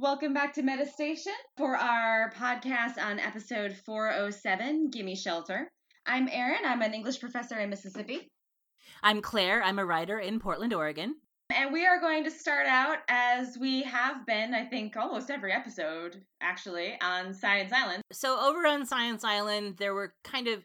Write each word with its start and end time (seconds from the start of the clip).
Welcome 0.00 0.32
back 0.32 0.52
to 0.54 0.62
Meta 0.62 0.86
Station 0.86 1.32
for 1.56 1.74
our 1.74 2.30
podcast 2.30 3.02
on 3.04 3.18
episode 3.18 3.74
407 3.84 4.90
Gimme 4.90 5.16
Shelter. 5.16 5.68
I'm 6.06 6.28
Erin. 6.30 6.60
I'm 6.64 6.82
an 6.82 6.94
English 6.94 7.18
professor 7.18 7.58
in 7.58 7.68
Mississippi. 7.68 8.28
I'm 9.02 9.20
Claire. 9.20 9.60
I'm 9.60 9.80
a 9.80 9.84
writer 9.84 10.20
in 10.20 10.38
Portland, 10.38 10.72
Oregon. 10.72 11.16
And 11.52 11.72
we 11.72 11.84
are 11.84 11.98
going 12.00 12.22
to 12.22 12.30
start 12.30 12.68
out 12.68 12.98
as 13.08 13.58
we 13.58 13.82
have 13.82 14.24
been, 14.24 14.54
I 14.54 14.66
think, 14.66 14.96
almost 14.96 15.30
every 15.30 15.50
episode, 15.50 16.22
actually, 16.40 16.96
on 17.02 17.34
Science 17.34 17.72
Island. 17.72 18.02
So, 18.12 18.38
over 18.38 18.68
on 18.68 18.86
Science 18.86 19.24
Island, 19.24 19.78
there 19.78 19.94
were 19.94 20.14
kind 20.22 20.46
of 20.46 20.64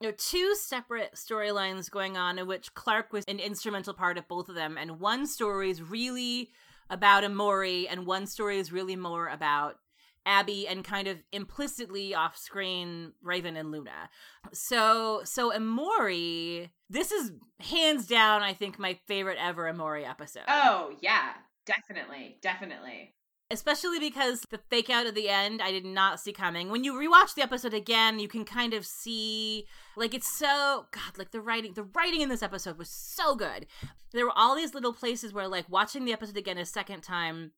you 0.00 0.08
know, 0.08 0.14
two 0.16 0.54
separate 0.54 1.14
storylines 1.16 1.90
going 1.90 2.16
on 2.16 2.38
in 2.38 2.46
which 2.46 2.72
Clarke 2.74 3.12
was 3.12 3.24
an 3.26 3.40
instrumental 3.40 3.92
part 3.92 4.18
of 4.18 4.28
both 4.28 4.48
of 4.48 4.54
them. 4.54 4.78
And 4.78 5.00
one 5.00 5.26
story 5.26 5.68
is 5.68 5.82
really 5.82 6.50
about 6.90 7.24
Emori, 7.24 7.86
and 7.90 8.06
one 8.06 8.26
story 8.26 8.58
is 8.58 8.72
really 8.72 8.96
more 8.96 9.28
about 9.28 9.76
Abby 10.24 10.68
and 10.68 10.84
kind 10.84 11.08
of 11.08 11.18
implicitly 11.32 12.14
off 12.14 12.36
screen 12.36 13.12
Raven 13.22 13.56
and 13.56 13.70
Luna. 13.72 14.08
So 14.52 15.22
so 15.24 15.50
Emori, 15.50 16.70
this 16.88 17.12
is 17.12 17.32
hands 17.60 18.06
down, 18.06 18.42
I 18.42 18.54
think, 18.54 18.78
my 18.78 18.98
favorite 19.08 19.38
ever 19.40 19.72
Emori 19.72 20.08
episode. 20.08 20.44
Oh 20.48 20.92
yeah, 21.00 21.32
definitely, 21.66 22.38
definitely. 22.40 23.14
Especially 23.52 24.00
because 24.00 24.46
the 24.50 24.60
fake 24.70 24.88
out 24.88 25.06
at 25.06 25.14
the 25.14 25.28
end 25.28 25.60
I 25.60 25.70
did 25.72 25.84
not 25.84 26.18
see 26.18 26.32
coming. 26.32 26.70
When 26.70 26.84
you 26.84 26.94
rewatch 26.94 27.34
the 27.34 27.42
episode 27.42 27.74
again, 27.74 28.18
you 28.18 28.26
can 28.26 28.46
kind 28.46 28.72
of 28.72 28.86
see 28.86 29.66
like 29.94 30.14
it's 30.14 30.26
so 30.26 30.86
god, 30.90 31.18
like 31.18 31.32
the 31.32 31.40
writing 31.40 31.74
the 31.74 31.82
writing 31.82 32.22
in 32.22 32.30
this 32.30 32.42
episode 32.42 32.78
was 32.78 32.88
so 32.88 33.34
good. 33.36 33.66
There 34.12 34.24
were 34.24 34.32
all 34.34 34.56
these 34.56 34.72
little 34.72 34.94
places 34.94 35.34
where 35.34 35.48
like 35.48 35.68
watching 35.68 36.06
the 36.06 36.14
episode 36.14 36.38
again 36.38 36.56
a 36.56 36.64
second 36.64 37.02
time, 37.02 37.52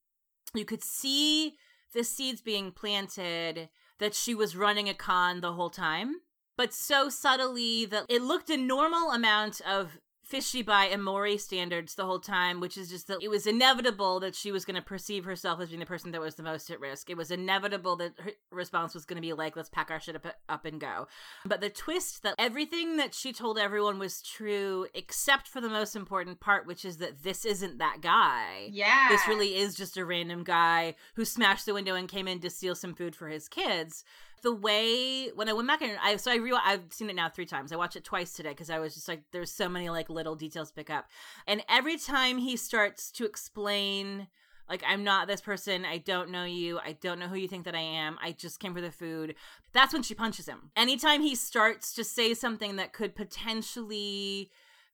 you 0.52 0.64
could 0.64 0.82
see 0.82 1.54
the 1.94 2.02
seeds 2.02 2.40
being 2.40 2.72
planted 2.72 3.68
that 4.00 4.14
she 4.14 4.34
was 4.34 4.56
running 4.56 4.88
a 4.88 4.94
con 4.94 5.40
the 5.40 5.52
whole 5.52 5.70
time, 5.70 6.16
but 6.56 6.74
so 6.74 7.08
subtly 7.08 7.86
that 7.86 8.06
it 8.08 8.20
looked 8.20 8.50
a 8.50 8.56
normal 8.56 9.12
amount 9.12 9.60
of 9.60 10.00
fishy 10.24 10.62
by 10.62 10.88
Emori 10.88 11.38
standards 11.38 11.94
the 11.94 12.06
whole 12.06 12.18
time, 12.18 12.60
which 12.60 12.78
is 12.78 12.88
just 12.88 13.08
that 13.08 13.22
it 13.22 13.28
was 13.28 13.46
inevitable 13.46 14.20
that 14.20 14.34
she 14.34 14.50
was 14.50 14.64
going 14.64 14.76
to 14.76 14.82
perceive 14.82 15.24
herself 15.24 15.60
as 15.60 15.68
being 15.68 15.80
the 15.80 15.86
person 15.86 16.12
that 16.12 16.20
was 16.20 16.34
the 16.34 16.42
most 16.42 16.70
at 16.70 16.80
risk. 16.80 17.10
It 17.10 17.16
was 17.16 17.30
inevitable 17.30 17.96
that 17.96 18.14
her 18.18 18.32
response 18.50 18.94
was 18.94 19.04
going 19.04 19.16
to 19.16 19.26
be 19.26 19.32
like, 19.32 19.56
let's 19.56 19.68
pack 19.68 19.90
our 19.90 20.00
shit 20.00 20.16
up, 20.16 20.26
up 20.48 20.64
and 20.64 20.80
go. 20.80 21.06
But 21.44 21.60
the 21.60 21.70
twist 21.70 22.22
that 22.22 22.34
everything 22.38 22.96
that 22.96 23.14
she 23.14 23.32
told 23.32 23.58
everyone 23.58 23.98
was 23.98 24.22
true, 24.22 24.86
except 24.94 25.46
for 25.46 25.60
the 25.60 25.68
most 25.68 25.94
important 25.94 26.40
part, 26.40 26.66
which 26.66 26.84
is 26.84 26.98
that 26.98 27.22
this 27.22 27.44
isn't 27.44 27.78
that 27.78 28.00
guy. 28.00 28.68
Yeah. 28.70 29.08
This 29.10 29.28
really 29.28 29.56
is 29.56 29.74
just 29.74 29.96
a 29.96 30.04
random 30.04 30.44
guy 30.44 30.94
who 31.14 31.24
smashed 31.24 31.66
the 31.66 31.74
window 31.74 31.94
and 31.94 32.08
came 32.08 32.28
in 32.28 32.40
to 32.40 32.50
steal 32.50 32.74
some 32.74 32.94
food 32.94 33.14
for 33.14 33.28
his 33.28 33.48
kids 33.48 34.04
the 34.44 34.54
way 34.54 35.30
when 35.34 35.48
I 35.48 35.52
went 35.52 35.66
back 35.66 35.82
and 35.82 35.98
I 36.00 36.16
so 36.16 36.30
I 36.30 36.36
re 36.36 36.56
I've 36.64 36.84
seen 36.90 37.10
it 37.10 37.16
now 37.16 37.28
three 37.28 37.46
times. 37.46 37.72
I 37.72 37.76
watched 37.76 37.96
it 37.96 38.04
twice 38.04 38.32
today 38.32 38.50
because 38.50 38.70
I 38.70 38.78
was 38.78 38.94
just 38.94 39.08
like, 39.08 39.22
there's 39.32 39.50
so 39.50 39.68
many 39.68 39.88
like 39.90 40.08
little 40.08 40.36
details 40.36 40.70
pick 40.70 40.90
up, 40.90 41.06
and 41.48 41.64
every 41.68 41.96
time 41.98 42.38
he 42.38 42.56
starts 42.56 43.10
to 43.12 43.24
explain. 43.24 44.28
Like, 44.66 44.82
I'm 44.88 45.04
not 45.04 45.28
this 45.28 45.42
person. 45.42 45.84
I 45.84 45.98
don't 45.98 46.30
know 46.30 46.44
you. 46.44 46.78
I 46.78 46.92
don't 46.92 47.18
know 47.18 47.28
who 47.28 47.36
you 47.36 47.48
think 47.48 47.66
that 47.66 47.74
I 47.74 47.82
am. 47.82 48.16
I 48.22 48.32
just 48.32 48.60
came 48.60 48.72
for 48.72 48.80
the 48.80 48.90
food. 48.90 49.34
That's 49.74 49.92
when 49.92 50.02
she 50.02 50.14
punches 50.14 50.46
him. 50.46 50.70
Anytime 50.74 51.20
he 51.20 51.34
starts 51.34 51.92
to 51.92 52.02
say 52.02 52.32
something 52.32 52.76
that 52.76 52.94
could 52.94 53.14
potentially 53.14 54.50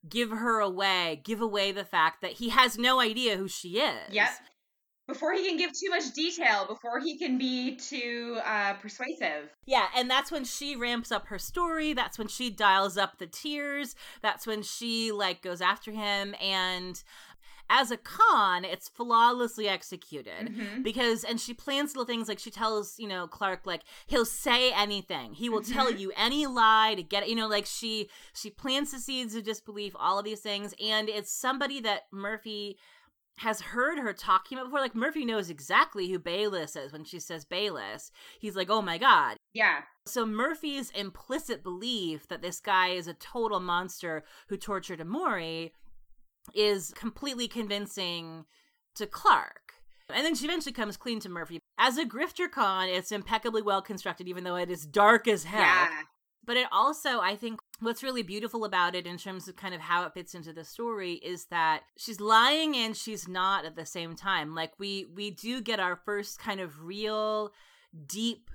give 0.08 0.30
her 0.30 0.58
away, 0.58 1.20
give 1.22 1.40
away 1.40 1.70
the 1.70 1.84
fact 1.84 2.20
that 2.20 2.32
he 2.32 2.48
has 2.48 2.78
no 2.78 2.98
idea 2.98 3.36
who 3.36 3.46
she 3.46 3.78
is. 3.78 4.12
Yep 4.12 4.30
before 5.10 5.32
he 5.32 5.46
can 5.46 5.56
give 5.56 5.72
too 5.72 5.90
much 5.90 6.12
detail, 6.12 6.66
before 6.66 7.00
he 7.00 7.18
can 7.18 7.36
be 7.36 7.76
too 7.76 8.38
uh, 8.44 8.74
persuasive. 8.74 9.50
Yeah, 9.66 9.86
and 9.96 10.08
that's 10.08 10.30
when 10.30 10.44
she 10.44 10.76
ramps 10.76 11.10
up 11.10 11.26
her 11.26 11.38
story. 11.38 11.92
That's 11.92 12.18
when 12.18 12.28
she 12.28 12.48
dials 12.50 12.96
up 12.96 13.18
the 13.18 13.26
tears. 13.26 13.94
That's 14.22 14.46
when 14.46 14.62
she 14.62 15.12
like 15.12 15.42
goes 15.42 15.60
after 15.60 15.90
him 15.90 16.34
and 16.40 17.02
as 17.72 17.92
a 17.92 17.96
con, 17.96 18.64
it's 18.64 18.88
flawlessly 18.88 19.68
executed 19.68 20.48
mm-hmm. 20.48 20.82
because, 20.82 21.22
and 21.22 21.40
she 21.40 21.54
plans 21.54 21.94
little 21.94 22.04
things 22.04 22.28
like 22.28 22.40
she 22.40 22.50
tells, 22.50 22.98
you 22.98 23.06
know, 23.06 23.28
Clarke, 23.28 23.64
like 23.64 23.82
he'll 24.08 24.24
say 24.24 24.72
anything, 24.72 25.34
he 25.34 25.48
will 25.48 25.60
mm-hmm. 25.60 25.72
tell 25.72 25.92
you 25.92 26.12
any 26.16 26.46
lie 26.46 26.94
to 26.96 27.02
get, 27.02 27.28
you 27.28 27.36
know, 27.36 27.46
like 27.46 27.66
she 27.66 28.10
she 28.34 28.50
plants 28.50 28.90
the 28.90 28.98
seeds 28.98 29.36
of 29.36 29.44
disbelief, 29.44 29.94
all 29.98 30.18
of 30.18 30.24
these 30.24 30.40
things, 30.40 30.74
and 30.84 31.08
it's 31.08 31.30
somebody 31.30 31.80
that 31.80 32.06
Murphy 32.10 32.76
has 33.40 33.62
heard 33.62 33.98
her 33.98 34.12
talking 34.12 34.58
about 34.58 34.66
before. 34.66 34.80
Like 34.80 34.94
Murphy 34.94 35.24
knows 35.24 35.48
exactly 35.48 36.08
who 36.10 36.18
Bayliss 36.18 36.76
is 36.76 36.92
when 36.92 37.04
she 37.04 37.18
says 37.18 37.46
Bayliss. 37.46 38.12
He's 38.38 38.54
like, 38.54 38.68
oh 38.68 38.82
my 38.82 38.98
God. 38.98 39.36
Yeah. 39.54 39.80
So 40.04 40.26
Murphy's 40.26 40.90
implicit 40.90 41.62
belief 41.62 42.28
that 42.28 42.42
this 42.42 42.60
guy 42.60 42.88
is 42.88 43.08
a 43.08 43.14
total 43.14 43.58
monster 43.58 44.24
who 44.48 44.58
tortured 44.58 45.00
Emori 45.00 45.70
is 46.54 46.92
completely 46.94 47.48
convincing 47.48 48.44
to 48.96 49.06
Clarke. 49.06 49.72
And 50.12 50.26
then 50.26 50.34
she 50.34 50.44
eventually 50.44 50.74
comes 50.74 50.98
clean 50.98 51.20
to 51.20 51.30
Murphy. 51.30 51.60
As 51.78 51.96
a 51.96 52.04
grifter 52.04 52.50
con, 52.50 52.88
it's 52.88 53.10
impeccably 53.10 53.62
well 53.62 53.80
constructed, 53.80 54.28
even 54.28 54.44
though 54.44 54.56
it 54.56 54.70
is 54.70 54.84
dark 54.84 55.26
as 55.26 55.44
hell. 55.44 55.60
Yeah. 55.60 55.88
But 56.44 56.58
it 56.58 56.66
also, 56.70 57.20
I 57.20 57.36
think, 57.36 57.60
what's 57.80 58.02
really 58.02 58.22
beautiful 58.22 58.64
about 58.64 58.94
it 58.94 59.06
in 59.06 59.16
terms 59.16 59.48
of 59.48 59.56
kind 59.56 59.74
of 59.74 59.80
how 59.80 60.04
it 60.04 60.14
fits 60.14 60.34
into 60.34 60.52
the 60.52 60.64
story 60.64 61.14
is 61.14 61.46
that 61.46 61.82
she's 61.96 62.20
lying 62.20 62.76
and 62.76 62.96
she's 62.96 63.26
not 63.26 63.64
at 63.64 63.76
the 63.76 63.86
same 63.86 64.14
time. 64.14 64.54
Like 64.54 64.72
we 64.78 65.06
we 65.14 65.30
do 65.30 65.60
get 65.60 65.80
our 65.80 65.96
first 65.96 66.38
kind 66.38 66.60
of 66.60 66.84
real 66.84 67.52
deep 68.06 68.50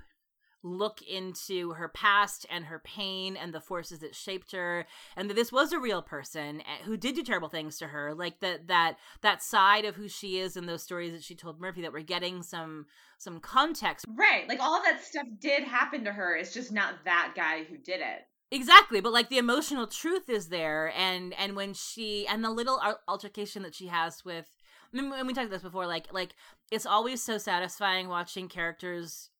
look 0.62 1.00
into 1.02 1.72
her 1.72 1.88
past 1.88 2.44
and 2.50 2.64
her 2.64 2.80
pain 2.80 3.36
and 3.36 3.54
the 3.54 3.60
forces 3.60 4.00
that 4.00 4.16
shaped 4.16 4.50
her 4.52 4.84
and 5.16 5.30
that 5.30 5.34
this 5.34 5.52
was 5.52 5.72
a 5.72 5.78
real 5.78 6.02
person 6.02 6.60
eh, 6.62 6.84
who 6.84 6.96
did 6.96 7.14
do 7.14 7.22
terrible 7.22 7.48
things 7.48 7.78
to 7.78 7.86
her. 7.86 8.14
Like 8.14 8.40
that 8.40 8.66
that 8.68 8.96
that 9.22 9.42
side 9.42 9.84
of 9.84 9.96
who 9.96 10.08
she 10.08 10.38
is 10.38 10.56
and 10.56 10.68
those 10.68 10.82
stories 10.82 11.12
that 11.12 11.22
she 11.22 11.34
told 11.34 11.60
Murphy 11.60 11.82
that 11.82 11.92
we're 11.92 12.00
getting 12.00 12.42
some 12.42 12.86
some 13.18 13.40
context. 13.40 14.04
Right. 14.08 14.48
Like 14.48 14.60
all 14.60 14.82
that 14.82 15.04
stuff 15.04 15.26
did 15.40 15.64
happen 15.64 16.04
to 16.04 16.12
her. 16.12 16.36
It's 16.36 16.52
just 16.52 16.72
not 16.72 17.04
that 17.04 17.32
guy 17.36 17.64
who 17.64 17.76
did 17.76 18.00
it 18.00 18.26
Exactly, 18.52 19.00
but 19.00 19.12
like 19.12 19.28
the 19.28 19.38
emotional 19.38 19.86
truth 19.88 20.28
is 20.28 20.48
there, 20.48 20.92
and 20.96 21.34
and 21.34 21.56
when 21.56 21.74
she 21.74 22.26
and 22.28 22.44
the 22.44 22.50
little 22.50 22.80
altercation 23.08 23.62
that 23.62 23.74
she 23.74 23.88
has 23.88 24.24
with, 24.24 24.46
I 24.94 25.00
mean, 25.00 25.10
we 25.10 25.32
talked 25.32 25.46
about 25.46 25.50
this 25.50 25.62
before, 25.62 25.86
like 25.86 26.12
like 26.12 26.34
it's 26.70 26.86
always 26.86 27.22
so 27.22 27.38
satisfying 27.38 28.08
watching 28.08 28.48
characters 28.48 29.30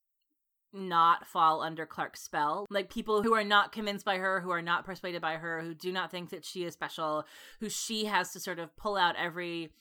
not 0.73 1.25
fall 1.25 1.61
under 1.61 1.85
Clarke's 1.85 2.21
spell. 2.21 2.65
Like 2.69 2.89
people 2.89 3.23
who 3.23 3.33
are 3.33 3.45
not 3.45 3.71
convinced 3.71 4.03
by 4.05 4.17
her, 4.17 4.41
who 4.41 4.51
are 4.51 4.61
not 4.61 4.85
persuaded 4.85 5.21
by 5.21 5.35
her, 5.35 5.61
who 5.61 5.73
do 5.73 5.91
not 5.93 6.11
think 6.11 6.29
that 6.31 6.43
she 6.43 6.65
is 6.65 6.73
special, 6.73 7.25
who 7.61 7.69
she 7.69 8.05
has 8.05 8.31
to 8.33 8.41
sort 8.41 8.59
of 8.59 8.75
pull 8.75 8.97
out 8.97 9.15
every 9.17 9.71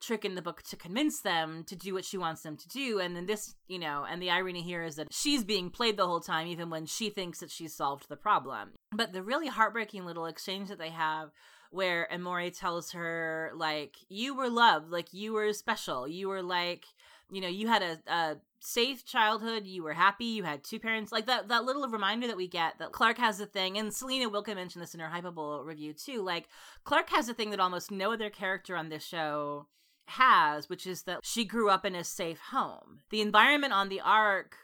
trick 0.00 0.24
in 0.24 0.34
the 0.34 0.42
book 0.42 0.62
to 0.62 0.76
convince 0.76 1.20
them 1.22 1.64
to 1.64 1.74
do 1.74 1.94
what 1.94 2.04
she 2.04 2.18
wants 2.18 2.42
them 2.42 2.56
to 2.56 2.68
do. 2.68 3.00
And 3.00 3.16
then 3.16 3.26
this, 3.26 3.54
you 3.66 3.78
know, 3.78 4.06
and 4.08 4.22
the 4.22 4.30
irony 4.30 4.62
here 4.62 4.84
is 4.84 4.96
that 4.96 5.08
she's 5.10 5.42
being 5.42 5.70
played 5.70 5.96
the 5.96 6.06
whole 6.06 6.20
time, 6.20 6.46
even 6.46 6.70
when 6.70 6.86
she 6.86 7.10
thinks 7.10 7.40
that 7.40 7.50
she's 7.50 7.74
solved 7.74 8.08
the 8.08 8.16
problem. 8.16 8.72
But 8.92 9.12
the 9.12 9.22
really 9.22 9.48
heartbreaking 9.48 10.04
little 10.04 10.26
exchange 10.26 10.68
that 10.68 10.78
they 10.78 10.90
have 10.90 11.30
where 11.70 12.08
Emori 12.12 12.56
tells 12.56 12.92
her, 12.92 13.50
like, 13.54 13.96
you 14.08 14.34
were 14.34 14.48
loved, 14.48 14.90
like, 14.90 15.12
you 15.12 15.32
were 15.32 15.52
special, 15.52 16.06
you 16.06 16.28
were 16.28 16.42
like, 16.42 16.86
you 17.30 17.40
know, 17.40 17.48
you 17.48 17.66
had 17.66 17.82
a, 17.82 17.98
a 18.06 18.36
safe 18.60 19.04
childhood, 19.04 19.66
you 19.66 19.82
were 19.82 19.92
happy, 19.92 20.26
you 20.26 20.44
had 20.44 20.62
two 20.62 20.78
parents, 20.78 21.10
like 21.10 21.26
that 21.26 21.48
that 21.48 21.64
little 21.64 21.88
reminder 21.88 22.26
that 22.28 22.36
we 22.36 22.46
get 22.46 22.78
that 22.78 22.92
Clarke 22.92 23.18
has 23.18 23.40
a 23.40 23.46
thing, 23.46 23.76
and 23.76 23.92
Selena 23.92 24.30
Wilke 24.30 24.54
mentioned 24.54 24.82
this 24.82 24.94
in 24.94 25.00
her 25.00 25.10
Hypable 25.10 25.64
review 25.64 25.92
too. 25.92 26.22
Like 26.22 26.48
Clarke 26.84 27.10
has 27.10 27.28
a 27.28 27.34
thing 27.34 27.50
that 27.50 27.60
almost 27.60 27.90
no 27.90 28.12
other 28.12 28.30
character 28.30 28.76
on 28.76 28.88
this 28.88 29.04
show 29.04 29.66
has, 30.06 30.68
which 30.68 30.86
is 30.86 31.02
that 31.02 31.20
she 31.24 31.44
grew 31.44 31.68
up 31.68 31.84
in 31.84 31.94
a 31.94 32.04
safe 32.04 32.38
home. 32.50 33.00
The 33.10 33.20
environment 33.20 33.72
on 33.72 33.88
the 33.88 34.00
ark 34.00 34.56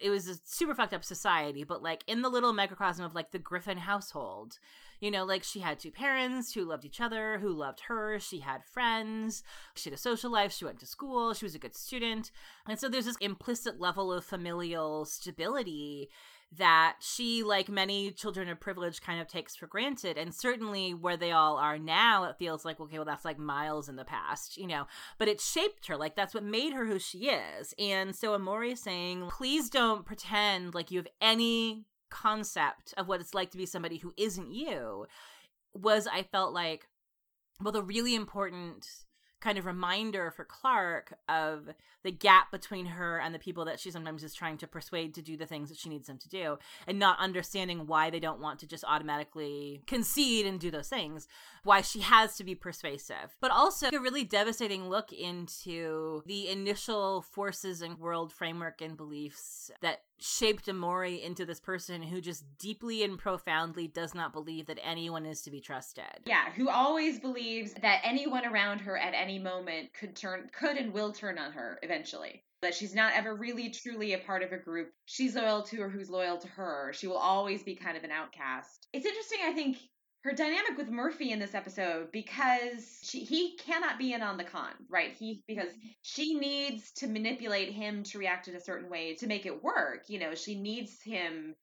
it 0.00 0.10
was 0.10 0.28
a 0.28 0.34
super 0.44 0.74
fucked 0.74 0.94
up 0.94 1.04
society, 1.04 1.64
but 1.64 1.82
like 1.82 2.04
in 2.06 2.22
the 2.22 2.28
little 2.28 2.52
microcosm 2.52 3.04
of 3.04 3.14
like 3.14 3.30
the 3.30 3.38
Griffin 3.38 3.78
household, 3.78 4.58
you 5.00 5.10
know, 5.10 5.24
like 5.24 5.42
she 5.42 5.60
had 5.60 5.78
two 5.78 5.90
parents 5.90 6.52
who 6.52 6.64
loved 6.64 6.84
each 6.84 7.00
other, 7.00 7.38
who 7.38 7.48
loved 7.52 7.80
her. 7.88 8.18
She 8.20 8.40
had 8.40 8.64
friends. 8.64 9.42
She 9.74 9.88
had 9.90 9.98
a 9.98 10.00
social 10.00 10.30
life. 10.30 10.52
She 10.52 10.64
went 10.64 10.78
to 10.80 10.86
school. 10.86 11.32
She 11.32 11.44
was 11.44 11.54
a 11.54 11.58
good 11.58 11.74
student. 11.74 12.30
And 12.68 12.78
so 12.78 12.88
there's 12.88 13.06
this 13.06 13.16
implicit 13.20 13.80
level 13.80 14.12
of 14.12 14.24
familial 14.24 15.06
stability 15.06 16.10
that 16.56 16.96
she, 17.00 17.42
like 17.44 17.68
many 17.68 18.10
children 18.10 18.48
of 18.48 18.58
privilege, 18.58 19.00
kind 19.00 19.20
of 19.20 19.28
takes 19.28 19.54
for 19.54 19.66
granted. 19.66 20.18
And 20.18 20.34
certainly 20.34 20.92
where 20.94 21.16
they 21.16 21.30
all 21.30 21.56
are 21.56 21.78
now, 21.78 22.24
it 22.24 22.36
feels 22.38 22.64
like, 22.64 22.80
okay, 22.80 22.98
well, 22.98 23.04
that's 23.04 23.24
like 23.24 23.38
miles 23.38 23.88
in 23.88 23.96
the 23.96 24.04
past, 24.04 24.56
you 24.56 24.66
know, 24.66 24.86
but 25.18 25.28
it 25.28 25.40
shaped 25.40 25.86
her. 25.86 25.96
Like 25.96 26.16
that's 26.16 26.34
what 26.34 26.42
made 26.42 26.72
her 26.72 26.86
who 26.86 26.98
she 26.98 27.28
is. 27.28 27.72
And 27.78 28.16
so 28.16 28.36
Emori 28.36 28.72
is 28.72 28.82
saying, 28.82 29.28
please 29.30 29.70
don't 29.70 30.04
pretend 30.04 30.74
like 30.74 30.90
you 30.90 30.98
have 30.98 31.08
any 31.20 31.84
concept 32.10 32.94
of 32.96 33.06
what 33.06 33.20
it's 33.20 33.34
like 33.34 33.52
to 33.52 33.58
be 33.58 33.66
somebody 33.66 33.98
who 33.98 34.12
isn't 34.16 34.50
you. 34.50 35.06
Was 35.72 36.08
I 36.08 36.24
felt 36.24 36.52
like, 36.52 36.88
well, 37.60 37.72
the 37.72 37.82
really 37.82 38.16
important 38.16 38.88
kind 39.40 39.58
of 39.58 39.66
reminder 39.66 40.30
for 40.30 40.44
Clarke 40.44 41.14
of 41.28 41.70
the 42.02 42.10
gap 42.10 42.50
between 42.50 42.86
her 42.86 43.18
and 43.18 43.34
the 43.34 43.38
people 43.38 43.64
that 43.64 43.80
she 43.80 43.90
sometimes 43.90 44.22
is 44.22 44.34
trying 44.34 44.56
to 44.58 44.66
persuade 44.66 45.14
to 45.14 45.22
do 45.22 45.36
the 45.36 45.46
things 45.46 45.68
that 45.68 45.78
she 45.78 45.88
needs 45.88 46.06
them 46.06 46.18
to 46.18 46.28
do 46.28 46.58
and 46.86 46.98
not 46.98 47.18
understanding 47.18 47.86
why 47.86 48.10
they 48.10 48.20
don't 48.20 48.40
want 48.40 48.58
to 48.60 48.66
just 48.66 48.84
automatically 48.86 49.82
concede 49.86 50.46
and 50.46 50.60
do 50.60 50.70
those 50.70 50.88
things 50.88 51.28
why 51.64 51.80
she 51.80 52.00
has 52.00 52.36
to 52.36 52.44
be 52.44 52.54
persuasive. 52.54 53.36
But 53.40 53.50
also 53.50 53.88
a 53.88 54.00
really 54.00 54.24
devastating 54.24 54.88
look 54.88 55.12
into 55.12 56.22
the 56.26 56.48
initial 56.48 57.22
forces 57.22 57.82
and 57.82 57.98
world 57.98 58.32
framework 58.32 58.80
and 58.80 58.96
beliefs 58.96 59.70
that 59.82 60.02
shaped 60.20 60.66
Emori 60.66 61.22
into 61.22 61.44
this 61.44 61.60
person 61.60 62.02
who 62.02 62.20
just 62.20 62.44
deeply 62.58 63.02
and 63.02 63.18
profoundly 63.18 63.88
does 63.88 64.14
not 64.14 64.32
believe 64.32 64.66
that 64.66 64.78
anyone 64.82 65.26
is 65.26 65.42
to 65.42 65.50
be 65.50 65.60
trusted. 65.60 66.04
Yeah, 66.26 66.52
who 66.56 66.68
always 66.68 67.18
believes 67.18 67.72
that 67.82 68.00
anyone 68.04 68.46
around 68.46 68.80
her 68.80 68.96
at 68.96 69.14
any 69.14 69.38
moment 69.38 69.92
could 69.94 70.14
turn 70.14 70.50
could 70.52 70.76
and 70.76 70.92
will 70.92 71.12
turn 71.12 71.38
on 71.38 71.52
her 71.52 71.78
eventually. 71.82 72.44
That 72.62 72.74
she's 72.74 72.94
not 72.94 73.14
ever 73.14 73.34
really 73.34 73.70
truly 73.70 74.12
a 74.12 74.18
part 74.18 74.42
of 74.42 74.52
a 74.52 74.58
group. 74.58 74.92
She's 75.06 75.34
loyal 75.34 75.62
to 75.62 75.76
her 75.78 75.88
who's 75.88 76.10
loyal 76.10 76.36
to 76.36 76.48
her. 76.48 76.92
She 76.92 77.06
will 77.06 77.16
always 77.16 77.62
be 77.62 77.74
kind 77.74 77.96
of 77.96 78.04
an 78.04 78.10
outcast. 78.10 78.86
It's 78.92 79.06
interesting, 79.06 79.38
I 79.44 79.52
think, 79.52 79.78
her 80.22 80.32
dynamic 80.32 80.76
with 80.76 80.90
Murphy 80.90 81.30
in 81.30 81.38
this 81.38 81.54
episode 81.54 82.12
because 82.12 82.98
she, 83.02 83.20
he 83.20 83.56
cannot 83.56 83.98
be 83.98 84.12
in 84.12 84.22
on 84.22 84.36
the 84.36 84.44
con, 84.44 84.72
right? 84.88 85.12
He 85.18 85.42
because 85.48 85.68
mm-hmm. 85.68 85.88
she 86.02 86.34
needs 86.34 86.92
to 86.92 87.06
manipulate 87.06 87.72
him 87.72 88.02
to 88.04 88.18
react 88.18 88.48
in 88.48 88.54
a 88.54 88.60
certain 88.60 88.90
way 88.90 89.14
to 89.16 89.26
make 89.26 89.46
it 89.46 89.62
work. 89.62 90.04
You 90.08 90.18
know, 90.18 90.34
she 90.34 90.60
needs 90.60 91.00
him 91.02 91.54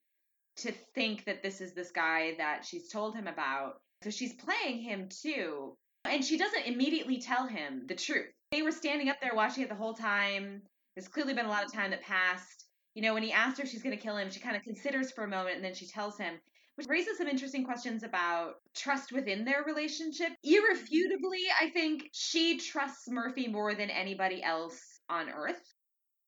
to 0.57 0.71
think 0.95 1.25
that 1.25 1.44
this 1.44 1.62
is 1.62 1.74
this 1.74 1.92
guy 1.92 2.33
that 2.39 2.65
she's 2.65 2.89
told 2.89 3.15
him 3.15 3.27
about. 3.27 3.80
So 4.04 4.09
she's 4.09 4.33
playing 4.33 4.81
him 4.81 5.09
too. 5.09 5.75
And 6.06 6.24
she 6.24 6.38
doesn't 6.38 6.65
immediately 6.65 7.19
tell 7.21 7.48
him 7.48 7.86
the 7.88 7.95
truth. 7.95 8.31
They 8.51 8.62
were 8.62 8.71
standing 8.71 9.09
up 9.09 9.18
there 9.21 9.36
watching 9.36 9.63
it 9.63 9.69
the 9.69 9.75
whole 9.75 9.94
time. 9.94 10.62
There's 10.95 11.07
clearly 11.07 11.33
been 11.33 11.45
a 11.45 11.50
lot 11.50 11.65
of 11.65 11.71
time 11.71 11.92
that 11.92 12.01
passed. 12.01 12.65
You 12.95 13.04
know, 13.04 13.13
when 13.13 13.24
he 13.24 13.31
asked 13.31 13.57
her 13.57 13.65
if 13.65 13.69
she's 13.69 13.83
going 13.83 13.95
to 13.95 14.01
kill 14.01 14.18
him, 14.18 14.31
she 14.31 14.39
kind 14.39 14.56
of 14.56 14.63
considers 14.63 15.12
for 15.12 15.24
a 15.24 15.27
moment 15.27 15.57
and 15.57 15.65
then 15.65 15.75
she 15.75 15.86
tells 15.86 16.18
him, 16.18 16.39
which 16.77 16.88
raises 16.88 17.18
some 17.18 17.27
interesting 17.27 17.65
questions 17.65 18.03
about 18.03 18.56
trust 18.75 19.12
within 19.12 19.44
their 19.44 19.63
relationship. 19.65 20.29
Irrefutably, 20.44 21.41
I 21.59 21.71
think 21.71 22.09
she 22.13 22.59
trusts 22.59 23.09
Murphy 23.09 23.47
more 23.47 23.74
than 23.74 23.89
anybody 23.89 24.44
else 24.44 24.79
on 25.09 25.27
Earth. 25.27 25.74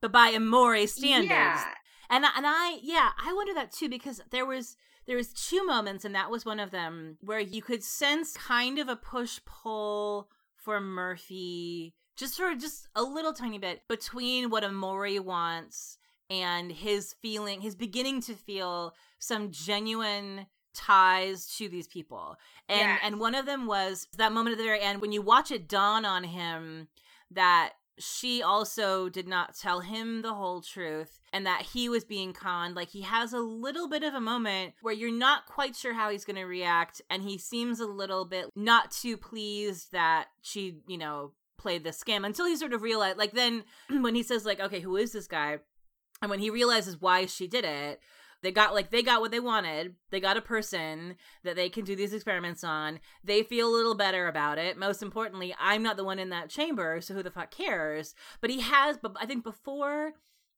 But 0.01 0.12
by 0.12 0.31
Emori 0.31 0.90
standards. 0.90 1.30
Yeah. 1.30 1.63
And 2.10 2.25
and 2.25 2.48
I 2.48 2.80
yeah, 2.81 3.10
I 3.24 3.31
wonder 3.34 3.54
that 3.54 3.72
too 3.72 3.90
because 3.90 4.22
there 4.31 4.46
was 4.46 4.75
there 5.06 5.18
was 5.18 5.34
two 5.34 5.63
moments 5.66 6.04
and 6.04 6.16
that 6.16 6.31
was 6.31 6.46
one 6.46 6.60
of 6.60 6.72
them 6.72 7.18
where 7.22 7.40
you 7.40 7.62
could 7.62 7.84
sense 7.84 8.36
kind 8.36 8.80
of 8.80 8.90
a 8.90 8.95
push 8.95 9.40
pull 9.45 10.30
for 10.56 10.81
Murphy 10.81 11.94
just 12.18 12.38
for 12.38 12.56
just 12.56 12.88
a 12.95 13.04
little 13.04 13.34
tiny 13.34 13.60
bit 13.60 13.81
between 13.88 14.50
what 14.50 14.63
Emori 14.63 15.19
wants 15.19 15.99
and 16.30 16.72
his 16.72 17.16
feeling 17.22 17.62
his 17.62 17.76
beginning 17.76 18.22
to 18.22 18.34
feel 18.34 18.94
some 19.20 19.52
genuine 19.52 20.46
ties 20.74 21.48
to 21.58 21.68
these 21.68 21.88
people. 21.88 22.38
And 22.68 23.00
and 23.04 23.20
one 23.20 23.36
of 23.36 23.46
them 23.46 23.68
was 23.68 24.08
that 24.18 24.31
moment 24.31 24.54
at 24.54 24.58
the 24.58 24.64
very 24.64 24.81
end 24.81 25.02
when 25.02 25.12
you 25.12 25.22
watch 25.22 25.52
it 25.52 25.68
dawn 25.68 26.06
on 26.06 26.24
him 26.24 26.88
that 27.31 27.74
she 28.00 28.42
also 28.42 29.10
did 29.10 29.28
not 29.28 29.56
tell 29.56 29.81
him 29.81 30.22
the 30.22 30.34
whole 30.34 30.62
truth 30.62 31.20
and 31.34 31.46
that 31.46 31.64
he 31.74 31.90
was 31.90 32.06
being 32.06 32.31
conned. 32.31 32.76
Like 32.76 32.90
he 32.90 33.02
has 33.02 33.34
a 33.34 33.40
little 33.40 33.90
bit 33.90 34.04
of 34.04 34.14
a 34.14 34.22
moment 34.22 34.74
where 34.81 34.94
you're 34.94 35.12
not 35.12 35.46
quite 35.46 35.76
sure 35.76 35.94
how 35.94 36.10
he's 36.10 36.24
going 36.24 36.38
to 36.38 36.46
react 36.46 37.02
and 37.10 37.22
he 37.22 37.38
seems 37.38 37.80
a 37.80 37.86
little 37.86 38.24
bit 38.24 38.50
not 38.56 38.92
too 38.92 39.18
pleased 39.18 39.92
that 39.92 40.28
she, 40.42 40.78
you 40.88 40.98
know, 40.98 41.34
played 41.58 41.84
the 41.84 41.90
scam 41.90 42.26
until 42.26 42.46
he 42.46 42.56
sort 42.56 42.72
of 42.72 42.81
realized 42.81 43.18
like 43.18 43.34
then 43.34 43.66
when 43.90 44.16
he 44.16 44.24
says 44.24 44.46
like 44.46 44.62
okay, 44.62 44.80
who 44.80 44.96
is 44.96 45.12
this 45.12 45.28
guy? 45.28 45.60
And 46.21 46.30
when 46.30 46.39
he 46.39 46.50
realizes 46.50 47.00
why 47.00 47.25
she 47.25 47.48
did 47.48 47.66
it, 47.66 48.01
they 48.42 48.51
got 48.51 48.74
like 48.74 48.89
they 48.89 49.04
got 49.04 49.21
what 49.21 49.31
they 49.31 49.39
wanted. 49.39 49.95
They 50.12 50.19
got 50.19 50.38
a 50.38 50.42
person 50.42 51.16
that 51.44 51.56
they 51.56 51.69
can 51.69 51.83
do 51.83 51.95
these 51.95 52.13
experiments 52.13 52.63
on. 52.63 53.00
They 53.24 53.44
feel 53.44 53.68
a 53.68 53.75
little 53.75 53.95
better 53.95 54.27
about 54.27 54.57
it. 54.57 54.77
Most 54.77 55.01
importantly, 55.01 55.54
I'm 55.60 55.83
not 55.83 55.98
the 55.98 56.04
one 56.04 56.19
in 56.19 56.30
that 56.30 56.50
chamber, 56.50 57.01
so 57.01 57.13
who 57.13 57.24
the 57.24 57.31
fuck 57.31 57.51
cares? 57.51 58.16
But 58.42 58.50
he 58.50 58.62
has 58.62 58.98
but 58.98 59.16
I 59.19 59.25
think 59.25 59.44
before 59.44 60.13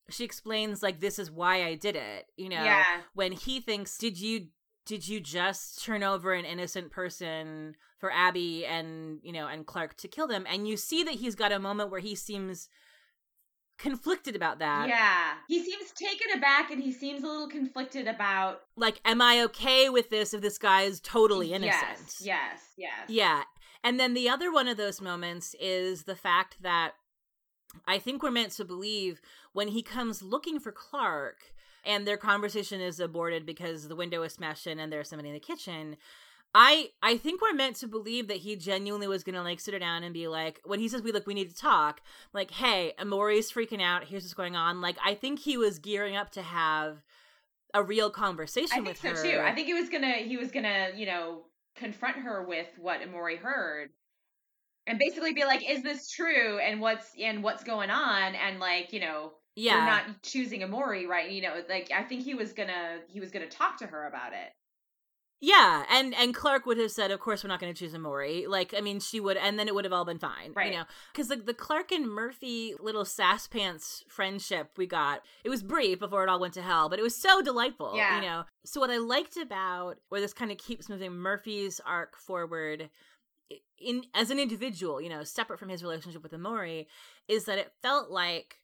she 0.09 0.23
explains 0.23 0.83
like 0.83 0.99
this 0.99 1.17
is 1.17 1.31
why 1.31 1.63
I 1.63 1.75
did 1.75 1.95
it, 1.95 2.25
you 2.37 2.49
know. 2.49 2.63
Yeah. 2.63 3.01
When 3.13 3.31
he 3.31 3.59
thinks, 3.59 3.97
"Did 3.97 4.19
you 4.19 4.47
did 4.85 5.07
you 5.07 5.19
just 5.19 5.83
turn 5.83 6.03
over 6.03 6.33
an 6.33 6.45
innocent 6.45 6.91
person 6.91 7.75
for 7.99 8.11
Abby 8.11 8.65
and, 8.65 9.19
you 9.21 9.31
know, 9.31 9.47
and 9.47 9.65
Clarke 9.65 9.95
to 9.97 10.07
kill 10.07 10.27
them?" 10.27 10.45
And 10.47 10.67
you 10.67 10.77
see 10.77 11.03
that 11.03 11.15
he's 11.15 11.35
got 11.35 11.51
a 11.51 11.59
moment 11.59 11.89
where 11.91 11.99
he 11.99 12.15
seems 12.15 12.67
conflicted 13.81 14.35
about 14.35 14.59
that. 14.59 14.87
Yeah. 14.87 15.33
He 15.47 15.63
seems 15.63 15.91
taken 15.91 16.27
aback 16.37 16.71
and 16.71 16.81
he 16.81 16.91
seems 16.91 17.23
a 17.23 17.27
little 17.27 17.47
conflicted 17.49 18.07
about 18.07 18.61
like 18.75 19.01
am 19.05 19.21
i 19.21 19.41
okay 19.41 19.89
with 19.89 20.09
this 20.09 20.33
if 20.33 20.41
this 20.41 20.57
guy 20.57 20.83
is 20.83 20.99
totally 21.01 21.53
innocent 21.53 21.97
Yes, 22.21 22.21
yes, 22.21 22.59
yes. 22.77 23.09
yeah 23.09 23.43
and 23.83 23.99
then 23.99 24.13
the 24.13 24.29
other 24.29 24.51
one 24.51 24.67
of 24.67 24.77
those 24.77 25.01
moments 25.01 25.55
is 25.59 26.03
the 26.03 26.15
fact 26.15 26.57
that 26.61 26.91
i 27.87 27.97
think 27.99 28.21
we're 28.23 28.31
meant 28.31 28.51
to 28.53 28.65
believe 28.65 29.21
when 29.53 29.69
he 29.69 29.81
comes 29.81 30.21
looking 30.21 30.59
for 30.59 30.71
clarke 30.71 31.53
and 31.83 32.07
their 32.07 32.17
conversation 32.17 32.79
is 32.81 32.99
aborted 32.99 33.45
because 33.45 33.87
the 33.87 33.95
window 33.95 34.21
is 34.23 34.33
smashed 34.33 34.67
in 34.67 34.79
and 34.79 34.91
there's 34.91 35.09
somebody 35.09 35.29
in 35.29 35.33
the 35.33 35.39
kitchen 35.39 35.97
I 36.53 36.89
I 37.01 37.17
think 37.17 37.41
we're 37.41 37.53
meant 37.53 37.77
to 37.77 37.87
believe 37.87 38.27
that 38.27 38.37
he 38.37 38.55
genuinely 38.55 39.07
was 39.07 39.23
gonna 39.23 39.43
like 39.43 39.59
sit 39.59 39.73
her 39.73 39.79
down 39.79 40.03
and 40.03 40.13
be 40.13 40.27
like, 40.27 40.59
when 40.65 40.79
he 40.79 40.87
says 40.87 41.01
we 41.01 41.11
look, 41.11 41.25
we 41.25 41.33
need 41.33 41.49
to 41.49 41.55
talk. 41.55 42.01
Like, 42.33 42.51
hey, 42.51 42.93
Emori's 42.99 43.51
freaking 43.51 43.81
out. 43.81 44.05
Here's 44.05 44.23
what's 44.23 44.33
going 44.33 44.55
on. 44.55 44.81
Like, 44.81 44.97
I 45.03 45.15
think 45.15 45.39
he 45.39 45.57
was 45.57 45.79
gearing 45.79 46.15
up 46.15 46.31
to 46.31 46.41
have 46.41 47.01
a 47.73 47.81
real 47.81 48.09
conversation 48.09 48.69
I 48.71 48.75
think 48.75 48.87
with 48.87 48.97
so 48.97 49.09
her. 49.09 49.31
too. 49.31 49.39
I 49.39 49.53
think 49.53 49.67
he 49.67 49.73
was 49.73 49.89
gonna 49.89 50.13
he 50.13 50.37
was 50.37 50.51
gonna, 50.51 50.89
you 50.95 51.05
know, 51.05 51.43
confront 51.75 52.17
her 52.17 52.45
with 52.45 52.67
what 52.79 53.01
Emori 53.01 53.37
heard. 53.37 53.89
And 54.87 54.97
basically 54.97 55.33
be 55.33 55.45
like, 55.45 55.61
is 55.69 55.83
this 55.83 56.09
true? 56.09 56.59
And 56.59 56.81
what's 56.81 57.11
and 57.21 57.43
what's 57.43 57.63
going 57.63 57.91
on? 57.91 58.35
And 58.35 58.59
like, 58.59 58.91
you 58.91 58.99
know, 58.99 59.33
yeah, 59.55 59.75
we're 59.75 59.85
not 59.85 60.21
choosing 60.23 60.61
Emori, 60.61 61.07
right? 61.07 61.29
You 61.31 61.43
know, 61.43 61.61
like 61.69 61.91
I 61.95 62.03
think 62.03 62.23
he 62.23 62.33
was 62.33 62.51
gonna 62.53 62.99
he 63.07 63.19
was 63.19 63.31
gonna 63.31 63.47
talk 63.47 63.77
to 63.79 63.87
her 63.87 64.07
about 64.07 64.33
it. 64.33 64.51
Yeah, 65.43 65.85
and 65.89 66.13
and 66.13 66.35
Clarke 66.35 66.67
would 66.67 66.77
have 66.77 66.91
said, 66.91 67.09
"Of 67.09 67.19
course, 67.19 67.43
we're 67.43 67.47
not 67.47 67.59
going 67.59 67.73
to 67.73 67.77
choose 67.77 67.93
Emori." 67.93 68.47
Like, 68.47 68.75
I 68.77 68.81
mean, 68.81 68.99
she 68.99 69.19
would, 69.19 69.37
and 69.37 69.57
then 69.57 69.67
it 69.67 69.73
would 69.73 69.85
have 69.85 69.91
all 69.91 70.05
been 70.05 70.19
fine, 70.19 70.53
Right. 70.53 70.71
You 70.71 70.77
know, 70.79 70.83
because 71.11 71.29
the 71.29 71.35
the 71.37 71.55
Clarke 71.55 71.91
and 71.91 72.07
Murphy 72.07 72.75
little 72.79 73.05
sass 73.05 73.47
pants 73.47 74.03
friendship 74.07 74.69
we 74.77 74.85
got, 74.85 75.23
it 75.43 75.49
was 75.49 75.63
brief 75.63 75.97
before 75.99 76.21
it 76.21 76.29
all 76.29 76.39
went 76.39 76.53
to 76.53 76.61
hell, 76.61 76.89
but 76.89 76.99
it 76.99 77.01
was 77.01 77.15
so 77.15 77.41
delightful, 77.41 77.93
Yeah. 77.95 78.17
You 78.17 78.21
know, 78.21 78.43
so 78.65 78.79
what 78.79 78.91
I 78.91 78.97
liked 78.97 79.35
about 79.35 79.97
where 80.09 80.21
this 80.21 80.33
kind 80.33 80.51
of 80.51 80.59
keeps 80.59 80.87
moving 80.89 81.13
Murphy's 81.13 81.81
arc 81.87 82.17
forward 82.17 82.91
in 83.79 84.03
as 84.13 84.29
an 84.29 84.37
individual, 84.37 85.01
you 85.01 85.09
know, 85.09 85.23
separate 85.23 85.57
from 85.57 85.69
his 85.69 85.81
relationship 85.81 86.21
with 86.21 86.33
Emori, 86.33 86.85
is 87.27 87.45
that 87.45 87.57
it 87.57 87.71
felt 87.81 88.11
like 88.11 88.57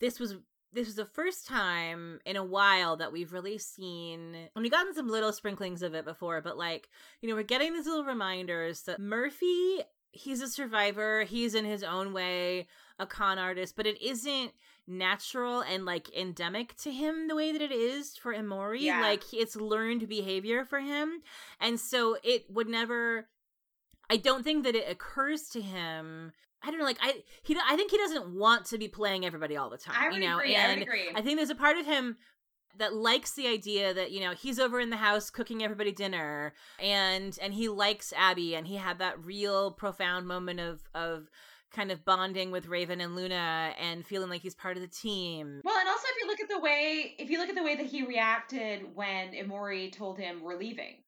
this 0.00 0.18
was 0.18 0.34
this 0.72 0.86
was 0.86 0.96
the 0.96 1.04
first 1.04 1.46
time 1.46 2.20
in 2.24 2.36
a 2.36 2.44
while 2.44 2.96
that 2.96 3.12
we've 3.12 3.32
really 3.32 3.58
seen 3.58 4.34
and 4.34 4.62
we've 4.62 4.72
gotten 4.72 4.94
some 4.94 5.08
little 5.08 5.32
sprinklings 5.32 5.82
of 5.82 5.94
it 5.94 6.04
before 6.04 6.40
but 6.40 6.56
like 6.56 6.88
you 7.20 7.28
know 7.28 7.34
we're 7.34 7.42
getting 7.42 7.72
these 7.72 7.86
little 7.86 8.04
reminders 8.04 8.82
that 8.82 9.00
murphy 9.00 9.80
he's 10.10 10.40
a 10.40 10.48
survivor 10.48 11.24
he's 11.24 11.54
in 11.54 11.64
his 11.64 11.82
own 11.82 12.12
way 12.12 12.66
a 12.98 13.06
con 13.06 13.38
artist 13.38 13.76
but 13.76 13.86
it 13.86 14.00
isn't 14.02 14.52
natural 14.86 15.60
and 15.60 15.84
like 15.84 16.14
endemic 16.14 16.76
to 16.76 16.90
him 16.90 17.28
the 17.28 17.36
way 17.36 17.52
that 17.52 17.62
it 17.62 17.72
is 17.72 18.16
for 18.16 18.34
Emori. 18.34 18.80
Yeah. 18.80 19.00
Like 19.00 19.22
it's 19.32 19.56
learned 19.56 20.08
behavior 20.08 20.64
for 20.64 20.80
him. 20.80 21.22
And 21.60 21.78
so 21.78 22.16
it 22.22 22.50
would 22.50 22.68
never 22.68 23.28
I 24.10 24.16
don't 24.16 24.42
think 24.42 24.64
that 24.64 24.74
it 24.74 24.90
occurs 24.90 25.48
to 25.50 25.60
him 25.60 26.32
I 26.64 26.70
don't 26.70 26.78
know, 26.78 26.84
like 26.84 26.98
I 27.00 27.22
he 27.42 27.56
I 27.68 27.76
think 27.76 27.90
he 27.90 27.98
doesn't 27.98 28.34
want 28.34 28.66
to 28.66 28.78
be 28.78 28.88
playing 28.88 29.24
everybody 29.26 29.56
all 29.56 29.70
the 29.70 29.78
time. 29.78 29.96
I 29.98 30.08
would 30.08 30.16
you 30.16 30.28
know, 30.28 30.38
agree. 30.38 30.56
I 30.56 30.74
would 30.74 30.82
agree. 30.82 31.10
I 31.14 31.20
think 31.20 31.38
there's 31.38 31.50
a 31.50 31.54
part 31.54 31.76
of 31.76 31.86
him 31.86 32.16
that 32.78 32.94
likes 32.94 33.32
the 33.32 33.46
idea 33.48 33.92
that 33.92 34.12
you 34.12 34.20
know 34.20 34.32
he's 34.32 34.58
over 34.58 34.80
in 34.80 34.90
the 34.90 34.96
house 34.96 35.30
cooking 35.30 35.62
everybody 35.62 35.92
dinner 35.92 36.54
and 36.80 37.38
and 37.42 37.52
he 37.54 37.68
likes 37.68 38.12
Abby 38.16 38.54
and 38.54 38.66
he 38.66 38.76
had 38.76 38.98
that 38.98 39.22
real 39.22 39.72
profound 39.72 40.26
moment 40.26 40.60
of 40.60 40.82
of 40.94 41.28
kind 41.72 41.90
of 41.90 42.04
bonding 42.04 42.50
with 42.50 42.66
Raven 42.66 43.00
and 43.00 43.16
Luna 43.16 43.72
and 43.80 44.06
feeling 44.06 44.28
like 44.28 44.42
he's 44.42 44.54
part 44.54 44.76
of 44.76 44.82
the 44.82 44.88
team. 44.88 45.62
Well, 45.64 45.78
and 45.78 45.88
also 45.88 46.06
if 46.10 46.22
you 46.22 46.28
look 46.28 46.40
at 46.40 46.48
the 46.48 46.60
way 46.60 47.14
if 47.18 47.30
you 47.30 47.38
look 47.38 47.48
at 47.48 47.54
the 47.54 47.62
way 47.62 47.76
that 47.76 47.86
he 47.86 48.04
reacted 48.06 48.94
when 48.94 49.32
Emori 49.32 49.92
told 49.92 50.18
him 50.18 50.42
we're 50.42 50.58
leaving. 50.58 51.02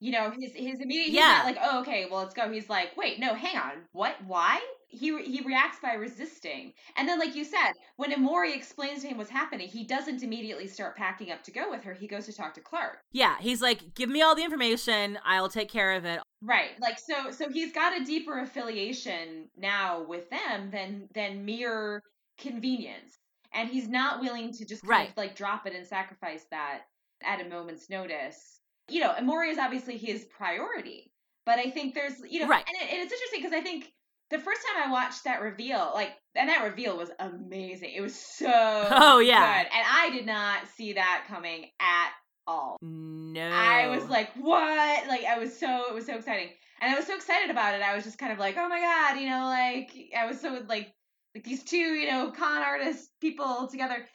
You 0.00 0.12
know, 0.12 0.32
his 0.38 0.52
his 0.54 0.80
immediate 0.80 1.10
Yeah. 1.10 1.42
not 1.42 1.44
like, 1.46 1.56
"Oh, 1.62 1.80
okay, 1.80 2.06
well, 2.10 2.20
let's 2.20 2.34
go." 2.34 2.52
He's 2.52 2.68
like, 2.68 2.96
"Wait, 2.96 3.18
no, 3.18 3.34
hang 3.34 3.56
on. 3.56 3.86
What? 3.92 4.16
Why?" 4.26 4.60
He 4.94 5.22
he 5.22 5.40
reacts 5.42 5.78
by 5.82 5.94
resisting. 5.94 6.72
And 6.96 7.08
then 7.08 7.18
like 7.18 7.34
you 7.34 7.44
said, 7.44 7.72
when 7.96 8.10
Emori 8.12 8.54
explains 8.54 9.02
to 9.02 9.08
him 9.08 9.18
what's 9.18 9.30
happening, 9.30 9.68
he 9.68 9.84
doesn't 9.84 10.22
immediately 10.22 10.66
start 10.66 10.96
packing 10.96 11.30
up 11.30 11.42
to 11.44 11.50
go 11.50 11.70
with 11.70 11.82
her. 11.84 11.94
He 11.94 12.06
goes 12.06 12.26
to 12.26 12.32
talk 12.32 12.54
to 12.54 12.60
Clarke. 12.60 13.00
Yeah, 13.12 13.36
he's 13.40 13.60
like, 13.62 13.94
"Give 13.94 14.08
me 14.08 14.22
all 14.22 14.34
the 14.34 14.44
information, 14.44 15.18
I'll 15.24 15.48
take 15.48 15.68
care 15.70 15.92
of 15.92 16.04
it." 16.04 16.20
Right. 16.42 16.70
Like 16.80 16.98
so 16.98 17.30
so 17.30 17.48
he's 17.48 17.72
got 17.72 18.00
a 18.00 18.04
deeper 18.04 18.40
affiliation 18.40 19.48
now 19.56 20.02
with 20.02 20.30
them 20.30 20.70
than 20.70 21.08
than 21.14 21.44
mere 21.44 22.02
convenience. 22.38 23.16
And 23.52 23.68
he's 23.68 23.88
not 23.88 24.20
willing 24.20 24.52
to 24.52 24.64
just 24.64 24.84
Right. 24.84 25.10
of 25.10 25.16
like 25.16 25.36
drop 25.36 25.66
it 25.66 25.74
and 25.74 25.86
sacrifice 25.86 26.44
that 26.50 26.82
at 27.22 27.40
a 27.40 27.48
moment's 27.48 27.88
notice. 27.88 28.60
You 28.88 29.00
know, 29.00 29.14
Emori 29.14 29.50
is 29.50 29.58
obviously 29.58 29.96
his 29.96 30.24
priority. 30.24 31.10
But 31.46 31.58
I 31.58 31.70
think 31.70 31.94
there's, 31.94 32.20
you 32.28 32.40
know, 32.40 32.48
Right. 32.48 32.64
and, 32.66 32.76
it, 32.76 32.92
and 32.92 33.02
it's 33.02 33.12
interesting 33.12 33.40
because 33.42 33.52
I 33.52 33.60
think 33.60 33.92
the 34.30 34.38
first 34.38 34.60
time 34.66 34.88
I 34.88 34.92
watched 34.92 35.24
that 35.24 35.42
reveal, 35.42 35.90
like, 35.94 36.12
and 36.34 36.48
that 36.48 36.64
reveal 36.64 36.96
was 36.96 37.10
amazing. 37.18 37.90
It 37.94 38.00
was 38.00 38.14
so 38.14 38.46
Oh, 38.90 39.18
yeah. 39.18 39.62
good. 39.62 39.70
And 39.72 39.86
I 39.86 40.10
did 40.10 40.26
not 40.26 40.66
see 40.76 40.94
that 40.94 41.24
coming 41.28 41.70
at 41.80 42.10
all. 42.46 42.76
No. 42.80 43.48
I 43.50 43.88
was 43.88 44.04
like, 44.08 44.30
what? 44.34 45.06
Like, 45.08 45.24
I 45.24 45.38
was 45.38 45.58
so, 45.58 45.84
it 45.88 45.94
was 45.94 46.06
so 46.06 46.16
exciting. 46.16 46.48
And 46.80 46.92
I 46.92 46.96
was 46.96 47.06
so 47.06 47.14
excited 47.14 47.50
about 47.50 47.74
it. 47.74 47.82
I 47.82 47.94
was 47.94 48.04
just 48.04 48.18
kind 48.18 48.32
of 48.32 48.38
like, 48.38 48.56
oh 48.58 48.68
my 48.68 48.80
God, 48.80 49.20
you 49.20 49.28
know, 49.28 49.44
like, 49.44 49.90
I 50.16 50.26
was 50.26 50.40
so, 50.40 50.60
like, 50.68 50.92
like 51.34 51.44
these 51.44 51.62
two, 51.62 51.76
you 51.76 52.10
know, 52.10 52.30
con 52.30 52.62
artist 52.62 53.10
people 53.20 53.68
together. 53.70 54.06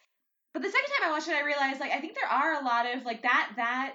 But 0.54 0.64
the 0.64 0.70
second 0.70 0.90
time 1.00 1.10
I 1.10 1.12
watched 1.12 1.28
it, 1.28 1.36
I 1.36 1.46
realized, 1.46 1.80
like, 1.80 1.92
I 1.92 2.00
think 2.00 2.16
there 2.16 2.30
are 2.30 2.60
a 2.60 2.66
lot 2.66 2.86
of, 2.94 3.06
like, 3.06 3.22
that, 3.24 3.52
that, 3.58 3.94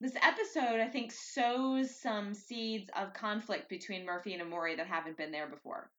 this 0.00 0.14
episode, 0.22 0.80
I 0.80 0.88
think, 0.88 1.12
sows 1.12 1.94
some 1.94 2.32
seeds 2.34 2.90
of 2.96 3.12
conflict 3.12 3.68
between 3.68 4.06
Murphy 4.06 4.34
and 4.34 4.42
Emori 4.42 4.76
that 4.76 4.86
haven't 4.86 5.16
been 5.16 5.30
there 5.30 5.48
before. 5.48 5.90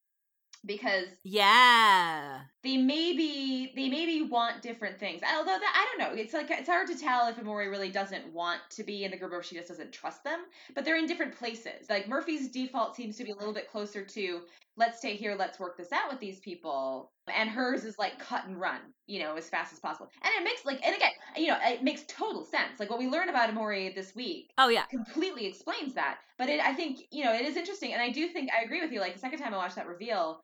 Because 0.63 1.07
yeah. 1.23 2.41
they 2.63 2.77
maybe 2.77 3.73
they 3.75 3.89
maybe 3.89 4.21
want 4.21 4.61
different 4.61 4.99
things. 4.99 5.21
Although 5.23 5.57
that 5.57 5.73
I 5.75 5.97
don't 5.97 6.13
know, 6.13 6.21
it's 6.21 6.33
like 6.33 6.51
it's 6.51 6.69
hard 6.69 6.87
to 6.87 6.97
tell 6.99 7.27
if 7.27 7.37
Emori 7.37 7.71
really 7.71 7.89
doesn't 7.89 8.31
want 8.31 8.59
to 8.71 8.83
be 8.83 9.03
in 9.03 9.09
the 9.09 9.17
group 9.17 9.31
or 9.31 9.39
if 9.39 9.45
she 9.45 9.55
just 9.55 9.69
doesn't 9.69 9.91
trust 9.91 10.23
them. 10.23 10.41
But 10.75 10.85
they're 10.85 10.99
in 10.99 11.07
different 11.07 11.35
places. 11.35 11.89
Like 11.89 12.07
Murphy's 12.07 12.51
default 12.51 12.95
seems 12.95 13.17
to 13.17 13.23
be 13.23 13.31
a 13.31 13.35
little 13.35 13.55
bit 13.55 13.71
closer 13.71 14.05
to 14.05 14.41
let's 14.77 14.99
stay 14.99 15.15
here, 15.15 15.35
let's 15.37 15.59
work 15.59 15.77
this 15.77 15.91
out 15.91 16.11
with 16.11 16.19
these 16.19 16.39
people, 16.39 17.11
and 17.35 17.49
hers 17.49 17.83
is 17.83 17.97
like 17.97 18.19
cut 18.19 18.45
and 18.45 18.59
run, 18.59 18.79
you 19.07 19.19
know, 19.19 19.35
as 19.35 19.49
fast 19.49 19.73
as 19.73 19.79
possible. 19.79 20.09
And 20.21 20.31
it 20.37 20.43
makes 20.43 20.65
like 20.65 20.85
and 20.85 20.95
again, 20.95 21.11
you 21.37 21.47
know, 21.47 21.57
it 21.61 21.83
makes 21.83 22.03
total 22.07 22.45
sense. 22.45 22.79
Like 22.79 22.89
what 22.89 22.99
we 22.99 23.07
learned 23.07 23.29
about 23.29 23.49
Emori 23.49 23.93
this 23.93 24.15
week 24.15 24.53
Oh 24.57 24.69
yeah. 24.69 24.85
completely 24.89 25.45
explains 25.45 25.93
that. 25.93 26.19
But 26.37 26.49
it, 26.49 26.59
I 26.59 26.73
think, 26.73 26.99
you 27.11 27.23
know, 27.23 27.33
it 27.33 27.45
is 27.45 27.55
interesting. 27.55 27.93
And 27.93 28.01
I 28.01 28.09
do 28.09 28.27
think, 28.27 28.49
I 28.51 28.63
agree 28.63 28.81
with 28.81 28.91
you. 28.91 28.99
Like, 28.99 29.13
the 29.13 29.19
second 29.19 29.39
time 29.39 29.53
I 29.53 29.57
watched 29.57 29.75
that 29.75 29.87
reveal, 29.87 30.41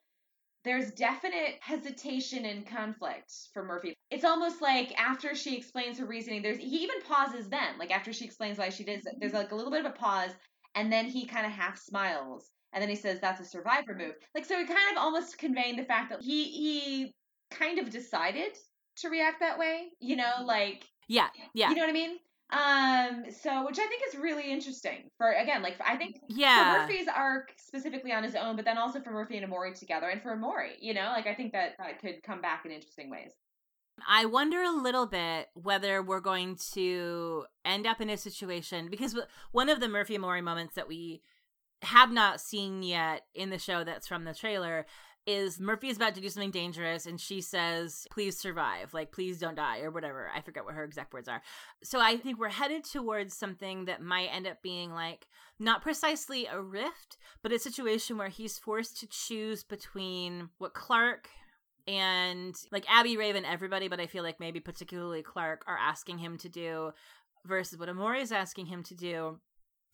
there's 0.64 0.90
definite 0.92 1.56
hesitation 1.60 2.44
and 2.44 2.66
conflict 2.66 3.32
for 3.52 3.64
Murphy. 3.64 3.94
It's 4.10 4.24
almost 4.24 4.62
like 4.62 4.98
after 4.98 5.34
she 5.34 5.56
explains 5.56 5.98
her 5.98 6.06
reasoning, 6.06 6.42
there's, 6.42 6.58
he 6.58 6.82
even 6.84 7.02
pauses 7.02 7.48
then. 7.48 7.78
Like, 7.78 7.90
after 7.90 8.12
she 8.12 8.24
explains 8.24 8.58
why 8.58 8.70
she 8.70 8.84
did, 8.84 9.06
there's 9.20 9.32
like 9.32 9.52
a 9.52 9.54
little 9.54 9.72
bit 9.72 9.84
of 9.84 9.92
a 9.92 9.94
pause. 9.94 10.30
And 10.74 10.92
then 10.92 11.06
he 11.06 11.26
kind 11.26 11.46
of 11.46 11.52
half 11.52 11.78
smiles. 11.78 12.50
And 12.72 12.82
then 12.82 12.88
he 12.88 12.96
says, 12.96 13.18
that's 13.20 13.40
a 13.40 13.44
survivor 13.44 13.94
move. 13.94 14.14
Like, 14.34 14.44
so 14.44 14.58
he 14.58 14.66
kind 14.66 14.78
of 14.92 14.98
almost 14.98 15.38
conveying 15.38 15.76
the 15.76 15.84
fact 15.84 16.10
that 16.10 16.20
he, 16.20 16.44
he 16.44 17.14
kind 17.50 17.78
of 17.78 17.90
decided 17.90 18.56
to 18.96 19.08
react 19.08 19.40
that 19.40 19.58
way, 19.58 19.88
you 20.00 20.16
know, 20.16 20.32
like, 20.44 20.84
Yeah. 21.08 21.28
Yeah. 21.54 21.70
you 21.70 21.76
know 21.76 21.82
what 21.82 21.90
I 21.90 21.92
mean? 21.92 22.18
Um, 22.50 23.24
so 23.30 23.66
which 23.66 23.78
I 23.78 23.86
think 23.86 24.02
is 24.08 24.18
really 24.18 24.50
interesting 24.50 25.10
for 25.18 25.32
again, 25.32 25.60
like 25.60 25.76
I 25.84 25.96
think 25.96 26.16
for 26.20 26.26
yeah. 26.30 26.78
Murphy's 26.80 27.06
arc 27.06 27.52
specifically 27.58 28.10
on 28.12 28.22
his 28.22 28.34
own, 28.34 28.56
but 28.56 28.64
then 28.64 28.78
also 28.78 29.00
for 29.00 29.10
Murphy 29.10 29.36
and 29.36 29.50
Emori 29.50 29.78
together, 29.78 30.08
and 30.08 30.22
for 30.22 30.34
Emori, 30.34 30.70
you 30.80 30.94
know, 30.94 31.12
like 31.14 31.26
I 31.26 31.34
think 31.34 31.52
that 31.52 31.72
that 31.78 32.00
could 32.00 32.22
come 32.22 32.40
back 32.40 32.64
in 32.64 32.72
interesting 32.72 33.10
ways. 33.10 33.32
I 34.06 34.24
wonder 34.24 34.62
a 34.62 34.70
little 34.70 35.06
bit 35.06 35.48
whether 35.54 36.02
we're 36.02 36.20
going 36.20 36.56
to 36.72 37.44
end 37.66 37.86
up 37.86 38.00
in 38.00 38.08
a 38.08 38.16
situation 38.16 38.88
because 38.88 39.14
one 39.52 39.68
of 39.68 39.80
the 39.80 39.88
Murphy 39.88 40.16
Mori 40.16 40.40
moments 40.40 40.74
that 40.74 40.88
we 40.88 41.20
have 41.82 42.10
not 42.10 42.40
seen 42.40 42.82
yet 42.82 43.22
in 43.34 43.50
the 43.50 43.58
show 43.58 43.84
that's 43.84 44.08
from 44.08 44.24
the 44.24 44.34
trailer 44.34 44.86
is 45.28 45.60
Murphy 45.60 45.88
is 45.88 45.98
about 45.98 46.14
to 46.14 46.22
do 46.22 46.28
something 46.30 46.50
dangerous 46.50 47.04
and 47.04 47.20
she 47.20 47.42
says, 47.42 48.06
please 48.10 48.38
survive, 48.38 48.94
like, 48.94 49.12
please 49.12 49.38
don't 49.38 49.56
die, 49.56 49.80
or 49.80 49.90
whatever. 49.90 50.30
I 50.34 50.40
forget 50.40 50.64
what 50.64 50.74
her 50.74 50.84
exact 50.84 51.12
words 51.12 51.28
are. 51.28 51.42
So 51.84 52.00
I 52.00 52.16
think 52.16 52.38
we're 52.38 52.48
headed 52.48 52.82
towards 52.84 53.36
something 53.36 53.84
that 53.84 54.00
might 54.00 54.28
end 54.32 54.46
up 54.46 54.62
being 54.62 54.90
like 54.90 55.26
not 55.60 55.82
precisely 55.82 56.46
a 56.46 56.62
rift, 56.62 57.18
but 57.42 57.52
a 57.52 57.58
situation 57.58 58.16
where 58.16 58.28
he's 58.28 58.58
forced 58.58 58.98
to 59.00 59.06
choose 59.06 59.62
between 59.62 60.48
what 60.56 60.72
Clarke 60.72 61.28
and 61.86 62.54
like 62.72 62.86
Abby 62.90 63.18
Raven, 63.18 63.44
everybody, 63.44 63.88
but 63.88 64.00
I 64.00 64.06
feel 64.06 64.22
like 64.22 64.40
maybe 64.40 64.60
particularly 64.60 65.22
Clarke 65.22 65.62
are 65.66 65.78
asking 65.78 66.18
him 66.18 66.38
to 66.38 66.48
do 66.48 66.92
versus 67.44 67.78
what 67.78 67.90
Emori 67.90 68.22
is 68.22 68.32
asking 68.32 68.66
him 68.66 68.82
to 68.84 68.94
do. 68.94 69.40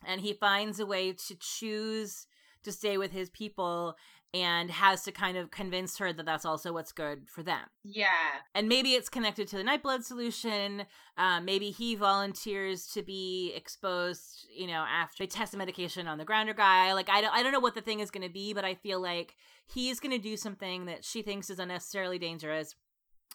And 0.06 0.20
he 0.20 0.32
finds 0.32 0.80
a 0.80 0.86
way 0.86 1.12
to 1.12 1.36
choose 1.38 2.26
to 2.62 2.72
stay 2.72 2.98
with 2.98 3.12
his 3.12 3.30
people 3.30 3.96
and 4.34 4.68
has 4.68 5.04
to 5.04 5.12
kind 5.12 5.36
of 5.36 5.52
convince 5.52 5.96
her 5.98 6.12
that 6.12 6.26
that's 6.26 6.44
also 6.44 6.72
what's 6.72 6.90
good 6.90 7.28
for 7.28 7.44
them. 7.44 7.60
Yeah. 7.84 8.08
And 8.52 8.68
maybe 8.68 8.94
it's 8.94 9.08
connected 9.08 9.46
to 9.48 9.56
the 9.56 9.62
Nightblood 9.62 10.02
solution. 10.02 10.86
Uh, 11.16 11.40
maybe 11.40 11.70
he 11.70 11.94
volunteers 11.94 12.88
to 12.88 13.02
be 13.04 13.52
exposed, 13.54 14.48
you 14.52 14.66
know, 14.66 14.84
after 14.90 15.22
they 15.22 15.28
test 15.28 15.52
the 15.52 15.58
medication 15.58 16.08
on 16.08 16.18
the 16.18 16.24
grounder 16.24 16.52
guy. 16.52 16.92
Like, 16.94 17.08
I 17.08 17.20
don't, 17.20 17.32
I 17.32 17.44
don't 17.44 17.52
know 17.52 17.60
what 17.60 17.76
the 17.76 17.80
thing 17.80 18.00
is 18.00 18.10
going 18.10 18.26
to 18.26 18.32
be, 18.32 18.52
but 18.52 18.64
I 18.64 18.74
feel 18.74 19.00
like 19.00 19.36
he's 19.72 20.00
going 20.00 20.10
to 20.10 20.18
do 20.18 20.36
something 20.36 20.86
that 20.86 21.04
she 21.04 21.22
thinks 21.22 21.48
is 21.48 21.60
unnecessarily 21.60 22.18
dangerous 22.18 22.74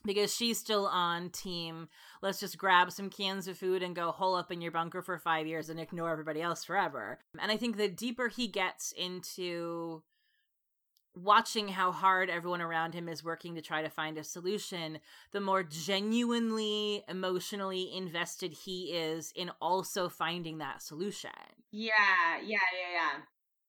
because 0.05 0.33
she's 0.33 0.57
still 0.57 0.87
on 0.87 1.29
team. 1.29 1.89
Let's 2.21 2.39
just 2.39 2.57
grab 2.57 2.91
some 2.91 3.09
cans 3.09 3.47
of 3.47 3.57
food 3.57 3.83
and 3.83 3.95
go 3.95 4.11
hole 4.11 4.35
up 4.35 4.51
in 4.51 4.61
your 4.61 4.71
bunker 4.71 5.01
for 5.01 5.17
five 5.17 5.47
years 5.47 5.69
and 5.69 5.79
ignore 5.79 6.11
everybody 6.11 6.41
else 6.41 6.63
forever. 6.63 7.19
And 7.39 7.51
I 7.51 7.57
think 7.57 7.77
the 7.77 7.89
deeper 7.89 8.27
he 8.27 8.47
gets 8.47 8.91
into 8.93 10.03
watching 11.15 11.67
how 11.67 11.91
hard 11.91 12.29
everyone 12.29 12.61
around 12.61 12.93
him 12.93 13.09
is 13.09 13.23
working 13.23 13.55
to 13.55 13.61
try 13.61 13.81
to 13.81 13.89
find 13.89 14.17
a 14.17 14.23
solution, 14.23 14.99
the 15.31 15.41
more 15.41 15.63
genuinely 15.63 17.03
emotionally 17.07 17.93
invested 17.93 18.53
he 18.53 18.93
is 18.93 19.33
in 19.35 19.51
also 19.61 20.07
finding 20.07 20.59
that 20.59 20.81
solution. 20.81 21.31
Yeah. 21.71 21.91
Yeah. 22.41 22.57
Yeah. 22.73 22.93
Yeah. 22.93 23.19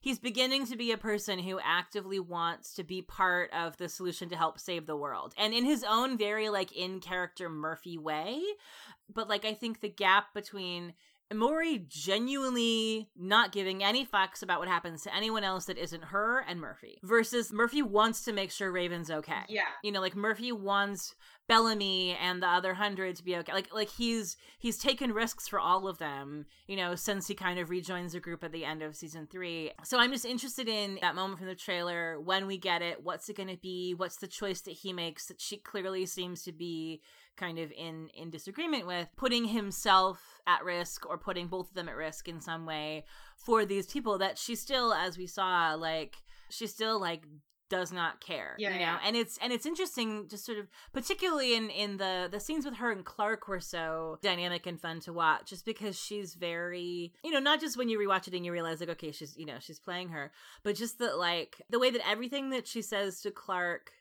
He's 0.01 0.19
beginning 0.19 0.67
to 0.67 0.77
be 0.77 0.93
a 0.93 0.99
person 0.99 1.39
who 1.39 1.61
actively 1.63 2.19
wants 2.19 2.75
to 2.75 2.83
be 2.83 3.03
part 3.03 3.53
of 3.53 3.77
the 3.77 3.89
solution 3.89 4.31
to 4.31 4.37
help 4.37 4.59
save 4.59 4.87
the 4.87 4.97
world. 4.97 5.35
And 5.37 5.53
in 5.53 5.65
his 5.65 5.85
own 5.85 6.17
very 6.17 6.49
like 6.49 6.73
in 6.73 7.01
character 7.01 7.49
Murphy 7.49 7.99
way, 7.99 8.41
but 9.13 9.29
like 9.29 9.45
I 9.45 9.55
think 9.55 9.81
the 9.81 9.91
gap 9.91 10.33
between 10.35 10.95
Maury 11.33 11.85
genuinely 11.87 13.09
not 13.17 13.53
giving 13.53 13.85
any 13.85 14.05
fucks 14.05 14.43
about 14.43 14.59
what 14.59 14.69
happens 14.69 15.03
to 15.03 15.15
anyone 15.15 15.45
else 15.45 15.67
that 15.67 15.79
isn't 15.79 16.07
her 16.07 16.45
and 16.49 16.61
Murphy 16.61 16.99
versus 17.05 17.53
Murphy 17.53 17.83
wants 17.83 18.25
to 18.25 18.33
make 18.33 18.51
sure 18.51 18.73
Raven's 18.73 19.11
okay. 19.11 19.43
Yeah. 19.49 19.63
You 19.85 19.93
know, 19.93 20.01
like 20.01 20.17
Murphy 20.17 20.51
wants 20.51 21.15
Bellamy 21.51 22.17
and 22.23 22.41
the 22.41 22.47
other 22.47 22.75
hundred 22.75 23.17
to 23.17 23.25
be 23.25 23.37
okay. 23.39 23.53
Like 23.53 23.75
like 23.75 23.91
he's 23.91 24.37
he's 24.61 24.79
taken 24.79 25.13
risks 25.13 25.49
for 25.49 25.59
all 25.59 25.89
of 25.89 25.99
them, 25.99 26.47
you 26.69 26.77
know, 26.77 26.95
since 26.95 27.27
he 27.27 27.35
kind 27.35 27.59
of 27.59 27.71
rejoins 27.71 28.13
the 28.13 28.21
group 28.21 28.45
at 28.45 28.53
the 28.53 28.65
end 28.65 28.83
of 28.83 28.95
season 28.95 29.27
three. 29.27 29.73
So 29.83 29.99
I'm 29.99 30.13
just 30.13 30.25
interested 30.25 30.69
in 30.69 30.99
that 31.03 31.17
moment 31.17 31.41
from 31.41 31.49
the 31.49 31.57
trailer, 31.57 32.21
when 32.21 32.47
we 32.47 32.57
get 32.57 32.83
it, 32.83 33.03
what's 33.03 33.29
it 33.29 33.37
gonna 33.37 33.57
be, 33.57 33.95
what's 33.95 34.19
the 34.19 34.29
choice 34.29 34.61
that 34.61 34.77
he 34.77 34.93
makes 34.93 35.27
that 35.27 35.41
she 35.41 35.57
clearly 35.57 36.07
seems 36.07 36.45
to 36.45 36.53
be 36.53 37.03
kind 37.37 37.59
of 37.59 37.73
in 37.73 38.11
in 38.15 38.31
disagreement 38.31 38.87
with 38.87 39.09
putting 39.17 39.47
himself 39.47 40.41
at 40.47 40.63
risk 40.63 41.05
or 41.05 41.19
putting 41.19 41.49
both 41.49 41.71
of 41.71 41.75
them 41.75 41.89
at 41.89 41.97
risk 41.97 42.29
in 42.29 42.41
some 42.41 42.65
way 42.65 43.05
for 43.37 43.65
these 43.65 43.89
people 43.89 44.19
that 44.19 44.39
she 44.39 44.55
still 44.55 44.93
as 44.93 45.19
we 45.19 45.27
saw 45.27 45.75
like 45.75 46.19
she 46.49 46.67
still 46.67 47.01
like 47.01 47.25
does 47.71 47.91
not 47.93 48.21
care 48.21 48.55
Yeah, 48.59 48.69
you 48.71 48.75
know 48.75 48.81
yeah. 48.81 48.99
and 49.07 49.17
it's 49.17 49.39
and 49.39 49.53
it's 49.53 49.65
interesting 49.65 50.27
just 50.29 50.45
sort 50.45 50.59
of 50.59 50.67
particularly 50.93 51.55
in 51.55 51.71
in 51.71 51.97
the 51.97 52.29
the 52.31 52.41
scenes 52.41 52.65
with 52.67 52.75
her 52.75 52.91
and 52.93 53.05
clarke 53.05 53.49
were 53.49 53.61
so 53.61 54.19
dynamic 54.23 54.67
and 54.67 54.79
fun 54.79 55.01
to 55.01 55.13
watch 55.13 55.49
just 55.51 55.65
because 55.65 55.99
she's 55.99 56.35
very 56.35 57.13
you 57.25 57.31
know 57.31 57.39
not 57.39 57.61
just 57.61 57.77
when 57.79 57.89
you 57.89 57.99
rewatch 57.99 58.29
it 58.29 58.35
and 58.35 58.45
you 58.45 58.53
realize 58.53 58.81
like 58.81 58.89
okay 58.91 59.13
she's 59.13 59.37
you 59.39 59.47
know 59.47 59.57
she's 59.61 59.79
playing 59.79 60.09
her 60.11 60.31
but 60.63 60.75
just 60.77 60.99
that 60.99 61.17
like 61.17 61.63
the 61.71 61.79
way 61.79 61.91
that 61.91 62.07
everything 62.07 62.51
that 62.51 62.67
she 62.67 62.83
says 62.83 63.21
to 63.23 63.31
clarke 63.31 63.93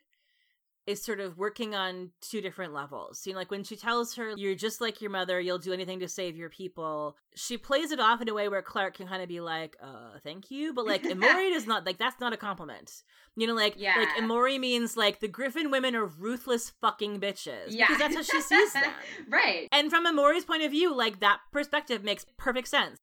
is 0.89 1.03
sort 1.03 1.19
of 1.19 1.37
working 1.37 1.75
on 1.75 2.09
two 2.21 2.41
different 2.41 2.73
levels. 2.73 3.25
You 3.27 3.33
know, 3.33 3.39
like 3.39 3.51
when 3.51 3.63
she 3.63 3.75
tells 3.75 4.15
her, 4.15 4.33
You're 4.35 4.55
just 4.55 4.81
like 4.81 5.01
your 5.01 5.11
mother, 5.11 5.39
you'll 5.39 5.59
do 5.59 5.71
anything 5.73 5.99
to 5.99 6.07
save 6.07 6.35
your 6.35 6.49
people, 6.49 7.15
she 7.35 7.57
plays 7.57 7.91
it 7.91 7.99
off 7.99 8.21
in 8.21 8.27
a 8.29 8.33
way 8.33 8.49
where 8.49 8.61
Clarke 8.61 8.95
can 8.95 9.07
kind 9.07 9.21
of 9.21 9.29
be 9.29 9.39
like, 9.39 9.77
uh, 9.81 10.17
thank 10.23 10.49
you. 10.51 10.73
But 10.73 10.85
like 10.87 11.03
Emori 11.13 11.53
does 11.53 11.67
not 11.67 11.85
like 11.85 11.97
that's 11.97 12.19
not 12.19 12.33
a 12.33 12.37
compliment. 12.37 13.03
You 13.35 13.47
know, 13.47 13.53
like 13.53 13.75
Yeah. 13.77 13.95
like 13.97 14.09
Emori 14.21 14.59
means 14.59 14.97
like 14.97 15.19
the 15.19 15.27
Griffin 15.27 15.71
women 15.71 15.95
are 15.95 16.05
ruthless 16.05 16.71
fucking 16.81 17.19
bitches. 17.19 17.67
Yeah. 17.69 17.85
Because 17.87 17.99
that's 17.99 18.15
how 18.15 18.23
she 18.23 18.41
sees 18.41 18.73
them. 18.73 18.91
right. 19.29 19.67
And 19.71 19.89
from 19.89 20.05
Emori's 20.05 20.45
point 20.45 20.63
of 20.63 20.71
view, 20.71 20.93
like 20.95 21.19
that 21.19 21.39
perspective 21.53 22.03
makes 22.03 22.25
perfect 22.37 22.67
sense. 22.67 22.97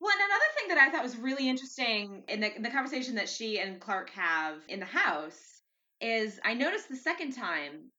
Well, 0.00 0.12
and 0.12 0.20
another 0.20 0.44
thing 0.58 0.68
that 0.68 0.78
I 0.78 0.90
thought 0.90 1.04
was 1.04 1.16
really 1.16 1.48
interesting 1.48 2.24
in 2.28 2.40
the, 2.40 2.54
in 2.56 2.62
the 2.62 2.70
conversation 2.70 3.14
that 3.14 3.28
she 3.28 3.60
and 3.60 3.80
Clarke 3.80 4.10
have 4.10 4.56
in 4.68 4.80
the 4.80 4.86
house 4.86 5.61
is 6.02 6.40
I 6.44 6.54
noticed 6.54 6.88
the 6.88 6.96
second 6.96 7.32
time 7.32 7.90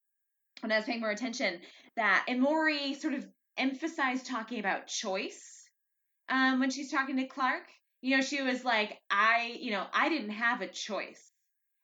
when 0.62 0.72
I 0.72 0.78
was 0.78 0.86
paying 0.86 1.02
more 1.02 1.12
attention 1.12 1.60
that 1.96 2.26
Emori 2.30 2.96
sort 2.96 3.14
of 3.14 3.26
emphasized 3.58 4.26
talking 4.26 4.60
about 4.60 4.88
choice 4.88 5.70
um, 6.30 6.60
when 6.60 6.70
she's 6.70 6.92
talking 6.92 7.18
to 7.18 7.26
Clarke. 7.26 7.70
You 8.02 8.18
know, 8.18 8.22
she 8.22 8.42
was 8.42 8.66
like, 8.66 9.00
I, 9.10 9.58
you 9.60 9.72
know, 9.72 9.86
I 9.94 10.10
didn't 10.10 10.32
have 10.32 10.62
a 10.62 10.68
choice. 10.68 11.32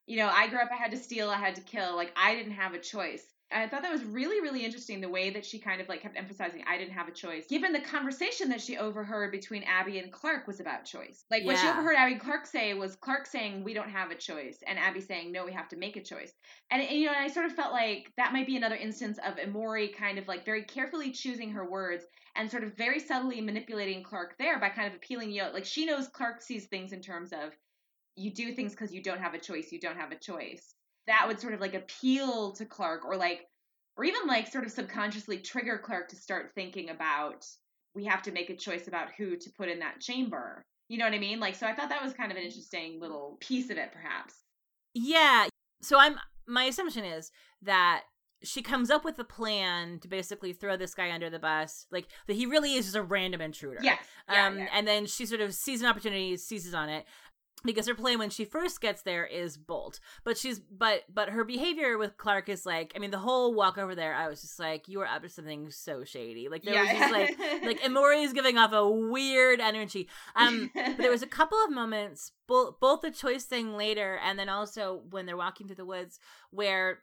You 0.06 0.18
know, 0.18 0.28
I 0.28 0.48
grew 0.48 0.60
up, 0.60 0.70
I 0.72 0.76
had 0.76 0.92
to 0.92 0.98
steal, 0.98 1.30
I 1.30 1.38
had 1.38 1.56
to 1.56 1.62
kill. 1.62 1.96
Like, 1.96 2.12
I 2.16 2.36
didn't 2.36 2.54
have 2.54 2.74
a 2.74 2.80
choice. 2.80 3.24
I 3.52 3.68
thought 3.68 3.82
that 3.82 3.92
was 3.92 4.04
really, 4.04 4.42
really 4.42 4.64
interesting 4.64 5.02
the 5.02 5.10
way 5.10 5.32
that 5.32 5.44
she 5.44 5.58
kind 5.58 5.82
of 5.82 5.90
like 5.90 6.04
kept 6.04 6.16
emphasizing 6.16 6.64
I 6.68 6.78
didn't 6.78 6.94
have 6.94 7.08
a 7.08 7.12
choice. 7.12 7.48
Given 7.48 7.74
the 7.74 7.80
conversation 7.80 8.50
that 8.50 8.62
she 8.62 8.78
overheard 8.78 9.32
between 9.32 9.64
Abby 9.64 9.98
and 9.98 10.12
Clarke 10.12 10.46
was 10.46 10.60
about 10.60 10.86
choice. 10.86 11.26
Like 11.32 11.46
what 11.46 11.58
she 11.58 11.68
overheard 11.68 11.96
Abby 11.96 12.14
and 12.14 12.22
Clarke 12.22 12.46
say 12.46 12.76
was 12.76 12.96
Clarke 12.96 13.26
saying 13.26 13.64
we 13.64 13.74
don't 13.74 13.90
have 13.90 14.12
a 14.12 14.16
choice 14.16 14.60
and 14.68 14.78
Abby 14.78 15.02
saying 15.02 15.32
no 15.32 15.46
we 15.46 15.52
have 15.52 15.68
to 15.70 15.78
make 15.78 15.96
a 15.96 16.04
choice. 16.04 16.32
And, 16.70 16.82
and, 16.82 16.92
you 16.92 17.08
know, 17.08 17.14
and 17.14 17.24
I 17.24 17.28
sort 17.28 17.48
of 17.48 17.54
felt 17.54 17.74
like 17.74 18.12
that 18.18 18.34
might 18.34 18.46
be 18.46 18.56
another 18.56 18.76
instance 18.76 19.18
of 19.26 19.38
Emori 19.38 19.96
kind 19.96 20.20
of 20.20 20.28
like 20.28 20.46
very 20.46 20.64
carefully 20.64 21.12
choosing 21.12 21.50
her 21.52 21.68
words 21.68 22.06
and 22.36 22.52
sort 22.52 22.64
of 22.64 22.78
very 22.78 23.00
subtly 23.00 23.42
manipulating 23.42 24.04
Clarke 24.04 24.36
there 24.38 24.60
by 24.60 24.70
kind 24.70 24.88
of 24.88 24.94
appealing 24.94 25.32
you 25.32 25.42
know, 25.42 25.52
like 25.52 25.66
she 25.66 25.86
knows 25.86 26.08
Clarke 26.08 26.44
sees 26.44 26.68
things 26.68 26.94
in 26.94 27.02
terms 27.02 27.34
of 27.34 27.54
you 28.16 28.32
do 28.32 28.54
things 28.54 28.74
because 28.74 28.94
you 28.94 29.02
don't 29.02 29.20
have 29.20 29.34
a 29.34 29.40
choice, 29.40 29.72
you 29.72 29.80
don't 29.80 29.98
have 29.98 30.12
a 30.12 30.16
choice 30.16 30.76
that 31.10 31.28
would 31.28 31.40
sort 31.40 31.56
of 31.56 31.60
like 31.60 31.74
appeal 31.74 32.52
to 32.54 32.66
Clarke 32.66 33.04
or 33.04 33.18
like 33.18 33.42
or 33.98 34.06
even 34.06 34.28
like 34.28 34.48
sort 34.48 34.64
of 34.64 34.72
subconsciously 34.72 35.40
trigger 35.40 35.82
Clarke 35.84 36.08
to 36.10 36.16
start 36.16 36.52
thinking 36.54 36.92
about 36.92 37.46
we 37.96 38.06
have 38.06 38.22
to 38.22 38.32
make 38.32 38.52
a 38.52 38.56
choice 38.56 38.88
about 38.88 39.10
who 39.18 39.36
to 39.36 39.50
put 39.58 39.68
in 39.68 39.80
that 39.80 40.00
chamber. 40.00 40.64
You 40.88 41.00
know 41.00 41.06
what 41.06 41.14
I 41.16 41.20
mean? 41.20 41.40
Like 41.40 41.56
so 41.56 41.66
I 41.66 41.74
thought 41.74 41.90
that 41.90 42.04
was 42.04 42.14
kind 42.14 42.32
of 42.32 42.38
an 42.38 42.44
interesting 42.44 43.00
little 43.02 43.38
piece 43.42 43.72
of 43.72 43.78
it 43.78 43.92
perhaps. 43.92 44.36
Yeah. 44.94 45.48
So 45.82 45.98
I'm 46.00 46.16
my 46.48 46.66
assumption 46.66 47.04
is 47.04 47.32
that 47.64 48.04
she 48.44 48.62
comes 48.62 48.90
up 48.90 49.04
with 49.04 49.20
a 49.20 49.24
plan 49.24 50.00
to 50.00 50.08
basically 50.08 50.54
throw 50.54 50.78
this 50.78 50.94
guy 50.94 51.12
under 51.12 51.30
the 51.30 51.40
bus, 51.40 51.88
like 51.92 52.08
that 52.28 52.36
he 52.36 52.46
really 52.46 52.76
is 52.76 52.86
just 52.86 52.96
a 52.96 53.02
random 53.02 53.42
intruder. 53.42 53.80
Yes. 53.82 54.00
Yeah, 54.30 54.48
um, 54.48 54.60
yeah. 54.60 54.68
and 54.74 54.88
then 54.88 55.08
she 55.08 55.26
sort 55.26 55.42
of 55.42 55.54
sees 55.54 55.82
an 55.82 55.88
opportunity, 55.88 56.38
seizes 56.38 56.74
on 56.74 56.88
it. 56.88 57.06
Because 57.66 57.88
her 57.88 57.96
plan 57.96 58.20
when 58.20 58.30
she 58.30 58.46
first 58.46 58.80
gets 58.80 59.02
there 59.02 59.26
is 59.26 59.58
bold, 59.58 60.00
but 60.24 60.38
she's 60.38 60.60
but 60.60 61.02
but 61.14 61.30
her 61.30 61.44
behavior 61.44 61.98
with 61.98 62.18
Clarke 62.18 62.48
is 62.48 62.66
like 62.66 62.94
I 62.96 63.00
mean 63.00 63.12
the 63.12 63.18
whole 63.18 63.54
walk 63.54 63.78
over 63.78 63.96
there 63.96 64.14
I 64.14 64.30
was 64.30 64.42
just 64.42 64.60
like 64.60 64.88
you 64.88 65.00
were 65.00 65.08
up 65.08 65.24
to 65.24 65.30
something 65.30 65.70
so 65.70 66.06
shady. 66.06 66.48
Like 66.48 66.64
there 66.64 66.80
was 66.80 66.90
just 66.90 67.12
like 67.12 67.38
like 67.64 67.82
Emori 67.82 68.24
is 68.24 68.32
giving 68.32 68.58
off 68.58 68.72
a 68.72 68.90
weird 68.90 69.60
energy. 69.60 70.08
Um 70.36 70.72
but 70.76 70.98
there 70.98 71.12
was 71.12 71.22
a 71.22 71.28
couple 71.28 71.58
of 71.64 71.72
moments 71.72 72.32
both 72.48 72.80
both 72.80 73.02
the 73.02 73.12
choice 73.12 73.44
thing 73.44 73.76
later 73.76 74.20
and 74.24 74.40
then 74.40 74.48
also 74.48 75.02
when 75.10 75.26
they're 75.26 75.36
walking 75.36 75.68
through 75.68 75.76
the 75.76 75.86
woods 75.86 76.20
where 76.52 77.00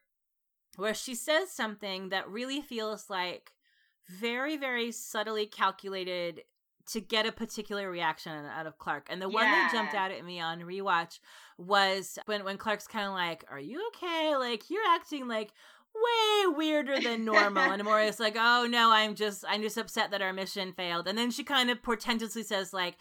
where 0.76 0.94
she 0.94 1.14
says 1.14 1.50
something 1.50 2.08
that 2.08 2.28
really 2.28 2.62
feels 2.62 3.10
like 3.10 3.52
very 4.08 4.56
very 4.56 4.90
subtly 4.90 5.46
calculated 5.46 6.42
to 6.86 7.00
get 7.00 7.26
a 7.26 7.32
particular 7.32 7.90
reaction 7.90 8.32
out 8.46 8.66
of 8.66 8.78
Clarke. 8.78 9.08
And 9.10 9.20
the 9.20 9.28
one 9.28 9.44
that 9.44 9.70
jumped 9.72 9.94
out 9.94 10.10
at 10.10 10.24
me 10.24 10.40
on 10.40 10.60
rewatch 10.60 11.18
was 11.58 12.18
when 12.26 12.44
when 12.44 12.58
Clarke's 12.58 12.86
kind 12.86 13.06
of 13.06 13.12
like, 13.12 13.44
"Are 13.50 13.58
you 13.58 13.88
okay? 13.88 14.36
Like 14.36 14.70
you're 14.70 14.86
acting 14.88 15.26
like 15.28 15.52
way 15.94 16.54
weirder 16.54 17.00
than 17.00 17.24
normal." 17.24 17.62
and 17.62 17.82
Emori's 17.84 18.20
like, 18.20 18.36
"Oh 18.38 18.66
no, 18.68 18.90
I'm 18.90 19.14
just 19.14 19.44
I'm 19.48 19.62
just 19.62 19.76
upset 19.76 20.10
that 20.10 20.22
our 20.22 20.32
mission 20.32 20.72
failed." 20.72 21.08
And 21.08 21.18
then 21.18 21.30
she 21.30 21.44
kind 21.44 21.70
of 21.70 21.82
portentously 21.82 22.44
says 22.44 22.72
like, 22.72 22.96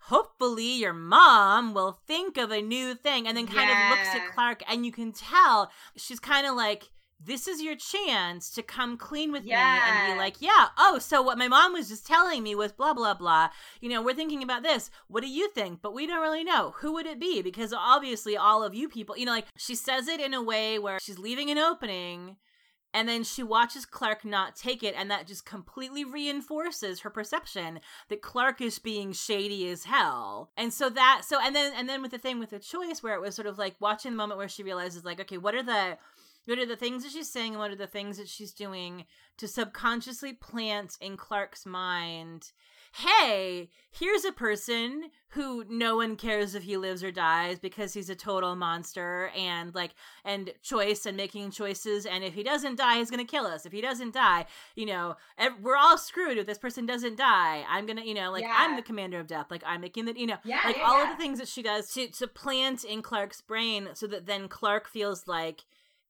"Hopefully 0.00 0.78
your 0.78 0.94
mom 0.94 1.74
will 1.74 2.00
think 2.06 2.36
of 2.38 2.50
a 2.50 2.62
new 2.62 2.94
thing." 2.94 3.26
And 3.28 3.36
then 3.36 3.46
kind 3.46 3.70
of 3.70 3.90
looks 3.90 4.14
at 4.14 4.32
Clarke 4.34 4.62
and 4.68 4.86
you 4.86 4.92
can 4.92 5.12
tell 5.12 5.70
she's 5.96 6.20
kind 6.20 6.46
of 6.46 6.56
like 6.56 6.90
this 7.18 7.48
is 7.48 7.62
your 7.62 7.76
chance 7.76 8.50
to 8.50 8.62
come 8.62 8.96
clean 8.96 9.32
with 9.32 9.44
me 9.44 9.52
and 9.52 10.12
be 10.12 10.18
like, 10.18 10.36
yeah, 10.40 10.68
oh, 10.78 10.98
so 10.98 11.22
what 11.22 11.38
my 11.38 11.48
mom 11.48 11.72
was 11.72 11.88
just 11.88 12.06
telling 12.06 12.42
me 12.42 12.54
was 12.54 12.72
blah, 12.72 12.92
blah, 12.92 13.14
blah. 13.14 13.48
You 13.80 13.88
know, 13.88 14.02
we're 14.02 14.14
thinking 14.14 14.42
about 14.42 14.62
this. 14.62 14.90
What 15.08 15.22
do 15.22 15.28
you 15.28 15.48
think? 15.50 15.80
But 15.80 15.94
we 15.94 16.06
don't 16.06 16.20
really 16.20 16.44
know. 16.44 16.74
Who 16.78 16.92
would 16.92 17.06
it 17.06 17.18
be? 17.18 17.42
Because 17.42 17.72
obviously, 17.72 18.36
all 18.36 18.62
of 18.62 18.74
you 18.74 18.88
people, 18.88 19.16
you 19.16 19.24
know, 19.24 19.32
like 19.32 19.46
she 19.56 19.74
says 19.74 20.08
it 20.08 20.20
in 20.20 20.34
a 20.34 20.42
way 20.42 20.78
where 20.78 20.98
she's 21.00 21.18
leaving 21.18 21.50
an 21.50 21.58
opening 21.58 22.36
and 22.96 23.06
then 23.06 23.24
she 23.24 23.42
watches 23.42 23.84
Clarke 23.84 24.24
not 24.24 24.56
take 24.56 24.82
it, 24.82 24.94
and 24.96 25.10
that 25.10 25.26
just 25.26 25.44
completely 25.44 26.02
reinforces 26.02 27.00
her 27.00 27.10
perception 27.10 27.80
that 28.08 28.22
Clarke 28.22 28.62
is 28.62 28.78
being 28.78 29.12
shady 29.12 29.68
as 29.68 29.84
hell. 29.84 30.50
And 30.56 30.72
so 30.72 30.88
that, 30.88 31.22
so, 31.22 31.38
and 31.38 31.54
then, 31.54 31.74
and 31.76 31.90
then 31.90 32.00
with 32.00 32.10
the 32.10 32.18
thing 32.18 32.38
with 32.38 32.48
the 32.48 32.58
choice 32.58 33.02
where 33.02 33.14
it 33.14 33.20
was 33.20 33.34
sort 33.34 33.48
of 33.48 33.58
like 33.58 33.76
watching 33.80 34.12
the 34.12 34.16
moment 34.16 34.38
where 34.38 34.48
she 34.48 34.62
realizes, 34.62 35.04
like, 35.04 35.20
okay, 35.20 35.36
what 35.36 35.54
are 35.54 35.62
the, 35.62 35.98
what 36.46 36.58
are 36.58 36.66
the 36.66 36.76
things 36.76 37.02
that 37.02 37.12
she's 37.12 37.30
saying 37.30 37.52
and 37.52 37.58
what 37.60 37.70
are 37.70 37.76
the 37.76 37.86
things 37.86 38.18
that 38.18 38.28
she's 38.28 38.52
doing 38.52 39.04
to 39.38 39.46
subconsciously 39.48 40.32
plant 40.32 40.96
in 41.00 41.16
Clarke's 41.16 41.66
mind 41.66 42.52
hey, 43.04 43.68
here's 43.90 44.24
a 44.24 44.32
person 44.32 45.10
who 45.30 45.64
no 45.68 45.96
one 45.96 46.16
cares 46.16 46.54
if 46.54 46.62
he 46.62 46.78
lives 46.78 47.04
or 47.04 47.10
dies 47.10 47.58
because 47.58 47.92
he's 47.92 48.08
a 48.08 48.14
total 48.14 48.56
monster 48.56 49.30
and 49.36 49.74
like 49.74 49.90
and 50.24 50.50
choice 50.62 51.04
and 51.04 51.14
making 51.14 51.50
choices 51.50 52.06
and 52.06 52.24
if 52.24 52.32
he 52.32 52.42
doesn't 52.42 52.76
die 52.78 52.96
he's 52.96 53.10
going 53.10 53.24
to 53.24 53.30
kill 53.30 53.46
us. 53.46 53.66
If 53.66 53.72
he 53.72 53.82
doesn't 53.82 54.14
die, 54.14 54.46
you 54.76 54.86
know, 54.86 55.16
ev- 55.36 55.60
we're 55.60 55.76
all 55.76 55.98
screwed 55.98 56.38
if 56.38 56.46
this 56.46 56.56
person 56.58 56.86
doesn't 56.86 57.16
die. 57.18 57.64
I'm 57.68 57.84
going 57.84 57.98
to, 57.98 58.06
you 58.06 58.14
know, 58.14 58.30
like 58.32 58.46
I'm 58.50 58.76
the 58.76 58.82
commander 58.82 59.20
of 59.20 59.26
death. 59.26 59.46
Like 59.50 59.62
I'm 59.66 59.82
making 59.82 60.06
that 60.06 60.16
you 60.16 60.26
know, 60.26 60.38
Yeah, 60.44 60.60
like 60.64 60.78
yeah, 60.78 60.84
all 60.84 60.96
yeah. 61.04 61.10
of 61.12 61.18
the 61.18 61.22
things 61.22 61.38
that 61.38 61.48
she 61.48 61.62
does 61.62 61.92
to 61.92 62.08
to 62.08 62.26
plant 62.26 62.82
in 62.82 63.02
Clarke's 63.02 63.42
brain 63.42 63.88
so 63.92 64.06
that 64.06 64.24
then 64.24 64.48
Clarke 64.48 64.88
feels 64.88 65.26
like 65.26 65.64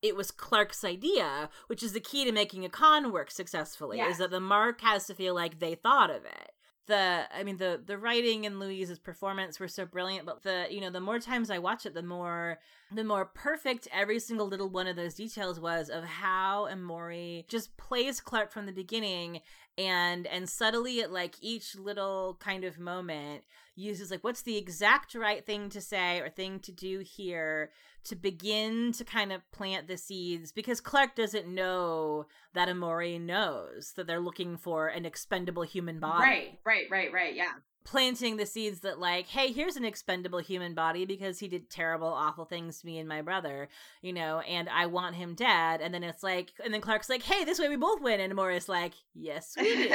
it 0.09 0.17
was 0.17 0.31
Clarke's 0.31 0.85
idea, 0.85 1.49
which 1.67 1.83
is 1.83 1.93
the 1.93 2.01
key 2.01 2.25
to 2.25 2.33
making 2.33 2.65
a 2.65 2.69
con 2.69 3.13
work 3.13 3.31
successfully, 3.31 3.99
is 4.11 4.19
that 4.19 4.31
the 4.31 4.41
mark 4.41 4.81
has 4.81 5.07
to 5.07 5.15
feel 5.15 5.35
like 5.35 5.59
they 5.59 5.75
thought 5.75 6.11
of 6.11 6.25
it. 6.25 6.53
The 6.87 7.25
I 7.35 7.43
mean 7.43 7.57
the 7.57 7.83
the 7.85 7.99
writing 7.99 8.47
and 8.47 8.61
Louise's 8.61 9.01
performance 9.01 9.59
were 9.59 9.67
so 9.69 9.85
brilliant, 9.85 10.25
but 10.25 10.45
the 10.45 10.67
you 10.71 10.81
know, 10.81 10.91
the 10.91 11.01
more 11.01 11.19
times 11.19 11.51
I 11.51 11.59
watch 11.59 11.85
it, 11.85 11.95
the 11.95 12.03
more 12.03 12.59
the 12.95 13.03
more 13.03 13.25
perfect 13.25 13.89
every 13.93 14.21
single 14.21 14.47
little 14.47 14.69
one 14.69 14.87
of 14.87 14.95
those 14.95 15.15
details 15.15 15.59
was 15.59 15.89
of 15.89 16.05
how 16.05 16.69
Emori 16.71 17.49
just 17.49 17.77
plays 17.77 18.21
Clarke 18.21 18.53
from 18.53 18.67
the 18.67 18.73
beginning 18.73 19.41
and 19.77 20.27
and 20.29 20.49
subtly 20.49 21.01
at 21.01 21.11
like 21.13 21.35
each 21.41 21.75
little 21.77 22.37
kind 22.41 22.63
of 22.63 22.79
moment 22.79 23.43
uses 23.77 24.11
like 24.11 24.25
what's 24.25 24.43
the 24.43 24.57
exact 24.57 25.15
right 25.15 25.45
thing 25.45 25.69
to 25.69 25.81
say 25.81 26.21
or 26.21 26.29
thing 26.29 26.59
to 26.61 26.73
do 26.73 27.01
here 27.01 27.71
to 28.07 28.17
begin 28.17 28.93
to 28.93 29.05
kind 29.05 29.33
of 29.33 29.51
plant 29.51 29.89
the 29.89 29.97
seeds 29.97 30.53
because 30.53 30.81
Clarke 30.81 31.17
doesn't 31.17 31.49
know 31.49 32.27
that 32.55 32.69
Emori 32.69 33.21
knows 33.21 33.93
that 33.97 34.07
they're 34.07 34.21
looking 34.21 34.57
for 34.57 34.87
an 34.87 35.05
expendable 35.05 35.65
human 35.65 35.99
body. 35.99 36.25
Right, 36.25 36.59
right, 36.65 36.87
right, 36.91 37.13
right. 37.13 37.35
Yeah. 37.35 37.53
Planting 37.85 38.37
the 38.37 38.47
seeds 38.47 38.81
that 38.81 38.99
like, 38.99 39.27
hey, 39.27 39.53
here's 39.53 39.77
an 39.77 39.85
expendable 39.85 40.39
human 40.39 40.75
body 40.75 41.05
because 41.05 41.39
he 41.39 41.49
did 41.49 41.71
terrible, 41.71 42.09
awful 42.09 42.45
things 42.45 42.81
to 42.81 42.87
me 42.87 42.99
and 42.99 43.09
my 43.09 43.23
brother, 43.23 43.69
you 44.03 44.13
know, 44.13 44.41
and 44.41 44.69
I 44.69 44.87
want 44.87 45.17
him 45.17 45.35
dead. 45.35 45.81
And 45.81 45.93
then 45.93 46.03
it's 46.03 46.23
like, 46.23 46.53
and 46.65 46.73
then 46.73 46.81
Clarke's 46.81 47.09
like, 47.09 47.23
hey, 47.23 47.45
this 47.45 47.59
way 47.59 47.69
we 47.69 47.77
both 47.77 48.01
win. 48.01 48.21
And 48.21 48.33
Emori's 48.33 48.69
like, 48.69 48.95
yes, 49.15 49.55
we 49.57 49.89
do. 49.89 49.95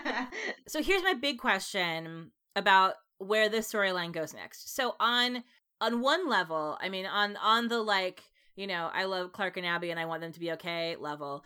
so 0.68 0.82
here's 0.82 1.02
my 1.02 1.14
big 1.14 1.38
question 1.38 2.30
about 2.58 2.94
where 3.18 3.48
this 3.48 3.72
storyline 3.72 4.12
goes 4.12 4.34
next. 4.34 4.74
So 4.74 4.94
on 5.00 5.44
on 5.80 6.00
one 6.00 6.28
level, 6.28 6.78
I 6.80 6.88
mean 6.88 7.06
on 7.06 7.36
on 7.36 7.68
the 7.68 7.80
like, 7.80 8.22
you 8.56 8.66
know, 8.66 8.90
I 8.92 9.04
love 9.04 9.32
Clarke 9.32 9.56
and 9.56 9.66
Abby 9.66 9.90
and 9.90 10.00
I 10.00 10.06
want 10.06 10.20
them 10.20 10.32
to 10.32 10.40
be 10.40 10.52
okay 10.52 10.96
level, 10.96 11.44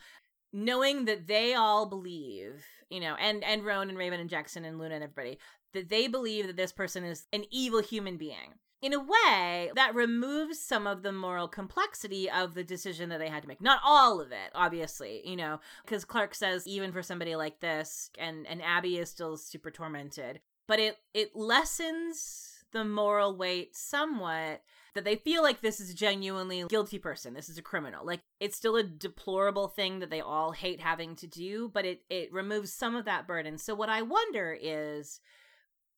knowing 0.51 1.05
that 1.05 1.27
they 1.27 1.53
all 1.53 1.85
believe, 1.85 2.65
you 2.89 2.99
know, 2.99 3.15
and 3.19 3.43
and 3.43 3.63
Roan 3.65 3.89
and 3.89 3.97
Raven 3.97 4.19
and 4.19 4.29
Jackson 4.29 4.65
and 4.65 4.79
Luna 4.79 4.95
and 4.95 5.03
everybody, 5.03 5.37
that 5.73 5.89
they 5.89 6.07
believe 6.07 6.47
that 6.47 6.57
this 6.57 6.71
person 6.71 7.03
is 7.03 7.27
an 7.33 7.45
evil 7.51 7.81
human 7.81 8.17
being. 8.17 8.59
In 8.81 8.91
a 8.91 8.99
way, 8.99 9.71
that 9.75 9.95
removes 9.95 10.59
some 10.59 10.87
of 10.87 11.03
the 11.03 11.13
moral 11.13 11.47
complexity 11.47 12.29
of 12.29 12.53
the 12.53 12.65
decision 12.65 13.07
that 13.09 13.19
they 13.19 13.29
had 13.29 13.41
to 13.43 13.47
make. 13.47 13.61
Not 13.61 13.79
all 13.81 14.19
of 14.19 14.33
it, 14.33 14.51
obviously, 14.53 15.21
you 15.25 15.37
know, 15.37 15.61
because 15.85 16.03
Clarke 16.03 16.35
says 16.35 16.67
even 16.67 16.91
for 16.91 17.01
somebody 17.01 17.37
like 17.37 17.61
this, 17.61 18.11
and 18.19 18.45
and 18.45 18.61
Abby 18.61 18.97
is 18.97 19.09
still 19.09 19.37
super 19.37 19.71
tormented, 19.71 20.41
but 20.67 20.79
it 20.79 20.97
it 21.13 21.35
lessens 21.35 22.63
the 22.71 22.83
moral 22.83 23.35
weight 23.35 23.75
somewhat 23.75 24.61
that 24.95 25.03
they 25.03 25.15
feel 25.15 25.41
like 25.41 25.61
this 25.61 25.79
is 25.79 25.91
a 25.91 25.95
genuinely 25.95 26.63
guilty 26.67 26.99
person 26.99 27.33
this 27.33 27.49
is 27.49 27.57
a 27.57 27.61
criminal. 27.61 28.05
Like 28.05 28.21
it's 28.39 28.57
still 28.57 28.75
a 28.75 28.83
deplorable 28.83 29.67
thing 29.67 29.99
that 29.99 30.09
they 30.09 30.21
all 30.21 30.51
hate 30.51 30.79
having 30.79 31.15
to 31.17 31.27
do 31.27 31.69
but 31.73 31.85
it 31.85 32.01
it 32.09 32.33
removes 32.33 32.73
some 32.73 32.95
of 32.95 33.05
that 33.05 33.27
burden. 33.27 33.57
So 33.57 33.75
what 33.75 33.89
i 33.89 34.01
wonder 34.01 34.57
is 34.59 35.19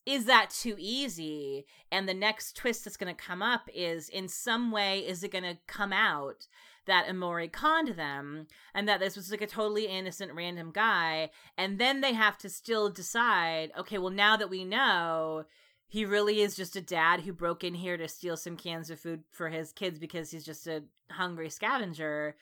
is 0.06 0.25
that 0.25 0.51
too 0.51 0.75
easy? 0.78 1.65
And 1.91 2.08
the 2.08 2.13
next 2.13 2.56
twist 2.56 2.86
that's 2.86 2.97
going 2.97 3.13
to 3.13 3.23
come 3.23 3.41
up 3.41 3.67
is 3.73 4.08
in 4.08 4.28
some 4.28 4.71
way 4.71 4.99
is 4.99 5.23
it 5.23 5.32
going 5.32 5.43
to 5.43 5.58
come 5.67 5.91
out 5.91 6.47
that 6.85 7.07
Emori 7.07 7.51
conned 7.51 7.89
them 7.89 8.47
and 8.73 8.87
that 8.87 8.99
this 8.99 9.15
was 9.15 9.31
like 9.31 9.41
a 9.41 9.47
totally 9.47 9.87
innocent 9.87 10.33
random 10.33 10.71
guy 10.71 11.29
and 11.57 11.79
then 11.79 12.01
they 12.01 12.13
have 12.13 12.37
to 12.37 12.49
still 12.49 12.89
decide 12.89 13.71
okay 13.77 13.97
well 13.97 14.11
now 14.11 14.37
that 14.37 14.49
we 14.49 14.63
know 14.63 15.45
he 15.87 16.05
really 16.05 16.41
is 16.41 16.55
just 16.55 16.75
a 16.75 16.81
dad 16.81 17.21
who 17.21 17.33
broke 17.33 17.63
in 17.63 17.75
here 17.75 17.97
to 17.97 18.07
steal 18.07 18.37
some 18.37 18.57
cans 18.57 18.89
of 18.89 18.99
food 18.99 19.23
for 19.31 19.49
his 19.49 19.71
kids 19.71 19.99
because 19.99 20.31
he's 20.31 20.45
just 20.45 20.67
a 20.67 20.83
hungry 21.11 21.49
scavenger. 21.49 22.35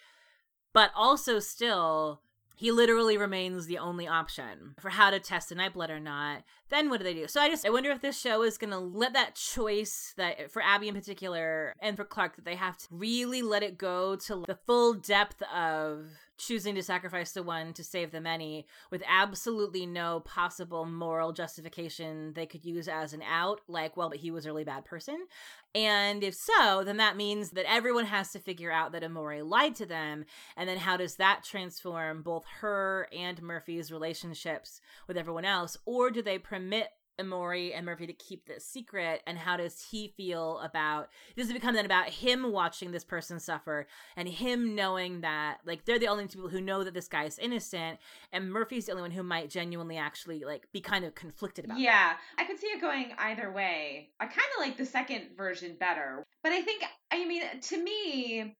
But 0.73 0.91
also 0.95 1.39
still 1.39 2.21
he 2.55 2.71
literally 2.71 3.17
remains 3.17 3.65
the 3.65 3.77
only 3.77 4.07
option 4.07 4.75
for 4.79 4.89
how 4.89 5.09
to 5.09 5.19
test 5.19 5.51
a 5.51 5.55
nightblood 5.55 5.89
or 5.89 5.99
not. 5.99 6.43
Then 6.69 6.89
what 6.89 6.99
do 6.99 7.03
they 7.03 7.13
do? 7.13 7.27
So 7.27 7.41
I 7.41 7.49
just 7.49 7.65
I 7.65 7.69
wonder 7.69 7.91
if 7.91 8.01
this 8.01 8.19
show 8.19 8.43
is 8.43 8.57
gonna 8.57 8.79
let 8.79 9.13
that 9.13 9.35
choice 9.35 10.13
that 10.17 10.51
for 10.51 10.61
Abby 10.61 10.87
in 10.87 10.95
particular 10.95 11.75
and 11.79 11.97
for 11.97 12.03
clarke 12.03 12.35
that 12.35 12.45
they 12.45 12.55
have 12.55 12.77
to 12.77 12.87
really 12.91 13.41
let 13.41 13.63
it 13.63 13.77
go 13.77 14.15
to 14.15 14.43
the 14.47 14.55
full 14.55 14.93
depth 14.93 15.41
of 15.53 16.07
choosing 16.37 16.75
to 16.75 16.83
sacrifice 16.83 17.31
the 17.31 17.43
one 17.43 17.73
to 17.73 17.83
save 17.83 18.11
the 18.11 18.21
many 18.21 18.65
with 18.91 19.03
absolutely 19.07 19.85
no 19.85 20.19
possible 20.21 20.85
moral 20.85 21.31
justification 21.31 22.33
they 22.33 22.45
could 22.45 22.65
use 22.65 22.87
as 22.87 23.13
an 23.13 23.21
out, 23.21 23.61
like, 23.67 23.95
well, 23.95 24.09
but 24.09 24.19
he 24.19 24.31
was 24.31 24.45
a 24.45 24.49
really 24.49 24.63
bad 24.63 24.85
person. 24.85 25.27
And 25.75 26.23
if 26.23 26.35
so, 26.35 26.83
then 26.83 26.97
that 26.97 27.17
means 27.17 27.51
that 27.51 27.71
everyone 27.71 28.05
has 28.05 28.31
to 28.31 28.39
figure 28.39 28.71
out 28.71 28.91
that 28.91 29.03
Emori 29.03 29.47
lied 29.47 29.75
to 29.75 29.85
them. 29.85 30.25
And 30.55 30.69
then 30.69 30.77
how 30.77 30.97
does 30.97 31.15
that 31.15 31.43
transform 31.43 32.21
both 32.21 32.45
her 32.61 33.07
and 33.11 33.41
Murphy's 33.41 33.91
relationships 33.91 34.81
with 35.07 35.17
everyone 35.17 35.45
else? 35.45 35.77
Or 35.85 36.11
do 36.11 36.21
they 36.21 36.37
permit 36.37 36.89
Emori 37.19 37.75
and 37.75 37.85
Murphy 37.85 38.07
to 38.07 38.13
keep 38.13 38.47
this 38.47 38.65
secret 38.65 39.21
and 39.27 39.37
how 39.37 39.57
does 39.57 39.85
he 39.91 40.13
feel 40.17 40.59
about 40.59 41.09
does 41.37 41.49
it 41.49 41.53
become 41.53 41.75
then 41.75 41.85
about 41.85 42.09
him 42.09 42.51
watching 42.51 42.91
this 42.91 43.03
person 43.03 43.39
suffer 43.39 43.87
and 44.15 44.27
him 44.27 44.75
knowing 44.75 45.21
that 45.21 45.59
like 45.65 45.85
they're 45.85 45.99
the 45.99 46.07
only 46.07 46.27
two 46.27 46.39
people 46.39 46.49
who 46.49 46.61
know 46.61 46.83
that 46.83 46.93
this 46.93 47.07
guy 47.07 47.25
is 47.25 47.37
innocent 47.37 47.99
and 48.31 48.51
Murphy's 48.51 48.85
the 48.85 48.91
only 48.91 49.03
one 49.03 49.11
who 49.11 49.23
might 49.23 49.49
genuinely 49.49 49.97
actually 49.97 50.43
like 50.43 50.67
be 50.71 50.81
kind 50.81 51.05
of 51.05 51.13
conflicted 51.13 51.65
about 51.65 51.79
Yeah. 51.79 52.13
That. 52.13 52.19
I 52.37 52.45
could 52.45 52.59
see 52.59 52.67
it 52.67 52.81
going 52.81 53.13
either 53.17 53.51
way. 53.51 54.09
I 54.19 54.25
kind 54.25 54.39
of 54.57 54.65
like 54.65 54.77
the 54.77 54.85
second 54.85 55.37
version 55.37 55.75
better. 55.79 56.23
But 56.41 56.51
I 56.51 56.61
think 56.61 56.83
I 57.11 57.25
mean 57.25 57.43
to 57.61 57.83
me 57.83 58.55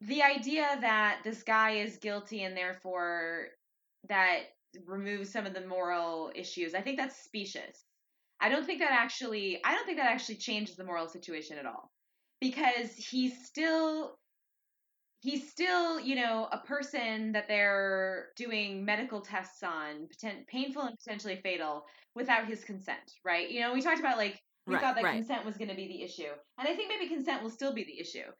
the 0.00 0.22
idea 0.22 0.76
that 0.80 1.20
this 1.24 1.42
guy 1.42 1.76
is 1.76 1.96
guilty 1.96 2.42
and 2.42 2.56
therefore 2.56 3.46
that 4.08 4.40
remove 4.86 5.26
some 5.26 5.46
of 5.46 5.54
the 5.54 5.66
moral 5.66 6.30
issues. 6.34 6.74
I 6.74 6.80
think 6.80 6.98
that's 6.98 7.22
specious. 7.22 7.84
I 8.40 8.48
don't 8.48 8.66
think 8.66 8.80
that 8.80 8.92
actually 8.92 9.60
I 9.64 9.74
don't 9.74 9.86
think 9.86 9.98
that 9.98 10.10
actually 10.10 10.36
changes 10.36 10.76
the 10.76 10.84
moral 10.84 11.08
situation 11.08 11.58
at 11.58 11.66
all. 11.66 11.90
Because 12.40 12.94
he's 12.94 13.46
still 13.46 14.18
he's 15.20 15.50
still, 15.50 15.98
you 15.98 16.14
know, 16.14 16.48
a 16.52 16.58
person 16.58 17.32
that 17.32 17.48
they're 17.48 18.28
doing 18.36 18.84
medical 18.84 19.20
tests 19.20 19.62
on, 19.62 20.08
potent, 20.08 20.46
painful 20.46 20.82
and 20.82 20.96
potentially 20.98 21.40
fatal 21.42 21.84
without 22.14 22.46
his 22.46 22.62
consent, 22.64 23.12
right? 23.24 23.50
You 23.50 23.60
know, 23.60 23.72
we 23.72 23.80
talked 23.80 24.00
about 24.00 24.18
like 24.18 24.40
we 24.66 24.74
right, 24.74 24.82
thought 24.82 24.96
that 24.96 25.04
right. 25.04 25.14
consent 25.14 25.46
was 25.46 25.56
going 25.56 25.70
to 25.70 25.76
be 25.76 25.88
the 25.88 26.02
issue. 26.02 26.32
And 26.58 26.68
I 26.68 26.74
think 26.74 26.88
maybe 26.88 27.08
consent 27.08 27.42
will 27.42 27.50
still 27.50 27.72
be 27.72 27.84
the 27.84 27.98
issue 27.98 28.30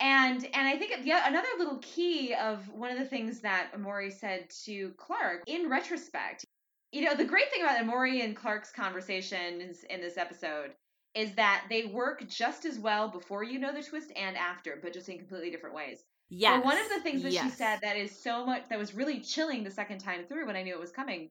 and 0.00 0.44
and 0.52 0.68
I 0.68 0.76
think 0.76 1.04
the, 1.04 1.12
another 1.26 1.48
little 1.58 1.78
key 1.78 2.34
of 2.34 2.68
one 2.68 2.90
of 2.90 2.98
the 2.98 3.04
things 3.04 3.40
that 3.40 3.70
Emori 3.76 4.12
said 4.12 4.50
to 4.64 4.92
Clarke 4.96 5.44
in 5.46 5.70
retrospect, 5.70 6.44
you 6.92 7.02
know, 7.02 7.14
the 7.14 7.24
great 7.24 7.50
thing 7.50 7.62
about 7.62 7.78
Emori 7.78 8.22
and 8.22 8.36
Clarke's 8.36 8.72
conversations 8.72 9.84
in 9.88 10.00
this 10.00 10.18
episode 10.18 10.72
is 11.14 11.34
that 11.34 11.64
they 11.70 11.86
work 11.86 12.28
just 12.28 12.66
as 12.66 12.78
well 12.78 13.08
before 13.08 13.42
you 13.42 13.58
know 13.58 13.72
the 13.72 13.82
twist 13.82 14.12
and 14.16 14.36
after, 14.36 14.78
but 14.82 14.92
just 14.92 15.08
in 15.08 15.16
completely 15.16 15.50
different 15.50 15.74
ways. 15.74 16.04
Yeah. 16.28 16.60
One 16.60 16.76
of 16.76 16.88
the 16.90 17.00
things 17.00 17.22
that 17.22 17.32
yes. 17.32 17.44
she 17.44 17.50
said 17.50 17.78
that 17.82 17.96
is 17.96 18.10
so 18.10 18.44
much 18.44 18.68
that 18.68 18.78
was 18.78 18.94
really 18.94 19.20
chilling 19.20 19.64
the 19.64 19.70
second 19.70 19.98
time 19.98 20.26
through 20.26 20.46
when 20.46 20.56
I 20.56 20.62
knew 20.62 20.74
it 20.74 20.80
was 20.80 20.90
coming 20.90 21.30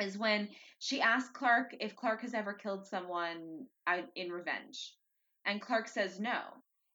is 0.00 0.16
when 0.16 0.48
she 0.78 1.02
asked 1.02 1.34
Clarke 1.34 1.74
if 1.78 1.94
Clarke 1.94 2.22
has 2.22 2.32
ever 2.32 2.54
killed 2.54 2.86
someone 2.86 3.66
in 4.16 4.30
revenge. 4.30 4.94
And 5.44 5.60
Clarke 5.60 5.88
says 5.88 6.18
no. 6.18 6.40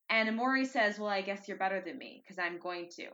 And 0.09 0.29
Emori 0.29 0.65
says, 0.65 0.99
Well, 0.99 1.09
I 1.09 1.21
guess 1.21 1.47
you're 1.47 1.57
better 1.57 1.81
than 1.81 1.97
me 1.97 2.23
because 2.23 2.39
I'm 2.39 2.59
going 2.59 2.89
to. 2.95 3.07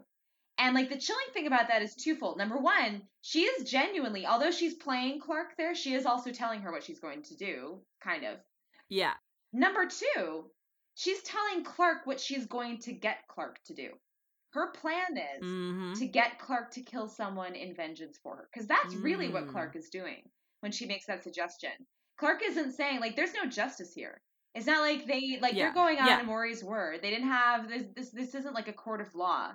And 0.58 0.75
like 0.75 0.89
the 0.89 0.99
chilling 0.99 1.25
thing 1.34 1.47
about 1.47 1.69
that 1.69 1.82
is 1.82 1.95
twofold. 1.95 2.38
Number 2.38 2.58
one, 2.58 3.01
she 3.21 3.41
is 3.41 3.69
genuinely, 3.69 4.25
although 4.25 4.51
she's 4.51 4.75
playing 4.75 5.19
Clarke 5.19 5.58
there, 5.58 5.73
she 5.73 5.93
is 5.95 6.06
also 6.06 6.32
telling 6.32 6.62
her 6.62 6.71
what 6.71 6.84
she's 6.84 6.99
going 6.99 7.23
to 7.23 7.36
do, 7.36 7.79
kind 8.03 8.23
of. 8.23 8.38
Yeah. 8.88 9.13
Number 9.51 9.88
two, 9.88 10.45
she's 10.95 11.21
telling 11.23 11.63
Clarke 11.63 12.06
what 12.06 12.19
she's 12.19 12.45
going 12.45 12.79
to 12.79 12.93
get 12.93 13.27
Clarke 13.27 13.60
to 13.65 13.73
do. 13.73 13.89
Her 14.51 14.71
plan 14.71 15.17
is 15.17 15.43
mm-hmm. 15.43 15.93
to 15.93 16.06
get 16.06 16.38
Clarke 16.38 16.71
to 16.71 16.82
kill 16.82 17.08
someone 17.08 17.56
in 17.56 17.75
vengeance 17.75 18.19
for 18.21 18.36
her. 18.36 18.49
Because 18.53 18.67
that's 18.67 18.93
mm. 18.93 19.03
really 19.03 19.29
what 19.29 19.47
Clarke 19.47 19.75
is 19.75 19.89
doing 19.89 20.21
when 20.60 20.71
she 20.71 20.86
makes 20.86 21.08
that 21.08 21.23
suggestion. 21.23 21.71
Clarke 22.19 22.43
isn't 22.43 22.73
saying, 22.73 22.99
like, 22.99 23.15
there's 23.15 23.34
no 23.34 23.47
justice 23.47 23.93
here. 23.95 24.21
It's 24.56 24.68
not 24.68 24.82
like 24.82 25.08
they 25.08 25.39
like 25.42 25.54
yeah. 25.54 25.66
they're 25.66 25.74
going 25.74 25.98
on 25.98 26.08
yeah. 26.08 26.24
Emori's 26.24 26.63
word. 26.63 27.00
They 27.02 27.10
didn't 27.10 27.30
have 27.30 27.68
this, 27.68 27.84
this. 27.96 28.10
This 28.12 28.36
isn't 28.36 28.54
like 28.54 28.68
a 28.68 28.74
court 28.74 29.02
of 29.02 29.16
law. 29.16 29.52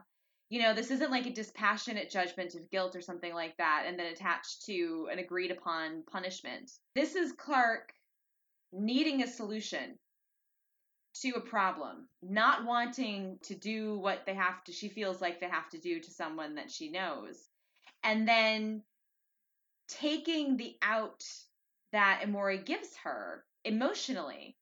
You 0.51 0.63
know, 0.63 0.75
this 0.75 0.91
isn't 0.91 1.11
like 1.11 1.27
a 1.27 1.33
dispassionate 1.33 2.11
judgment 2.11 2.55
of 2.55 2.71
guilt 2.71 2.97
or 2.97 3.01
something 3.03 3.33
like 3.33 3.57
that, 3.59 3.85
and 3.87 3.99
then 3.99 4.13
attached 4.13 4.65
to 4.67 5.09
an 5.13 5.19
agreed 5.19 5.51
upon 5.51 6.03
punishment. 6.11 6.71
This 6.95 7.15
is 7.15 7.33
Clarke 7.33 7.93
needing 8.73 9.23
a 9.23 9.27
solution 9.29 9.99
to 11.23 11.31
a 11.31 11.41
problem, 11.41 12.09
not 12.23 12.65
wanting 12.65 13.39
to 13.43 13.55
do 13.55 13.99
what 13.99 14.25
they 14.27 14.35
have 14.35 14.65
to. 14.65 14.73
She 14.73 14.89
feels 14.89 15.21
like 15.21 15.39
they 15.39 15.49
have 15.49 15.69
to 15.71 15.79
do 15.79 16.01
to 16.01 16.11
someone 16.11 16.57
that 16.57 16.73
she 16.73 16.91
knows, 16.91 17.37
and 18.03 18.27
then 18.27 18.83
taking 19.89 20.57
the 20.57 20.77
out 20.83 21.25
that 21.93 22.23
Emori 22.25 22.65
gives 22.65 22.97
her 23.05 23.45
emotionally 23.65 24.57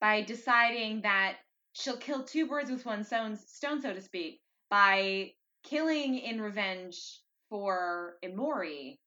by 0.00 0.22
deciding 0.22 1.02
that 1.02 1.36
she'll 1.72 1.96
kill 1.96 2.22
two 2.22 2.46
birds 2.46 2.70
with 2.70 2.84
one 2.86 3.04
stone, 3.04 3.36
stone 3.36 3.80
so 3.80 3.92
to 3.92 4.00
speak, 4.00 4.40
by 4.70 5.32
killing 5.64 6.18
in 6.18 6.40
revenge 6.40 7.20
for 7.48 8.14
Emori 8.24 8.98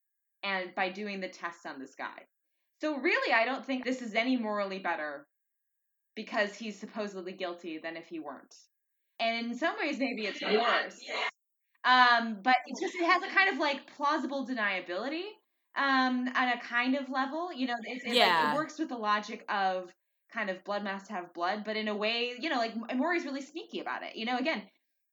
and 0.44 0.74
by 0.76 0.90
doing 0.90 1.20
the 1.20 1.28
tests 1.28 1.66
on 1.66 1.80
this 1.80 1.96
guy. 1.96 2.26
So 2.82 2.98
really, 2.98 3.34
I 3.34 3.46
don't 3.46 3.66
think 3.66 3.84
this 3.84 4.02
is 4.02 4.14
any 4.14 4.38
morally 4.38 4.80
better 4.80 5.26
because 6.16 6.56
he's 6.56 6.80
supposedly 6.80 7.32
guilty 7.32 7.78
than 7.78 7.98
if 7.98 8.08
he 8.08 8.20
weren't. 8.20 8.56
And 9.20 9.48
in 9.48 9.58
some 9.58 9.76
ways, 9.80 9.98
maybe 10.00 10.26
it's 10.26 10.42
worse. 10.42 11.00
Um, 11.86 12.38
but 12.44 12.56
it 12.66 12.78
just 12.82 12.96
it 12.96 13.06
has 13.06 13.24
a 13.24 13.34
kind 13.34 13.50
of 13.50 13.60
like 13.60 13.96
plausible 13.96 14.46
deniability 14.46 15.26
um, 15.76 16.28
on 16.36 16.50
a 16.50 16.60
kind 16.60 16.96
of 16.96 17.10
level. 17.10 17.54
You 17.54 17.68
know, 17.68 17.76
it, 17.84 18.02
it, 18.06 18.16
yeah. 18.16 18.44
like, 18.44 18.54
it 18.54 18.58
works 18.58 18.78
with 18.78 18.90
the 18.90 18.98
logic 18.98 19.46
of 19.50 19.92
kind 20.38 20.50
of 20.50 20.64
blood 20.64 20.84
must 20.84 21.10
have 21.10 21.34
blood, 21.34 21.64
but 21.66 21.76
in 21.76 21.88
a 21.88 21.96
way, 21.96 22.34
you 22.40 22.50
know, 22.50 22.58
like 22.58 22.74
Maury's 22.96 23.26
really 23.26 23.42
sneaky 23.42 23.80
about 23.80 24.04
it. 24.04 24.16
You 24.16 24.26
know, 24.26 24.38
again, 24.38 24.62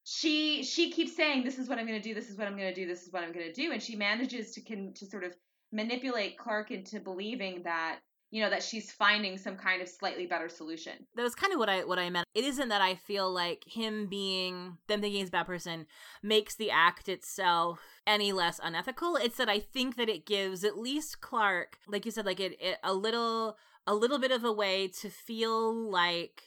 she 0.05 0.63
she 0.63 0.91
keeps 0.91 1.17
saying 1.17 1.45
this 1.45 1.59
is 1.59 1.69
what 1.69 1.79
I'm 1.79 1.87
going 1.87 2.01
to 2.01 2.09
do, 2.09 2.15
this 2.15 2.29
is 2.29 2.37
what 2.37 2.47
I'm 2.47 2.57
going 2.57 2.73
to 2.73 2.75
do, 2.75 2.87
this 2.87 3.03
is 3.03 3.13
what 3.13 3.25
I'm 3.25 3.33
going 3.33 3.47
to 3.47 3.53
do, 3.53 3.73
and 3.73 3.83
she 3.83 3.97
manages 3.97 4.53
to 4.53 4.61
can 4.61 4.93
to 4.95 5.07
sort 5.07 5.25
of 5.25 5.35
manipulate 5.73 6.39
Clarke 6.39 6.71
into 6.71 7.01
believing 7.01 7.63
that 7.65 8.01
you 8.31 8.43
know 8.43 8.51
that 8.51 8.63
she's 8.63 8.91
finding 8.91 9.39
some 9.39 9.57
kind 9.57 9.81
of 9.81 9.89
slightly 9.89 10.27
better 10.27 10.49
solution. 10.49 10.93
That 11.15 11.23
was 11.23 11.35
kind 11.35 11.53
of 11.53 11.59
what 11.59 11.69
I 11.69 11.85
what 11.85 11.99
I 11.99 12.11
meant. 12.11 12.27
It 12.35 12.45
isn't 12.45 12.69
that 12.69 12.83
I 12.83 12.97
feel 12.97 13.33
like 13.33 13.65
him 13.67 14.09
being 14.09 14.79
them 14.89 15.01
thinking 15.01 15.21
he's 15.21 15.29
a 15.29 15.33
bad 15.33 15.47
person 15.47 15.87
makes 16.23 16.55
the 16.55 16.71
act 16.71 17.09
itself 17.09 17.81
any 18.07 18.33
less 18.33 18.61
unethical. 18.63 19.17
It's 19.17 19.37
that 19.37 19.49
I 19.49 19.61
think 19.61 19.97
that 19.97 20.09
it 20.09 20.27
gives 20.27 20.65
at 20.65 20.77
least 20.77 21.21
Clarke, 21.21 21.79
like 21.87 22.05
you 22.05 22.11
said, 22.11 22.27
like 22.27 22.41
it, 22.41 22.61
it 22.61 22.79
a 22.83 22.93
little 22.93 23.57
a 23.87 23.94
little 23.94 24.18
bit 24.18 24.31
of 24.31 24.44
a 24.44 24.53
way 24.53 24.88
to 24.88 25.11
feel 25.11 25.73
like 25.75 26.42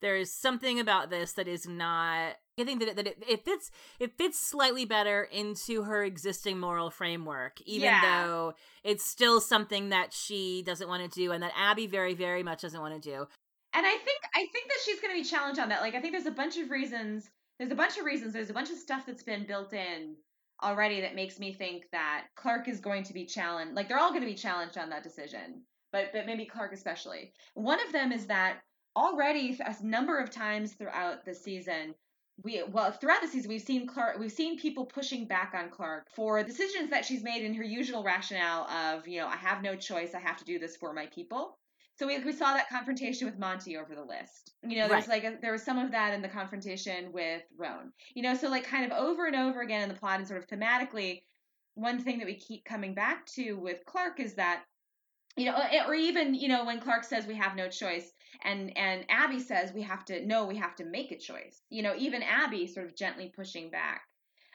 there 0.00 0.16
is 0.16 0.32
something 0.32 0.78
about 0.78 1.10
this 1.10 1.32
that 1.32 1.48
is 1.48 1.66
not 1.66 2.34
I 2.60 2.64
think 2.64 2.80
that 2.80 2.90
it, 2.90 2.96
that 2.96 3.06
it, 3.06 3.24
it, 3.26 3.44
fits 3.44 3.70
it 3.98 4.18
fits 4.18 4.38
slightly 4.38 4.84
better 4.84 5.22
into 5.24 5.84
her 5.84 6.04
existing 6.04 6.60
moral 6.60 6.90
framework, 6.90 7.60
even 7.62 7.86
yeah. 7.86 8.02
though 8.02 8.54
it's 8.84 9.04
still 9.04 9.40
something 9.40 9.88
that 9.88 10.12
she 10.12 10.62
doesn't 10.62 10.86
want 10.86 11.10
to 11.10 11.20
do, 11.20 11.32
and 11.32 11.42
that 11.42 11.52
Abby 11.56 11.86
very 11.86 12.12
very 12.12 12.42
much 12.42 12.60
doesn't 12.60 12.80
want 12.80 13.00
to 13.00 13.10
do. 13.10 13.26
And 13.72 13.86
I 13.86 13.90
think 13.92 14.20
I 14.34 14.46
think 14.52 14.68
that 14.68 14.78
she's 14.84 15.00
going 15.00 15.14
to 15.14 15.22
be 15.22 15.26
challenged 15.26 15.60
on 15.60 15.70
that. 15.70 15.80
Like 15.80 15.94
I 15.94 16.00
think 16.00 16.12
there's 16.12 16.26
a 16.26 16.30
bunch 16.30 16.58
of 16.58 16.70
reasons. 16.70 17.30
There's 17.58 17.72
a 17.72 17.76
bunch 17.76 17.96
of 17.96 18.04
reasons. 18.04 18.34
There's 18.34 18.50
a 18.50 18.54
bunch 18.54 18.70
of 18.70 18.76
stuff 18.76 19.06
that's 19.06 19.22
been 19.22 19.46
built 19.46 19.72
in 19.72 20.16
already 20.62 21.00
that 21.00 21.14
makes 21.14 21.38
me 21.38 21.54
think 21.54 21.84
that 21.92 22.26
Clarke 22.36 22.68
is 22.68 22.80
going 22.80 23.04
to 23.04 23.14
be 23.14 23.24
challenged. 23.24 23.74
Like 23.74 23.88
they're 23.88 23.98
all 23.98 24.10
going 24.10 24.22
to 24.22 24.26
be 24.26 24.34
challenged 24.34 24.76
on 24.76 24.90
that 24.90 25.02
decision 25.02 25.62
but 25.92 26.12
but 26.12 26.26
maybe 26.26 26.46
Clarke 26.46 26.72
especially. 26.72 27.32
One 27.54 27.80
of 27.86 27.92
them 27.92 28.12
is 28.12 28.26
that 28.26 28.58
already 28.96 29.58
a 29.64 29.74
number 29.82 30.18
of 30.18 30.30
times 30.30 30.72
throughout 30.72 31.24
the 31.24 31.34
season 31.34 31.94
we 32.42 32.62
well 32.70 32.90
throughout 32.90 33.20
the 33.20 33.28
season 33.28 33.48
we've 33.48 33.62
seen 33.62 33.86
Clarke 33.86 34.18
we've 34.18 34.32
seen 34.32 34.58
people 34.58 34.84
pushing 34.84 35.26
back 35.26 35.54
on 35.54 35.70
Clarke 35.70 36.06
for 36.14 36.42
decisions 36.42 36.90
that 36.90 37.04
she's 37.04 37.22
made 37.22 37.44
in 37.44 37.54
her 37.54 37.64
usual 37.64 38.02
rationale 38.02 38.68
of 38.68 39.06
you 39.06 39.20
know 39.20 39.26
I 39.26 39.36
have 39.36 39.62
no 39.62 39.76
choice 39.76 40.14
I 40.14 40.20
have 40.20 40.38
to 40.38 40.44
do 40.44 40.58
this 40.58 40.76
for 40.76 40.92
my 40.92 41.06
people. 41.06 41.58
So 41.98 42.06
we, 42.06 42.18
we 42.20 42.32
saw 42.32 42.54
that 42.54 42.70
confrontation 42.70 43.26
with 43.26 43.38
Monty 43.38 43.76
over 43.76 43.94
the 43.94 44.02
list. 44.02 44.54
You 44.66 44.78
know, 44.78 44.88
there's 44.88 45.08
right. 45.08 45.22
like 45.22 45.34
a, 45.34 45.36
there 45.42 45.52
was 45.52 45.62
some 45.62 45.78
of 45.78 45.90
that 45.92 46.14
in 46.14 46.22
the 46.22 46.28
confrontation 46.28 47.12
with 47.12 47.42
Roan. 47.58 47.92
You 48.14 48.22
know, 48.22 48.34
so 48.34 48.48
like 48.48 48.64
kind 48.64 48.90
of 48.90 48.98
over 48.98 49.26
and 49.26 49.36
over 49.36 49.60
again 49.60 49.82
in 49.82 49.88
the 49.90 49.94
plot 49.94 50.18
and 50.18 50.26
sort 50.26 50.42
of 50.42 50.48
thematically, 50.48 51.20
one 51.74 52.00
thing 52.00 52.18
that 52.18 52.26
we 52.26 52.34
keep 52.34 52.64
coming 52.64 52.94
back 52.94 53.26
to 53.34 53.52
with 53.54 53.84
Clarke 53.84 54.20
is 54.20 54.34
that 54.34 54.64
you 55.36 55.46
know 55.46 55.56
or 55.86 55.94
even 55.94 56.34
you 56.34 56.48
know 56.48 56.64
when 56.64 56.80
clarke 56.80 57.04
says 57.04 57.26
we 57.26 57.34
have 57.34 57.56
no 57.56 57.68
choice 57.68 58.12
and 58.44 58.76
and 58.76 59.04
abby 59.08 59.40
says 59.40 59.72
we 59.72 59.82
have 59.82 60.04
to 60.04 60.24
no 60.26 60.44
we 60.44 60.56
have 60.56 60.74
to 60.74 60.84
make 60.84 61.10
a 61.10 61.18
choice 61.18 61.62
you 61.70 61.82
know 61.82 61.94
even 61.96 62.22
abby 62.22 62.66
sort 62.66 62.86
of 62.86 62.96
gently 62.96 63.32
pushing 63.34 63.70
back 63.70 64.02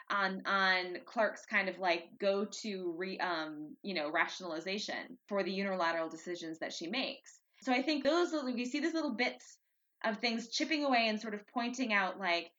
on 0.09 0.41
on 0.45 0.97
Clarke's 1.05 1.45
kind 1.45 1.69
of 1.69 1.79
like 1.79 2.05
go 2.19 2.45
to 2.45 2.93
re 2.97 3.17
um 3.19 3.75
you 3.83 3.93
know 3.93 4.09
rationalization 4.11 5.17
for 5.27 5.43
the 5.43 5.51
unilateral 5.51 6.09
decisions 6.09 6.59
that 6.59 6.73
she 6.73 6.87
makes. 6.87 7.39
So 7.61 7.73
I 7.73 7.81
think 7.81 8.03
those 8.03 8.31
little 8.31 8.53
we 8.53 8.65
see 8.65 8.79
these 8.79 8.93
little 8.93 9.15
bits 9.15 9.57
of 10.03 10.19
things 10.19 10.49
chipping 10.49 10.85
away 10.85 11.07
and 11.07 11.19
sort 11.19 11.33
of 11.33 11.45
pointing 11.47 11.91
out 11.93 12.19
like 12.19 12.51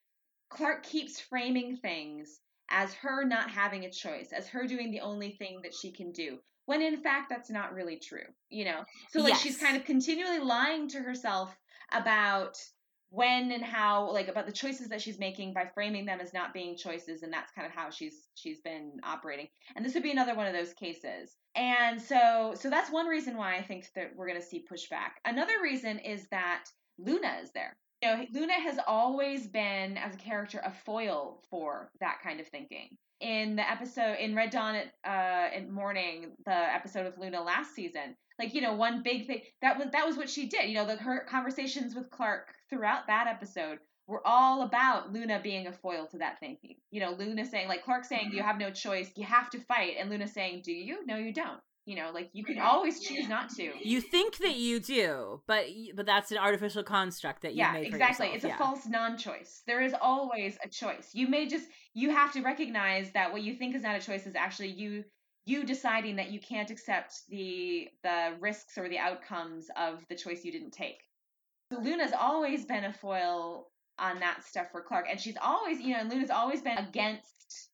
Clarke 0.50 0.82
keeps 0.82 1.20
framing 1.20 1.76
things 1.76 2.40
as 2.70 2.92
her 2.94 3.24
not 3.24 3.50
having 3.50 3.84
a 3.84 3.90
choice, 3.90 4.32
as 4.32 4.48
her 4.48 4.66
doing 4.66 4.90
the 4.90 5.00
only 5.00 5.30
thing 5.32 5.60
that 5.62 5.74
she 5.74 5.92
can 5.92 6.12
do. 6.12 6.38
When 6.68 6.82
in 6.82 6.98
fact 6.98 7.30
that's 7.30 7.48
not 7.48 7.72
really 7.72 7.96
true, 7.96 8.26
you 8.50 8.66
know. 8.66 8.84
So 9.10 9.20
like 9.20 9.30
yes. 9.30 9.40
she's 9.40 9.56
kind 9.56 9.74
of 9.74 9.86
continually 9.86 10.38
lying 10.38 10.86
to 10.88 10.98
herself 10.98 11.56
about 11.94 12.58
when 13.08 13.52
and 13.52 13.64
how 13.64 14.12
like 14.12 14.28
about 14.28 14.44
the 14.44 14.52
choices 14.52 14.90
that 14.90 15.00
she's 15.00 15.18
making 15.18 15.54
by 15.54 15.64
framing 15.72 16.04
them 16.04 16.20
as 16.20 16.34
not 16.34 16.52
being 16.52 16.76
choices 16.76 17.22
and 17.22 17.32
that's 17.32 17.50
kind 17.52 17.66
of 17.66 17.72
how 17.72 17.88
she's 17.88 18.28
she's 18.34 18.60
been 18.60 19.00
operating. 19.02 19.48
And 19.76 19.82
this 19.82 19.94
would 19.94 20.02
be 20.02 20.10
another 20.10 20.34
one 20.34 20.46
of 20.46 20.52
those 20.52 20.74
cases. 20.74 21.36
And 21.56 21.98
so 21.98 22.52
so 22.54 22.68
that's 22.68 22.92
one 22.92 23.06
reason 23.06 23.38
why 23.38 23.56
i 23.56 23.62
think 23.62 23.88
that 23.94 24.10
we're 24.14 24.28
going 24.28 24.38
to 24.38 24.46
see 24.46 24.66
pushback. 24.70 25.12
Another 25.24 25.62
reason 25.62 25.98
is 26.00 26.28
that 26.30 26.64
luna 26.98 27.38
is 27.42 27.50
there. 27.52 27.78
You 28.02 28.08
know 28.10 28.24
luna 28.34 28.60
has 28.60 28.78
always 28.86 29.46
been 29.46 29.96
as 29.96 30.14
a 30.16 30.18
character 30.18 30.60
a 30.62 30.70
foil 30.70 31.42
for 31.48 31.90
that 32.00 32.18
kind 32.22 32.40
of 32.40 32.48
thinking 32.48 32.98
in 33.20 33.56
the 33.56 33.68
episode 33.68 34.16
in 34.20 34.34
red 34.34 34.50
dawn 34.50 34.74
at 34.76 34.92
uh 35.04 35.56
in 35.56 35.70
morning 35.72 36.32
the 36.44 36.52
episode 36.52 37.06
of 37.06 37.18
luna 37.18 37.42
last 37.42 37.74
season. 37.74 38.16
Like 38.38 38.54
you 38.54 38.60
know 38.60 38.74
one 38.74 39.02
big 39.02 39.26
thing 39.26 39.42
that 39.62 39.78
was 39.78 39.88
that 39.92 40.06
was 40.06 40.16
what 40.16 40.30
she 40.30 40.46
did. 40.46 40.68
You 40.68 40.74
know 40.74 40.86
the 40.86 40.96
her 40.96 41.24
conversations 41.28 41.94
with 41.94 42.10
clarke 42.10 42.54
throughout 42.70 43.06
that 43.08 43.26
episode 43.26 43.78
were 44.06 44.26
all 44.26 44.62
about 44.62 45.12
luna 45.12 45.40
being 45.42 45.66
a 45.66 45.72
foil 45.72 46.06
to 46.06 46.18
that 46.18 46.38
thinking. 46.38 46.76
You 46.90 47.00
know 47.00 47.12
luna 47.12 47.44
saying 47.44 47.68
like 47.68 47.84
clarke 47.84 48.04
saying 48.04 48.30
you 48.30 48.38
mm-hmm. 48.38 48.46
have 48.46 48.58
no 48.58 48.70
choice. 48.70 49.10
You 49.16 49.24
have 49.24 49.50
to 49.50 49.60
fight. 49.60 49.96
And 49.98 50.10
luna 50.10 50.28
saying 50.28 50.62
do 50.64 50.72
you? 50.72 51.04
No 51.06 51.16
you 51.16 51.32
don't 51.32 51.60
you 51.88 51.96
know 51.96 52.10
like 52.12 52.28
you 52.34 52.44
can 52.44 52.58
always 52.58 53.00
choose 53.00 53.28
not 53.28 53.48
to. 53.56 53.72
You 53.82 54.02
think 54.02 54.36
that 54.38 54.56
you 54.56 54.78
do 54.78 55.40
but 55.46 55.64
but 55.94 56.04
that's 56.04 56.30
an 56.30 56.36
artificial 56.36 56.82
construct 56.82 57.42
that 57.42 57.52
you 57.52 57.58
yeah 57.58 57.72
made 57.72 57.86
exactly. 57.86 58.28
it's 58.28 58.44
a 58.44 58.54
false 58.56 58.86
non-choice. 58.86 59.62
There 59.66 59.80
is 59.80 59.94
always 60.00 60.58
a 60.62 60.68
choice. 60.68 61.10
You 61.14 61.28
may 61.28 61.48
just 61.48 61.66
you 61.94 62.10
have 62.10 62.32
to 62.32 62.42
recognize 62.42 63.10
that 63.12 63.32
what 63.32 63.42
you 63.42 63.54
think 63.54 63.74
is 63.74 63.82
not 63.82 63.96
a 63.96 64.00
choice 64.00 64.26
is 64.26 64.34
actually 64.36 64.68
you 64.68 65.04
you 65.46 65.64
deciding 65.64 66.16
that 66.16 66.30
you 66.30 66.40
can't 66.40 66.70
accept 66.70 67.22
the 67.30 67.88
the 68.02 68.34
risks 68.38 68.76
or 68.76 68.88
the 68.90 68.98
outcomes 68.98 69.70
of 69.76 70.04
the 70.10 70.14
choice 70.14 70.44
you 70.44 70.52
didn't 70.52 70.72
take. 70.72 71.00
So 71.72 71.80
Luna's 71.80 72.12
always 72.12 72.66
been 72.66 72.84
a 72.84 72.92
foil 72.92 73.70
on 73.98 74.20
that 74.20 74.44
stuff 74.44 74.66
for 74.72 74.82
Clarke, 74.82 75.06
and 75.10 75.18
she's 75.18 75.36
always, 75.40 75.80
you 75.80 75.94
know, 75.94 76.00
and 76.00 76.10
Luna's 76.10 76.30
always 76.30 76.60
been 76.60 76.78
against 76.78 77.67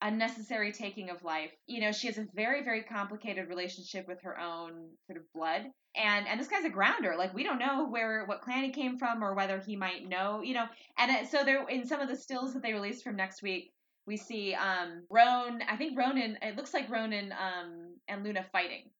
unnecessary 0.00 0.72
taking 0.72 1.10
of 1.10 1.24
life. 1.24 1.50
You 1.66 1.80
know, 1.80 1.92
she 1.92 2.06
has 2.06 2.18
a 2.18 2.26
very, 2.34 2.62
very 2.62 2.82
complicated 2.82 3.48
relationship 3.48 4.06
with 4.06 4.20
her 4.22 4.38
own 4.38 4.90
sort 5.06 5.18
of 5.18 5.24
blood. 5.34 5.62
And 5.96 6.28
and 6.28 6.38
this 6.38 6.48
guy's 6.48 6.64
a 6.64 6.70
grounder. 6.70 7.14
Like 7.16 7.34
we 7.34 7.44
don't 7.44 7.58
know 7.58 7.88
where 7.88 8.24
what 8.26 8.42
clan 8.42 8.64
he 8.64 8.70
came 8.70 8.98
from 8.98 9.22
or 9.24 9.34
whether 9.34 9.58
he 9.58 9.76
might 9.76 10.08
know, 10.08 10.42
you 10.42 10.54
know. 10.54 10.66
And 10.98 11.26
so 11.28 11.44
there 11.44 11.66
in 11.68 11.86
some 11.86 12.00
of 12.00 12.08
the 12.08 12.16
stills 12.16 12.54
that 12.54 12.62
they 12.62 12.72
released 12.72 13.02
from 13.02 13.16
next 13.16 13.42
week, 13.42 13.72
we 14.06 14.16
see 14.16 14.54
um, 14.54 15.04
Roan. 15.10 15.62
I 15.68 15.76
think 15.76 15.98
Ronan. 15.98 16.38
It 16.42 16.56
looks 16.56 16.72
like 16.72 16.90
Ronan 16.90 17.32
um, 17.32 17.94
and 18.08 18.24
Luna 18.24 18.44
fighting. 18.52 18.90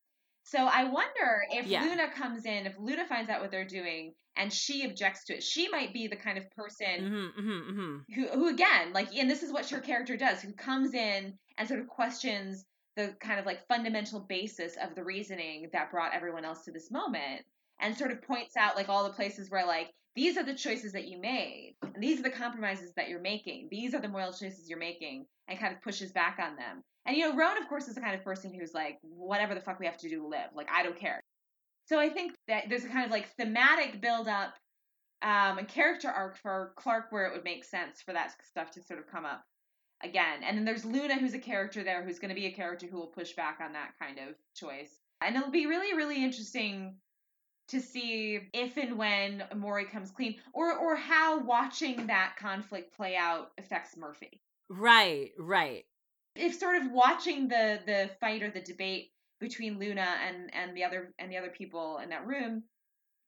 So 0.49 0.65
I 0.65 0.85
wonder 0.85 1.43
if 1.51 1.67
yeah. 1.67 1.83
Luna 1.83 2.11
comes 2.11 2.47
in, 2.47 2.65
if 2.65 2.75
Luna 2.79 3.05
finds 3.07 3.29
out 3.29 3.43
what 3.43 3.51
they're 3.51 3.67
doing 3.67 4.15
and 4.35 4.51
she 4.51 4.87
objects 4.87 5.25
to 5.25 5.35
it, 5.35 5.43
she 5.43 5.69
might 5.69 5.93
be 5.93 6.07
the 6.07 6.17
kind 6.17 6.39
of 6.39 6.51
person 6.53 6.87
mm-hmm, 6.87 7.41
mm-hmm, 7.41 7.51
mm-hmm. 7.51 8.15
who, 8.15 8.29
who 8.29 8.49
again, 8.49 8.95
like, 8.95 9.15
and 9.15 9.31
this 9.31 9.43
is 9.43 9.53
what 9.53 9.69
her 9.69 9.81
character 9.81 10.17
does, 10.17 10.41
who 10.41 10.55
comes 10.55 10.95
in 10.95 11.35
and 11.59 11.69
sort 11.69 11.81
of 11.81 11.87
questions 11.87 12.65
the 12.97 13.15
kind 13.21 13.39
of 13.39 13.45
like 13.45 13.67
fundamental 13.69 14.21
basis 14.21 14.77
of 14.83 14.95
the 14.95 15.05
reasoning 15.05 15.69
that 15.75 15.91
brought 15.91 16.15
everyone 16.15 16.47
else 16.47 16.65
to 16.65 16.73
this 16.73 16.91
moment 16.91 17.43
and 17.81 17.95
sort 17.95 18.11
of 18.11 18.23
points 18.23 18.57
out 18.57 18.75
like 18.75 18.89
all 18.89 19.05
the 19.05 19.13
places 19.13 19.51
where 19.51 19.67
like 19.67 19.93
these 20.17 20.39
are 20.39 20.45
the 20.45 20.55
choices 20.55 20.93
that 20.93 21.07
you 21.07 21.21
made 21.21 21.77
and 21.95 22.03
these 22.03 22.19
are 22.19 22.25
the 22.25 22.31
compromises 22.31 22.93
that 22.97 23.09
you're 23.09 23.21
making 23.21 23.69
these 23.71 23.95
are 23.95 24.01
the 24.01 24.09
moral 24.09 24.33
choices 24.33 24.69
you're 24.69 24.79
making 24.79 25.27
and 25.47 25.61
kind 25.61 25.73
of 25.73 25.81
pushes 25.83 26.11
back 26.11 26.39
on 26.43 26.57
them 26.57 26.83
and 27.09 27.16
you 27.16 27.29
know 27.29 27.35
roan 27.35 27.59
of 27.59 27.68
course 27.68 27.88
is 27.88 27.94
the 27.94 28.01
kind 28.01 28.14
of 28.14 28.23
person 28.23 28.53
who's 28.53 28.75
like 28.75 28.99
whatever 29.03 29.55
the 29.55 29.61
fuck 29.61 29.81
we 29.81 29.87
have 29.87 29.97
to 29.97 30.09
do 30.09 30.21
to 30.21 30.27
live 30.29 30.51
like 30.55 30.68
i 30.73 30.83
don't 30.83 30.99
care 30.99 31.21
so 31.87 31.99
i 31.99 32.09
think 32.09 32.35
that 32.47 32.64
there's 32.68 32.85
a 32.85 32.88
kind 32.88 33.05
of 33.05 33.11
like 33.11 33.29
thematic 33.37 34.01
buildup 34.01 34.55
um, 35.23 35.59
and 35.59 35.66
character 35.66 36.09
arc 36.09 36.37
for 36.37 36.73
clarke 36.77 37.11
where 37.11 37.27
it 37.27 37.33
would 37.33 37.44
make 37.44 37.64
sense 37.64 38.01
for 38.01 38.12
that 38.12 38.33
stuff 38.47 38.71
to 38.71 38.83
sort 38.83 39.01
of 39.01 39.07
come 39.11 39.25
up 39.25 39.42
again 40.05 40.44
and 40.44 40.57
then 40.57 40.64
there's 40.64 40.85
luna 40.85 41.14
who's 41.18 41.35
a 41.35 41.38
character 41.38 41.83
there 41.83 42.05
who's 42.05 42.21
going 42.21 42.29
to 42.29 42.35
be 42.35 42.47
a 42.47 42.53
character 42.53 42.87
who 42.87 42.99
will 42.99 43.09
push 43.09 43.33
back 43.33 43.59
on 43.61 43.73
that 43.73 43.90
kind 44.01 44.18
of 44.18 44.37
choice 44.55 45.01
and 45.21 45.35
it'll 45.35 45.51
be 45.51 45.66
really 45.66 45.97
really 45.97 46.23
interesting 46.23 46.94
to 47.68 47.81
see 47.81 48.40
if 48.55 48.77
and 48.77 48.97
when 48.97 49.44
Maury 49.55 49.85
comes 49.85 50.11
clean, 50.11 50.37
or 50.55 50.73
or 50.79 50.97
how 50.97 51.40
watching 51.40 52.07
that 52.07 52.35
conflict 52.38 52.97
play 52.97 53.14
out 53.14 53.51
affects 53.59 53.94
Murphy. 53.94 54.40
Right, 54.71 55.33
right. 55.38 55.85
If 56.38 56.59
sort 56.59 56.77
of 56.77 56.90
watching 56.92 57.48
the 57.48 57.81
the 57.85 58.11
fight 58.20 58.42
or 58.42 58.51
the 58.51 58.61
debate 58.61 59.11
between 59.40 59.79
Luna 59.79 60.07
and 60.27 60.53
and 60.55 60.77
the 60.77 60.85
other 60.85 61.14
and 61.18 61.31
the 61.31 61.37
other 61.37 61.51
people 61.51 61.98
in 62.03 62.11
that 62.11 62.27
room. 62.27 62.64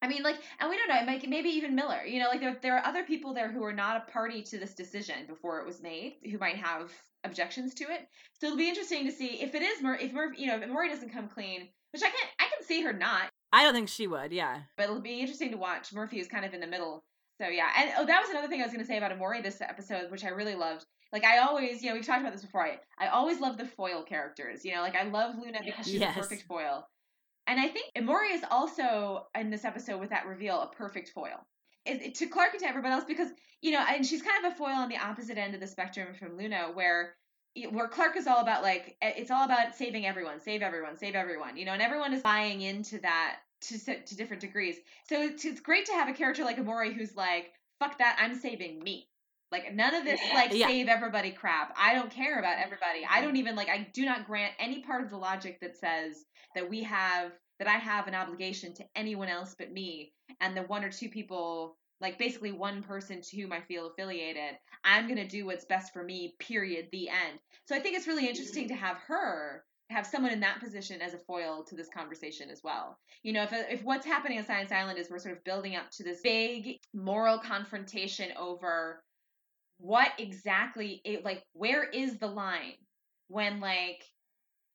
I 0.02 0.08
mean, 0.08 0.22
like, 0.22 0.36
and 0.58 0.70
we 0.70 0.78
don't 0.78 0.88
know, 0.88 1.12
like 1.12 1.28
maybe 1.28 1.50
even 1.50 1.74
Miller. 1.74 2.02
You 2.04 2.20
know, 2.20 2.28
like 2.28 2.40
there 2.40 2.56
there 2.62 2.78
are 2.78 2.86
other 2.86 3.04
people 3.04 3.34
there 3.34 3.52
who 3.52 3.62
are 3.64 3.72
not 3.72 3.98
a 3.98 4.10
party 4.10 4.42
to 4.44 4.58
this 4.58 4.74
decision 4.74 5.26
before 5.26 5.60
it 5.60 5.66
was 5.66 5.82
made, 5.82 6.16
who 6.30 6.38
might 6.38 6.56
have 6.56 6.90
objections 7.24 7.74
to 7.74 7.84
it. 7.84 8.08
So 8.40 8.46
it'll 8.46 8.58
be 8.58 8.68
interesting 8.68 9.04
to 9.06 9.12
see 9.12 9.42
if 9.42 9.54
it 9.54 9.62
is 9.62 9.82
Mur 9.82 9.96
if 9.96 10.12
Murphy, 10.12 10.40
you 10.40 10.46
know, 10.46 10.56
if 10.56 10.68
Maury 10.68 10.88
doesn't 10.88 11.12
come 11.12 11.28
clean, 11.28 11.68
which 11.92 12.02
I 12.02 12.06
can't, 12.06 12.30
I 12.38 12.44
can 12.44 12.66
see 12.66 12.82
her 12.82 12.94
not. 12.94 13.28
I 13.52 13.64
don't 13.64 13.74
think 13.74 13.88
she 13.88 14.06
would, 14.06 14.32
yeah. 14.32 14.62
But 14.76 14.84
it'll 14.84 15.00
be 15.00 15.20
interesting 15.20 15.50
to 15.50 15.56
watch. 15.56 15.92
Murphy 15.92 16.18
is 16.18 16.28
kind 16.28 16.44
of 16.44 16.54
in 16.54 16.60
the 16.60 16.66
middle. 16.66 17.04
So 17.40 17.48
yeah. 17.48 17.68
And 17.76 17.90
oh, 17.98 18.06
that 18.06 18.20
was 18.20 18.30
another 18.30 18.48
thing 18.48 18.60
I 18.60 18.64
was 18.64 18.72
going 18.72 18.84
to 18.84 18.88
say 18.88 18.96
about 18.96 19.12
Emori 19.12 19.42
this 19.42 19.60
episode, 19.60 20.10
which 20.10 20.24
I 20.24 20.28
really 20.28 20.54
loved. 20.54 20.86
Like 21.12 21.24
I 21.24 21.38
always, 21.38 21.82
you 21.82 21.88
know, 21.88 21.94
we've 21.96 22.06
talked 22.06 22.20
about 22.20 22.32
this 22.32 22.42
before. 22.42 22.64
I, 22.64 22.78
I 22.98 23.08
always 23.08 23.40
love 23.40 23.58
the 23.58 23.66
foil 23.66 24.02
characters. 24.02 24.64
You 24.64 24.74
know, 24.74 24.82
like 24.82 24.96
I 24.96 25.04
love 25.04 25.34
Luna 25.36 25.60
because 25.64 25.86
she's 25.86 26.00
yes. 26.00 26.16
a 26.16 26.20
perfect 26.20 26.42
foil. 26.42 26.86
And 27.46 27.58
I 27.58 27.68
think 27.68 27.92
Emori 27.96 28.32
is 28.32 28.44
also 28.50 29.26
in 29.34 29.50
this 29.50 29.64
episode 29.64 29.98
with 29.98 30.10
that 30.10 30.26
reveal 30.26 30.60
a 30.60 30.68
perfect 30.68 31.08
foil. 31.08 31.46
It, 31.86 32.14
to 32.16 32.26
Clarke 32.26 32.52
and 32.52 32.62
to 32.62 32.68
everybody 32.68 32.94
else 32.94 33.04
because 33.04 33.30
you 33.62 33.72
know, 33.72 33.84
and 33.86 34.06
she's 34.06 34.22
kind 34.22 34.44
of 34.44 34.52
a 34.52 34.54
foil 34.54 34.74
on 34.74 34.88
the 34.88 34.98
opposite 34.98 35.38
end 35.38 35.54
of 35.54 35.60
the 35.60 35.66
spectrum 35.66 36.14
from 36.14 36.36
Luna, 36.36 36.70
where 36.74 37.14
where 37.70 37.88
Clarke 37.88 38.16
is 38.16 38.26
all 38.26 38.40
about 38.40 38.62
like 38.62 38.96
it's 39.02 39.30
all 39.30 39.44
about 39.44 39.74
saving 39.74 40.06
everyone, 40.06 40.40
save 40.40 40.62
everyone, 40.62 40.96
save 40.96 41.14
everyone, 41.14 41.56
you 41.56 41.64
know, 41.64 41.72
and 41.72 41.82
everyone 41.82 42.12
is 42.12 42.22
buying 42.22 42.60
into 42.60 42.98
that 43.00 43.38
to 43.62 43.78
to 43.78 44.16
different 44.16 44.40
degrees. 44.40 44.76
So 45.08 45.20
it's, 45.20 45.44
it's 45.44 45.60
great 45.60 45.86
to 45.86 45.92
have 45.92 46.08
a 46.08 46.12
character 46.12 46.44
like 46.44 46.58
Emori 46.58 46.94
who's 46.94 47.16
like, 47.16 47.52
fuck 47.78 47.98
that, 47.98 48.16
I'm 48.20 48.36
saving 48.36 48.78
me. 48.78 49.09
Like 49.52 49.74
none 49.74 49.94
of 49.94 50.04
this 50.04 50.20
like 50.34 50.52
yeah. 50.52 50.68
save 50.68 50.88
everybody 50.88 51.30
crap. 51.30 51.74
I 51.76 51.94
don't 51.94 52.10
care 52.10 52.38
about 52.38 52.58
everybody. 52.58 53.06
I 53.08 53.20
don't 53.20 53.36
even 53.36 53.56
like 53.56 53.68
I 53.68 53.88
do 53.92 54.04
not 54.04 54.26
grant 54.26 54.52
any 54.58 54.82
part 54.82 55.02
of 55.02 55.10
the 55.10 55.16
logic 55.16 55.58
that 55.60 55.76
says 55.76 56.24
that 56.54 56.68
we 56.68 56.82
have 56.84 57.32
that 57.58 57.68
I 57.68 57.78
have 57.78 58.06
an 58.06 58.14
obligation 58.14 58.72
to 58.74 58.84
anyone 58.94 59.28
else 59.28 59.54
but 59.58 59.72
me 59.72 60.12
and 60.40 60.56
the 60.56 60.62
one 60.62 60.84
or 60.84 60.90
two 60.90 61.08
people 61.08 61.76
like 62.00 62.18
basically 62.18 62.52
one 62.52 62.82
person 62.82 63.20
to 63.20 63.40
whom 63.40 63.52
I 63.52 63.60
feel 63.60 63.88
affiliated. 63.88 64.56
I'm 64.84 65.06
going 65.06 65.18
to 65.18 65.28
do 65.28 65.44
what's 65.44 65.66
best 65.66 65.92
for 65.92 66.02
me, 66.02 66.34
period, 66.38 66.88
the 66.92 67.08
end. 67.08 67.38
So 67.66 67.76
I 67.76 67.80
think 67.80 67.96
it's 67.96 68.06
really 68.06 68.26
interesting 68.26 68.68
to 68.68 68.74
have 68.74 68.96
her 69.06 69.64
have 69.90 70.06
someone 70.06 70.32
in 70.32 70.40
that 70.40 70.60
position 70.60 71.02
as 71.02 71.14
a 71.14 71.18
foil 71.18 71.64
to 71.64 71.74
this 71.74 71.88
conversation 71.92 72.48
as 72.48 72.60
well. 72.62 72.96
You 73.24 73.32
know, 73.32 73.42
if 73.42 73.52
if 73.52 73.82
what's 73.82 74.06
happening 74.06 74.38
on 74.38 74.46
Science 74.46 74.72
Island 74.72 74.98
is 74.98 75.10
we're 75.10 75.18
sort 75.18 75.36
of 75.36 75.44
building 75.44 75.74
up 75.74 75.90
to 75.92 76.04
this 76.04 76.20
big 76.22 76.76
moral 76.94 77.38
confrontation 77.38 78.30
over 78.38 79.02
what 79.80 80.12
exactly 80.18 81.00
it 81.04 81.24
like 81.24 81.42
where 81.52 81.84
is 81.84 82.18
the 82.18 82.26
line 82.26 82.74
when 83.28 83.60
like 83.60 84.04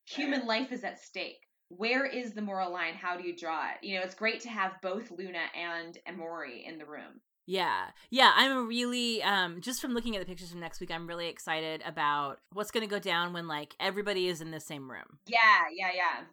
human 0.04 0.46
life 0.46 0.72
is 0.72 0.84
at 0.84 1.00
stake? 1.00 1.46
where 1.68 2.06
is 2.06 2.32
the 2.32 2.42
moral 2.42 2.72
line? 2.72 2.94
How 2.94 3.16
do 3.16 3.26
you 3.26 3.36
draw 3.36 3.70
it? 3.70 3.84
You 3.84 3.96
know, 3.96 4.04
it's 4.04 4.14
great 4.14 4.40
to 4.40 4.48
have 4.48 4.80
both 4.82 5.10
Luna 5.10 5.42
and 5.54 5.98
Emori 6.08 6.66
in 6.66 6.78
the 6.78 6.86
room. 6.86 7.20
Yeah. 7.46 7.86
Yeah, 8.10 8.32
I'm 8.34 8.66
really 8.66 9.22
um 9.22 9.60
just 9.60 9.80
from 9.80 9.94
looking 9.94 10.16
at 10.16 10.20
the 10.20 10.26
pictures 10.26 10.50
from 10.50 10.60
next 10.60 10.80
week, 10.80 10.90
I'm 10.90 11.06
really 11.06 11.28
excited 11.28 11.82
about 11.86 12.38
what's 12.52 12.70
going 12.70 12.86
to 12.86 12.90
go 12.90 12.98
down 12.98 13.32
when 13.32 13.46
like 13.46 13.74
everybody 13.78 14.28
is 14.28 14.40
in 14.40 14.50
the 14.50 14.60
same 14.60 14.90
room. 14.90 15.18
Yeah, 15.26 15.38
yeah, 15.72 15.90
yeah. 15.94 16.24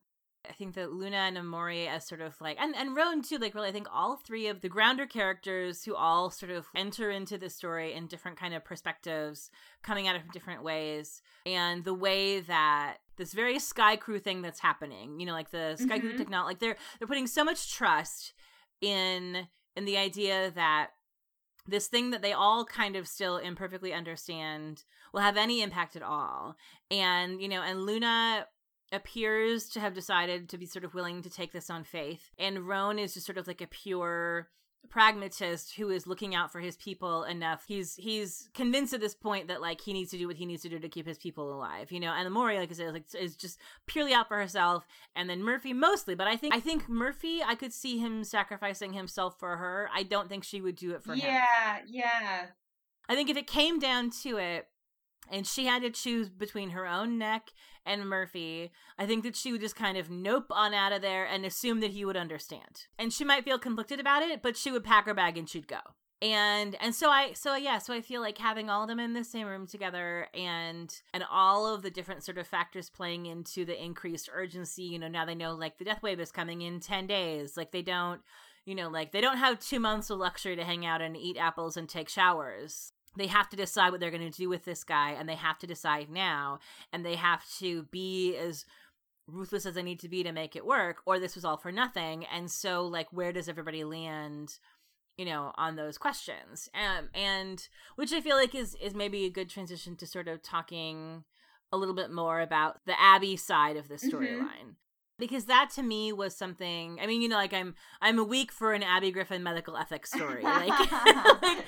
I 0.49 0.53
think 0.53 0.75
that 0.75 0.91
Luna 0.91 1.17
and 1.17 1.38
Emori 1.38 1.88
as 1.88 2.06
sort 2.06 2.21
of 2.21 2.39
like 2.41 2.58
and 2.60 2.75
and 2.75 2.95
Roan 2.95 3.21
too, 3.21 3.38
like 3.38 3.56
really 3.56 3.69
I 3.69 3.71
think 3.71 3.88
all 3.91 4.17
three 4.17 4.47
of 4.47 4.62
the 4.62 4.69
grounder 4.69 5.06
characters 5.06 5.84
who 5.84 5.95
all 5.95 6.29
sort 6.29 6.51
of 6.51 6.67
enter 6.75 7.10
into 7.10 7.38
the 7.38 7.49
story 7.49 7.93
in 7.93 8.08
different 8.08 8.38
kind 8.38 8.53
of 8.53 8.65
perspectives, 8.65 9.49
coming 9.84 10.08
at 10.08 10.15
it 10.15 10.21
from 10.21 10.32
different 10.32 10.63
ways. 10.63 11.21
And 11.45 11.84
the 11.84 11.93
way 11.93 12.39
that 12.41 12.97
this 13.17 13.34
very 13.34 13.60
sky 13.60 13.95
crew 13.95 14.19
thing 14.19 14.41
that's 14.41 14.60
happening, 14.60 15.19
you 15.19 15.25
know, 15.25 15.34
like 15.34 15.51
the 15.51 15.75
sky 15.77 15.97
mm-hmm. 15.97 16.10
crew 16.10 16.17
technology 16.17 16.47
like 16.53 16.60
they're 16.60 16.77
they're 16.99 17.08
putting 17.08 17.27
so 17.27 17.43
much 17.43 17.73
trust 17.73 18.34
in 18.82 19.47
in 19.75 19.86
the 19.86 19.97
idea 19.97 20.51
that 20.51 20.89
this 21.65 21.88
thing 21.88 22.12
that 22.12 22.21
they 22.21 22.34
all 22.34 22.65
kind 22.65 22.95
of 22.95 23.08
still 23.08 23.38
imperfectly 23.38 23.93
understand 23.93 24.84
will 25.13 25.21
have 25.21 25.38
any 25.38 25.62
impact 25.62 25.95
at 25.95 26.03
all. 26.03 26.58
And, 26.91 27.41
you 27.41 27.47
know, 27.47 27.62
and 27.62 27.86
Luna 27.86 28.47
appears 28.93 29.69
to 29.69 29.79
have 29.79 29.93
decided 29.93 30.49
to 30.49 30.58
be 30.58 30.65
sort 30.65 30.86
of 30.86 30.93
willing 30.93 31.21
to 31.21 31.29
take 31.29 31.51
this 31.51 31.69
on 31.69 31.84
faith. 31.84 32.32
And 32.38 32.67
Roan 32.67 32.99
is 32.99 33.13
just 33.13 33.25
sort 33.25 33.38
of 33.38 33.47
like 33.47 33.62
a 33.62 33.67
pure 33.67 34.49
pragmatist 34.89 35.75
who 35.75 35.89
is 35.89 36.08
looking 36.08 36.36
out 36.36 36.51
for 36.51 36.60
his 36.60 36.75
people 36.75 37.23
enough. 37.23 37.63
He's 37.67 37.95
he's 37.95 38.49
convinced 38.53 38.93
at 38.93 38.99
this 38.99 39.15
point 39.15 39.47
that 39.47 39.62
like 39.62 39.82
he 39.82 39.93
needs 39.93 40.12
to 40.12 40.17
do 40.17 40.27
what 40.27 40.36
he 40.36 40.45
needs 40.45 40.62
to 40.63 40.69
do 40.69 40.79
to 40.79 40.89
keep 40.89 41.08
his 41.08 41.17
people 41.17 41.53
alive, 41.53 41.91
you 41.91 41.99
know. 41.99 42.12
And 42.12 42.32
Mori, 42.32 42.60
like 42.60 42.69
I 42.69 42.73
said, 42.73 42.93
like 42.93 43.06
is 43.19 43.36
just 43.36 43.60
purely 43.88 44.13
out 44.13 44.27
for 44.27 44.38
herself, 44.38 44.86
and 45.15 45.29
then 45.29 45.43
Murphy 45.43 45.73
mostly. 45.73 46.15
But 46.15 46.27
I 46.27 46.36
think 46.36 46.53
I 46.53 46.60
think 46.60 46.88
Murphy, 46.89 47.41
I 47.43 47.56
could 47.56 47.73
see 47.73 47.97
him 47.97 48.23
sacrificing 48.23 48.93
himself 48.93 49.39
for 49.39 49.58
her. 49.58 49.89
I 49.93 50.03
don't 50.03 50.29
think 50.29 50.43
she 50.43 50.62
would 50.62 50.75
do 50.75 50.91
it 50.91 51.03
for 51.03 51.15
yeah, 51.15 51.77
him. 51.77 51.86
Yeah, 51.88 52.12
yeah. 52.12 52.45
I 53.10 53.15
think 53.15 53.29
if 53.29 53.38
it 53.38 53.47
came 53.47 53.79
down 53.79 54.12
to 54.21 54.38
it, 54.38 54.67
and 55.31 55.47
she 55.47 55.65
had 55.65 55.81
to 55.83 55.89
choose 55.89 56.29
between 56.29 56.71
her 56.71 56.86
own 56.86 57.17
neck 57.17 57.51
and 57.86 58.07
Murphy, 58.07 58.71
I 58.97 59.05
think 59.05 59.23
that 59.23 59.36
she 59.36 59.51
would 59.51 59.62
just 59.62 59.75
kind 59.75 59.97
of 59.97 60.09
nope 60.09 60.47
on 60.49 60.73
out 60.73 60.91
of 60.91 61.01
there 61.01 61.25
and 61.25 61.45
assume 61.45 61.79
that 61.81 61.91
he 61.91 62.05
would 62.05 62.17
understand. 62.17 62.88
And 62.97 63.12
she 63.12 63.25
might 63.25 63.43
feel 63.43 63.59
conflicted 63.59 63.99
about 63.99 64.23
it, 64.23 64.41
but 64.41 64.57
she 64.57 64.71
would 64.71 64.83
pack 64.83 65.05
her 65.05 65.13
bag 65.13 65.38
and 65.38 65.49
she'd 65.49 65.67
go. 65.67 65.79
And 66.21 66.77
and 66.79 66.95
so 66.95 67.09
I 67.09 67.33
so 67.33 67.55
yeah, 67.55 67.79
so 67.79 67.93
I 67.93 67.99
feel 67.99 68.21
like 68.21 68.38
having 68.38 68.69
all 68.69 68.83
of 68.83 68.88
them 68.88 68.99
in 68.99 69.12
the 69.12 69.25
same 69.25 69.45
room 69.45 69.67
together 69.67 70.27
and 70.33 70.93
and 71.13 71.25
all 71.29 71.67
of 71.67 71.81
the 71.81 71.91
different 71.91 72.23
sort 72.23 72.38
of 72.38 72.47
factors 72.47 72.89
playing 72.89 73.25
into 73.25 73.65
the 73.65 73.81
increased 73.81 74.29
urgency, 74.33 74.83
you 74.83 74.99
know, 74.99 75.09
now 75.09 75.25
they 75.25 75.36
know 75.36 75.53
like 75.53 75.77
the 75.77 75.83
death 75.83 76.01
wave 76.01 76.21
is 76.21 76.31
coming 76.31 76.62
in 76.62 76.79
10 76.79 77.07
days. 77.07 77.57
Like 77.57 77.73
they 77.73 77.81
don't 77.81 78.21
you 78.65 78.73
know, 78.73 78.88
like 78.88 79.12
they 79.12 79.19
don't 79.19 79.38
have 79.38 79.59
two 79.59 79.81
months 79.81 80.09
of 80.09 80.19
luxury 80.19 80.55
to 80.55 80.63
hang 80.63 80.86
out 80.86 81.01
and 81.01 81.17
eat 81.17 81.38
apples 81.38 81.75
and 81.75 81.89
take 81.89 82.07
showers 82.07 82.93
they 83.15 83.28
have 83.28 83.49
to 83.49 83.58
decide 83.58 83.91
what 83.91 83.99
they're 83.99 84.12
going 84.12 84.32
to 84.32 84.38
do 84.38 84.49
with 84.49 84.65
this 84.65 84.84
guy 84.84 85.12
and 85.12 85.28
they 85.28 85.36
have 85.36 85.58
to 85.60 85.67
decide 85.67 86.10
now 86.10 86.60
and 86.91 87.06
they 87.06 87.15
have 87.15 87.41
to 87.60 87.84
be 87.91 88.36
as 88.36 88.65
ruthless 89.28 89.65
as 89.65 89.76
they 89.76 89.84
need 89.84 89.99
to 89.99 90.10
be 90.10 90.23
to 90.23 90.32
make 90.32 90.56
it 90.56 90.65
work 90.65 90.97
or 91.06 91.19
this 91.19 91.36
was 91.36 91.45
all 91.45 91.58
for 91.58 91.71
nothing 91.71 92.26
and 92.26 92.52
so 92.52 92.86
like 92.86 93.08
where 93.12 93.32
does 93.32 93.47
everybody 93.47 93.84
land 93.84 94.58
you 95.17 95.26
know 95.26 95.54
on 95.56 95.76
those 95.76 95.97
questions 95.97 96.69
um, 96.73 97.10
and 97.13 97.67
which 97.95 98.12
i 98.12 98.19
feel 98.19 98.36
like 98.36 98.54
is 98.54 98.76
is 98.82 98.93
maybe 98.93 99.26
a 99.26 99.30
good 99.30 99.49
transition 99.49 99.95
to 99.95 100.06
sort 100.06 100.28
of 100.28 100.41
talking 100.41 101.23
a 101.71 101.78
little 101.78 101.95
bit 101.95 102.12
more 102.12 102.41
about 102.41 102.82
the 102.86 102.99
abby 102.99 103.38
side 103.38 103.78
of 103.78 103.88
the 103.88 103.95
mm-hmm. 103.95 104.10
storyline 104.10 104.76
because 105.27 105.45
that 105.45 105.69
to 105.69 105.81
me 105.81 106.12
was 106.12 106.36
something 106.36 106.99
i 107.01 107.07
mean 107.07 107.21
you 107.21 107.29
know 107.29 107.36
like 107.36 107.53
i'm 107.53 107.73
i'm 108.01 108.19
a 108.19 108.23
week 108.23 108.51
for 108.51 108.73
an 108.73 108.83
abby 108.83 109.12
griffin 109.12 109.43
medical 109.43 109.77
ethics 109.77 110.12
story 110.12 110.43
like, 110.43 110.91
like, 111.41 111.65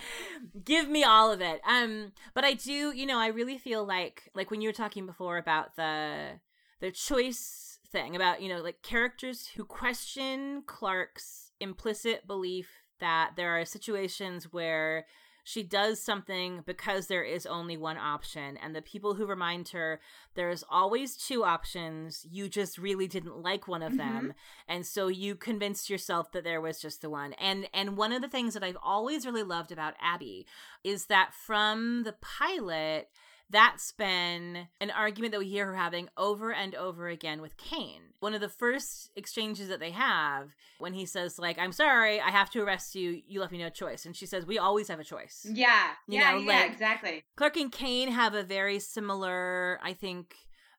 give 0.64 0.90
me 0.90 1.04
all 1.04 1.32
of 1.32 1.42
it. 1.42 1.62
Um 1.68 2.12
but 2.34 2.44
i 2.44 2.54
do 2.54 2.92
you 2.92 3.06
know 3.06 3.18
i 3.18 3.28
really 3.28 3.58
feel 3.58 3.86
like 3.86 4.30
like 4.36 4.52
when 4.52 4.62
you 4.62 4.70
were 4.70 4.74
talking 4.74 5.06
before 5.06 5.38
about 5.38 5.76
the 5.76 6.40
the 6.82 6.92
choice 6.92 7.80
thing 7.92 8.16
about 8.16 8.42
you 8.42 8.50
know 8.50 8.62
like 8.62 8.82
characters 8.82 9.48
who 9.56 9.64
question 9.64 10.64
clarke's 10.66 11.52
implicit 11.60 12.28
belief 12.28 12.70
that 13.00 13.32
there 13.36 13.58
are 13.58 13.66
situations 13.66 14.52
where 14.52 15.06
she 15.48 15.62
does 15.62 16.02
something 16.02 16.64
because 16.66 17.06
there 17.06 17.24
is 17.24 17.46
only 17.46 17.78
one 17.78 17.98
option. 17.98 18.58
And 18.58 18.76
the 18.76 18.82
people 18.82 19.14
who 19.14 19.28
remind 19.28 19.70
her 19.70 20.02
there's 20.34 20.64
always 20.72 21.16
two 21.16 21.44
options, 21.46 22.26
you 22.30 22.50
just 22.50 22.80
really 22.80 23.08
didn't 23.08 23.44
like 23.44 23.68
one 23.68 23.84
of 23.84 23.94
mm-hmm. 23.94 24.16
them. 24.16 24.34
And 24.68 24.88
so 24.88 25.08
you 25.08 25.36
convinced 25.36 25.88
yourself 25.88 26.32
that 26.32 26.44
there 26.44 26.60
was 26.60 26.82
just 26.82 27.04
the 27.04 27.12
one. 27.12 27.34
And 27.34 27.70
and 27.76 27.96
one 27.96 28.12
of 28.12 28.24
the 28.24 28.28
things 28.28 28.56
that 28.56 28.64
I've 28.64 28.78
always 28.84 29.24
really 29.24 29.44
loved 29.44 29.72
about 29.72 29.94
Abby 30.02 30.48
is 30.84 31.06
that 31.06 31.32
from 31.36 32.04
the 32.06 32.14
pilot, 32.14 33.10
that's 33.50 33.92
been 33.92 34.68
an 34.82 34.92
argument 34.92 35.32
that 35.32 35.40
we 35.40 35.48
hear 35.48 35.68
her 35.68 35.76
having 35.76 36.10
over 36.18 36.52
and 36.52 36.74
over 36.76 37.08
again 37.08 37.42
with 37.42 37.58
Kane. 37.58 38.02
One 38.20 38.34
of 38.34 38.42
the 38.42 38.50
first 38.50 39.12
exchanges 39.16 39.68
that 39.68 39.80
they 39.80 39.92
have 39.92 40.56
when 40.80 40.94
he 40.94 41.06
says, 41.06 41.38
like, 41.38 41.60
I'm 41.60 41.72
sorry, 41.72 42.20
I 42.20 42.32
have 42.32 42.50
to 42.52 42.62
arrest 42.62 42.96
you, 42.96 43.22
you 43.28 43.40
left 43.40 43.52
me 43.52 43.60
no 43.60 43.70
choice. 43.70 44.06
And 44.06 44.16
she 44.16 44.26
says, 44.26 44.46
We 44.46 44.58
always 44.58 44.88
have 44.88 45.00
a 45.00 45.04
choice. 45.04 45.46
Yeah. 45.50 45.90
You 46.08 46.20
yeah, 46.20 46.32
know, 46.32 46.38
yeah, 46.38 46.60
like, 46.62 46.72
exactly. 46.72 47.24
Clarke 47.36 47.58
and 47.58 47.72
Kane 47.72 48.12
have 48.12 48.34
a 48.34 48.44
very 48.44 48.80
similar, 48.80 49.80
I 49.84 49.94
think, 49.94 50.36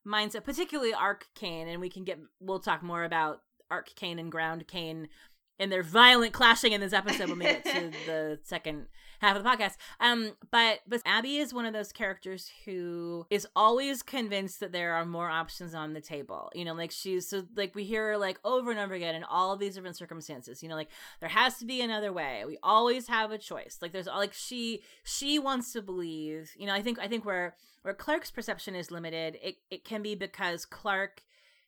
mindset, 0.07 0.45
particularly 0.45 0.93
Ark 0.93 1.27
Kane, 1.35 1.69
and 1.69 1.81
we 1.81 1.91
can 1.91 2.05
get 2.05 2.19
we'll 2.41 2.61
talk 2.61 2.83
more 2.83 3.05
about 3.05 3.43
Ark 3.71 3.91
Kane 3.95 4.19
and 4.19 4.31
Ground 4.31 4.67
Kane 4.69 5.09
and 5.59 5.71
their 5.73 5.83
violent 5.83 6.33
clashing 6.33 6.73
in 6.73 6.81
this 6.81 6.93
episode 6.93 7.29
when 7.29 7.39
we 7.39 7.45
get 7.45 7.65
to 7.65 7.93
the 8.07 8.39
second 8.43 8.87
half 9.21 9.37
of 9.37 9.43
the 9.43 9.49
podcast. 9.49 9.77
Um, 10.01 10.33
but 10.51 10.81
but 10.87 11.03
Abby 11.05 11.39
is 11.39 11.55
one 11.55 11.67
of 11.67 11.73
those 11.73 11.93
characters 11.93 12.51
who 12.65 13.27
is 13.31 13.47
always 13.57 14.03
convinced 14.03 14.61
that 14.61 14.73
there 14.73 14.95
are 14.95 15.05
more 15.05 15.31
options 15.31 15.75
on 15.75 15.93
the 15.93 16.01
table. 16.01 16.51
You 16.55 16.65
know, 16.65 16.75
like 16.75 16.91
she's 16.91 17.29
so 17.29 17.45
like 17.57 17.75
we 17.75 17.85
hear 17.85 18.09
her 18.09 18.19
like 18.19 18.39
over 18.45 18.71
and 18.71 18.81
over 18.81 18.95
again 18.95 19.15
in 19.15 19.25
all 19.25 19.53
of 19.53 19.59
these 19.59 19.75
different 19.75 19.97
circumstances. 19.97 20.63
You 20.63 20.69
know, 20.69 20.77
like 20.77 20.91
there 21.21 21.29
has 21.29 21.59
to 21.59 21.65
be 21.65 21.81
another 21.81 22.13
way. 22.13 22.45
We 22.47 22.59
always 22.63 23.09
have 23.09 23.31
a 23.31 23.39
choice. 23.39 23.79
Like 23.81 23.93
there's 23.93 24.07
like 24.07 24.33
she 24.33 24.83
she 25.05 25.39
wants 25.39 25.73
to 25.73 25.83
believe. 25.83 26.53
You 26.57 26.67
know, 26.67 26.75
I 26.75 26.83
think 26.83 26.99
I 26.99 27.09
think 27.09 27.25
where 27.25 27.55
where 27.83 27.95
Clarke's 27.95 28.31
perception 28.31 28.75
is 28.75 28.91
limited, 28.91 29.39
it 29.43 29.57
it 29.71 29.85
can 29.85 30.03
be 30.03 30.15
because 30.15 30.65
Clarke 30.65 31.23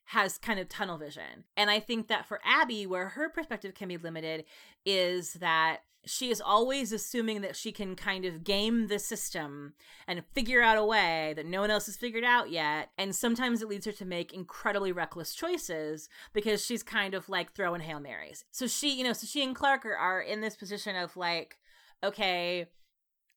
has 0.09 0.39
kind 0.39 0.59
of 0.59 0.67
tunnel 0.67 0.97
vision. 0.97 1.45
And 1.55 1.69
I 1.69 1.79
think 1.79 2.07
that 2.07 2.25
for 2.25 2.39
Abby, 2.43 2.87
where 2.87 3.09
her 3.09 3.29
perspective 3.29 3.75
can 3.75 3.87
be 3.87 3.97
limited, 3.97 4.45
is 4.83 5.33
that 5.33 5.81
she 6.03 6.31
is 6.31 6.41
always 6.41 6.91
assuming 6.91 7.41
that 7.41 7.55
she 7.55 7.71
can 7.71 7.95
kind 7.95 8.25
of 8.25 8.43
game 8.43 8.87
the 8.87 8.97
system 8.97 9.73
and 10.07 10.23
figure 10.33 10.63
out 10.63 10.79
a 10.79 10.85
way 10.85 11.33
that 11.35 11.45
no 11.45 11.61
one 11.61 11.69
else 11.69 11.85
has 11.85 11.95
figured 11.95 12.23
out 12.23 12.49
yet. 12.49 12.89
And 12.97 13.15
sometimes 13.15 13.61
it 13.61 13.67
leads 13.67 13.85
her 13.85 13.91
to 13.91 14.05
make 14.05 14.33
incredibly 14.33 14.91
reckless 14.91 15.35
choices 15.35 16.09
because 16.33 16.65
she's 16.65 16.81
kind 16.81 17.13
of 17.13 17.29
like 17.29 17.53
throwing 17.53 17.81
Hail 17.81 17.99
Marys. 17.99 18.45
So 18.49 18.65
she, 18.65 18.91
you 18.95 19.03
know, 19.03 19.13
so 19.13 19.27
she 19.27 19.43
and 19.43 19.55
Clarke 19.55 19.85
are, 19.85 19.95
are 19.95 20.21
in 20.21 20.41
this 20.41 20.55
position 20.55 20.95
of 20.95 21.15
like, 21.17 21.59
okay, 22.03 22.65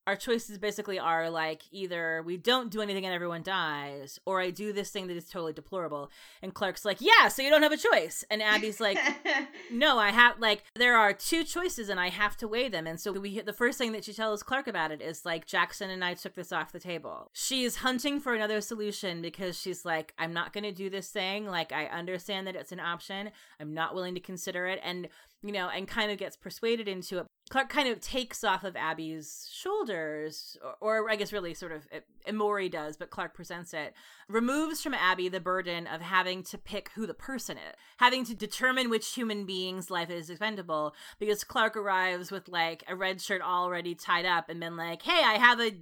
our 0.06 0.16
choices 0.16 0.58
basically 0.58 0.98
are 0.98 1.30
like 1.30 1.62
either 1.70 2.22
we 2.24 2.36
don't 2.36 2.70
do 2.70 2.80
anything 2.80 3.04
and 3.04 3.14
everyone 3.14 3.42
dies, 3.42 4.18
or 4.24 4.40
I 4.40 4.50
do 4.50 4.72
this 4.72 4.90
thing 4.90 5.06
that 5.06 5.16
is 5.16 5.28
totally 5.28 5.52
deplorable. 5.52 6.10
And 6.42 6.52
Clarke's 6.52 6.84
like, 6.84 6.98
yeah, 7.00 7.28
so 7.28 7.42
you 7.42 7.50
don't 7.50 7.62
have 7.62 7.72
a 7.72 7.76
choice. 7.76 8.24
And 8.30 8.42
Abby's 8.42 8.80
like, 8.80 8.98
no, 9.70 9.98
I 9.98 10.10
have 10.10 10.40
like 10.40 10.64
there 10.74 10.96
are 10.96 11.12
two 11.12 11.44
choices 11.44 11.88
and 11.88 12.00
I 12.00 12.08
have 12.08 12.36
to 12.38 12.48
weigh 12.48 12.68
them. 12.68 12.86
And 12.86 13.00
so 13.00 13.12
we 13.12 13.40
the 13.40 13.52
first 13.52 13.78
thing 13.78 13.92
that 13.92 14.04
she 14.04 14.12
tells 14.12 14.42
Clarke 14.42 14.66
about 14.66 14.90
it 14.90 15.00
is 15.00 15.24
like 15.24 15.46
Jackson 15.46 15.90
and 15.90 16.04
I 16.04 16.14
took 16.14 16.34
this 16.34 16.52
off 16.52 16.72
the 16.72 16.80
table. 16.80 17.30
She's 17.32 17.76
hunting 17.76 18.20
for 18.20 18.34
another 18.34 18.60
solution 18.60 19.22
because 19.22 19.58
she's 19.58 19.84
like, 19.84 20.14
I'm 20.18 20.32
not 20.32 20.52
going 20.52 20.64
to 20.64 20.72
do 20.72 20.90
this 20.90 21.10
thing. 21.10 21.46
Like 21.46 21.72
I 21.72 21.86
understand 21.86 22.46
that 22.46 22.56
it's 22.56 22.72
an 22.72 22.80
option. 22.80 23.30
I'm 23.60 23.74
not 23.74 23.94
willing 23.94 24.14
to 24.14 24.20
consider 24.20 24.66
it. 24.66 24.80
And 24.82 25.08
you 25.42 25.52
know, 25.52 25.68
and 25.68 25.88
kind 25.88 26.11
of 26.11 26.18
gets 26.18 26.37
persuaded 26.37 26.88
into 26.88 27.18
it. 27.18 27.26
Clarke 27.50 27.68
kind 27.68 27.88
of 27.88 28.00
takes 28.00 28.44
off 28.44 28.64
of 28.64 28.76
Abby's 28.76 29.48
shoulders, 29.52 30.57
or, 30.81 31.02
or 31.02 31.11
I 31.11 31.16
guess 31.16 31.33
really 31.33 31.52
sort 31.52 31.72
of 31.72 31.87
Emori 32.26 32.70
does, 32.70 32.96
but 32.96 33.11
Clarke 33.11 33.35
presents 33.35 33.74
it, 33.74 33.92
removes 34.28 34.83
from 34.83 34.94
Abby 34.94 35.28
the 35.28 35.40
burden 35.40 35.87
of 35.87 36.00
having 36.00 36.44
to 36.44 36.57
pick 36.57 36.90
who 36.94 37.07
the 37.07 37.14
person 37.14 37.59
is, 37.59 37.74
having 37.98 38.24
to 38.24 38.35
determine 38.35 38.88
which 38.88 39.14
human 39.14 39.44
being's 39.44 39.90
life 39.90 40.09
is 40.09 40.31
expendable, 40.31 40.94
because 41.18 41.44
Clarke 41.44 41.76
arrives 41.76 42.31
with 42.31 42.48
like 42.48 42.85
a 42.88 42.96
red 42.96 43.20
shirt 43.20 43.42
already 43.42 43.94
tied 43.94 44.24
up 44.24 44.48
and 44.48 44.61
been 44.61 44.76
like, 44.76 45.02
hey, 45.02 45.22
I 45.22 45.35
have 45.35 45.61
a, 45.61 45.72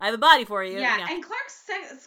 I 0.00 0.06
have 0.06 0.14
a 0.14 0.18
body 0.18 0.44
for 0.44 0.64
you. 0.64 0.78
Yeah, 0.78 0.98
you 0.98 1.04
know? 1.04 1.12
and 1.12 1.24
Clarke's 1.24 1.58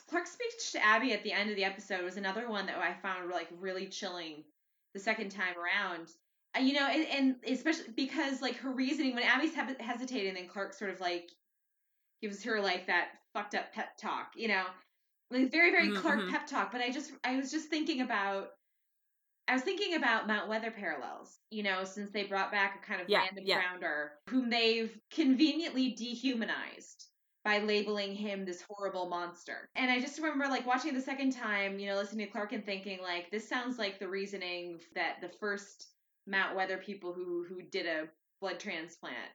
Clarke's 0.08 0.32
speech 0.32 0.71
to 0.71 0.84
Abby 0.84 1.13
at 1.13 1.24
the 1.24 1.32
end 1.32 1.50
of 1.50 1.56
the 1.56 1.63
episode 1.63 2.04
was 2.04 2.17
another 2.17 2.50
one 2.50 2.65
that 2.65 2.78
I 2.78 2.93
found 3.02 3.30
like 3.30 3.50
really 3.60 3.88
chilling 3.88 4.43
the 4.93 5.00
second 5.00 5.30
time 5.30 5.54
around 5.58 6.10
you 6.59 6.73
know, 6.73 6.87
and, 6.87 7.05
and 7.07 7.35
especially 7.47 7.85
because 7.95 8.41
like 8.41 8.57
her 8.57 8.71
reasoning 8.71 9.15
when 9.15 9.23
Abby's 9.23 9.55
hesitating, 9.79 10.33
then 10.33 10.47
Clarke 10.47 10.73
sort 10.73 10.91
of 10.91 10.99
like 10.99 11.31
gives 12.21 12.43
her 12.43 12.61
like 12.61 12.87
that 12.87 13.09
fucked 13.33 13.55
up 13.55 13.71
pep 13.73 13.97
talk, 13.97 14.33
you 14.35 14.47
know, 14.47 14.65
like 15.29 15.51
very 15.51 15.71
very 15.71 15.89
mm-hmm. 15.89 16.01
Clarke 16.01 16.29
pep 16.29 16.47
talk. 16.47 16.71
But 16.71 16.81
I 16.81 16.91
just 16.91 17.11
I 17.23 17.35
was 17.37 17.51
just 17.51 17.69
thinking 17.69 18.01
about 18.01 18.49
I 19.47 19.53
was 19.53 19.63
thinking 19.63 19.95
about 19.95 20.27
Mount 20.27 20.47
Weather 20.49 20.71
parallels, 20.71 21.39
you 21.49 21.63
know, 21.63 21.83
since 21.83 22.11
they 22.11 22.23
brought 22.23 22.52
back 22.52 22.81
a 22.81 22.85
kind 22.85 23.02
of 23.02 23.10
yeah, 23.10 23.19
random 23.19 23.43
yeah. 23.45 23.62
grounder 23.62 24.12
whom 24.29 24.49
they've 24.49 24.97
conveniently 25.12 25.89
dehumanized 25.89 27.08
by 27.43 27.58
labeling 27.60 28.13
him 28.13 28.45
this 28.45 28.63
horrible 28.69 29.10
monster. 29.10 29.67
And 29.75 29.89
I 29.89 29.99
just 29.99 30.19
remember 30.19 30.47
like 30.47 30.67
watching 30.67 30.93
the 30.93 31.02
second 31.02 31.31
time, 31.31 31.79
you 31.79 31.87
know, 31.87 31.95
listening 31.95 32.27
to 32.27 32.31
Clarke 32.31 32.54
and 32.54 32.65
thinking 32.65 32.99
like 33.02 33.31
this 33.31 33.49
sounds 33.49 33.79
like 33.79 33.99
the 33.99 34.08
reasoning 34.08 34.79
that 34.95 35.15
the 35.21 35.29
first 35.29 35.87
Mount 36.28 36.56
Weather 36.56 36.78
people 36.78 37.13
who 37.13 37.46
who 37.48 37.62
did 37.62 37.86
a 37.86 38.08
blood 38.40 38.60
transplant 38.60 39.32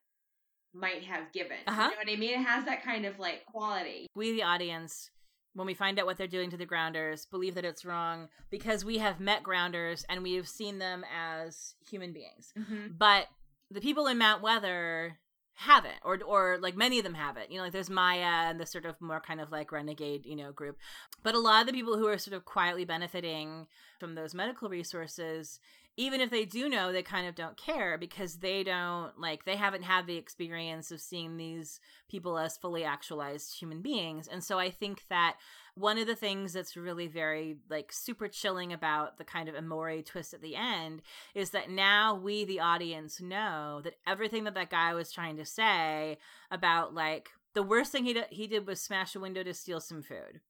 might 0.75 1.05
have 1.05 1.33
given. 1.33 1.57
Uh-huh. 1.67 1.83
You 1.83 1.91
know 1.91 1.97
what 1.97 2.13
I 2.13 2.17
mean? 2.17 2.41
It 2.41 2.47
has 2.47 2.65
that 2.67 2.85
kind 2.85 3.07
of 3.07 3.19
like 3.19 3.45
quality. 3.47 4.09
We, 4.15 4.33
the 4.33 4.43
audience, 4.43 5.11
when 5.55 5.67
we 5.67 5.75
find 5.75 5.99
out 5.99 6.07
what 6.07 6.19
they're 6.19 6.27
doing 6.27 6.51
to 6.51 6.57
the 6.57 6.67
grounders, 6.67 7.27
believe 7.27 7.55
that 7.55 7.65
it's 7.65 7.85
wrong 7.85 8.29
because 8.51 8.85
we 8.85 8.99
have 8.99 9.21
met 9.21 9.43
grounders 9.43 10.05
and 10.09 10.23
we 10.23 10.35
have 10.35 10.49
seen 10.49 10.79
them 10.79 11.05
as 11.15 11.75
human 11.89 12.13
beings. 12.13 12.53
Mm-hmm. 12.59 12.95
But 12.99 13.27
the 13.71 13.81
people 13.81 14.07
in 14.07 14.19
Mount 14.19 14.43
Weather 14.43 15.19
haven't 15.59 15.97
or 16.05 16.19
or 16.27 16.59
like 16.61 16.77
many 16.77 16.99
of 16.99 17.05
them 17.05 17.15
haven't 17.15 17.51
you 17.51 17.57
know 17.57 17.65
like 17.65 17.73
there's 17.73 17.89
maya 17.89 18.51
and 18.51 18.61
the 18.61 18.67
sort 18.67 18.85
of 18.85 19.01
more 19.01 19.23
kind 19.27 19.41
of 19.41 19.51
like 19.51 19.73
renegade 19.73 20.27
you 20.27 20.37
know 20.37 20.53
group 20.53 20.77
but 21.23 21.35
a 21.35 21.39
lot 21.39 21.63
of 21.63 21.67
the 21.67 21.73
people 21.73 21.97
who 21.97 22.07
are 22.07 22.19
sort 22.19 22.37
of 22.37 22.45
quietly 22.45 22.85
benefiting 22.85 23.67
from 23.99 24.15
those 24.15 24.35
medical 24.35 24.69
resources 24.69 25.59
even 25.97 26.21
if 26.21 26.31
they 26.31 26.45
do 26.45 26.69
know 26.69 26.93
they 26.93 27.03
kind 27.03 27.27
of 27.27 27.35
don't 27.35 27.57
care 27.57 27.97
because 27.97 28.37
they 28.37 28.63
don't 28.63 29.19
like 29.19 29.45
they 29.45 29.57
haven't 29.57 29.83
had 29.83 30.07
the 30.07 30.17
experience 30.17 30.91
of 30.91 31.01
seeing 31.01 31.37
these 31.37 31.81
people 32.09 32.39
as 32.39 32.57
fully 32.57 32.85
actualized 32.85 33.59
human 33.59 33.83
beings 33.83 34.29
and 34.29 34.43
so 34.43 34.59
i 34.59 34.71
think 34.71 35.03
that 35.09 35.37
one 35.75 35.99
of 35.99 36.07
the 36.07 36.17
things 36.17 36.53
that's 36.53 36.77
really 36.77 37.07
very 37.07 37.57
like 37.69 37.93
super 37.93 38.29
chilling 38.29 38.73
about 38.73 39.19
the 39.19 39.25
kind 39.25 39.49
of 39.49 39.55
emori 39.55 40.05
twist 40.05 40.35
at 40.35 40.43
the 40.43 40.57
end 40.57 41.03
is 41.35 41.51
that 41.51 41.71
now 41.71 42.15
we 42.15 42.45
the 42.45 42.61
audience 42.61 43.21
know 43.21 43.81
that 43.83 43.95
everything 44.07 44.45
that 44.45 44.55
that 44.55 44.71
guy 44.71 44.95
was 44.95 45.13
trying 45.13 45.37
to 45.37 45.45
say 45.45 46.19
about 46.51 46.95
like 46.95 47.31
the 47.55 47.63
worst 47.63 47.91
thing 47.91 48.05
he 48.05 48.13
did, 48.13 48.27
he 48.31 48.47
did 48.47 48.67
was 48.67 48.81
smash 48.81 49.15
a 49.15 49.21
window 49.21 49.43
to 49.43 49.55
steal 49.55 49.81
some 49.81 50.03
food 50.03 50.41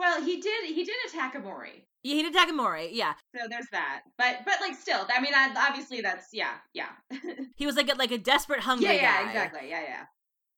well, 0.00 0.22
he 0.22 0.40
did. 0.40 0.64
He 0.64 0.82
did 0.82 0.96
attack 1.06 1.34
Emori. 1.34 1.82
Yeah, 2.02 2.14
he 2.14 2.22
did 2.22 2.32
attack 2.32 2.48
Emori. 2.48 2.88
Yeah. 2.92 3.14
So 3.36 3.46
there's 3.48 3.68
that. 3.72 4.02
But 4.16 4.40
but 4.44 4.54
like 4.60 4.76
still, 4.76 5.06
I 5.14 5.20
mean, 5.20 5.32
obviously 5.34 6.00
that's 6.00 6.28
yeah 6.32 6.54
yeah. 6.74 6.90
he 7.56 7.66
was 7.66 7.76
like 7.76 7.92
a, 7.92 7.96
like 7.96 8.10
a 8.10 8.18
desperate 8.18 8.60
hungry 8.60 8.86
yeah 8.86 8.92
yeah 8.92 9.22
guy. 9.22 9.28
exactly 9.28 9.68
yeah 9.70 9.82
yeah. 9.82 10.04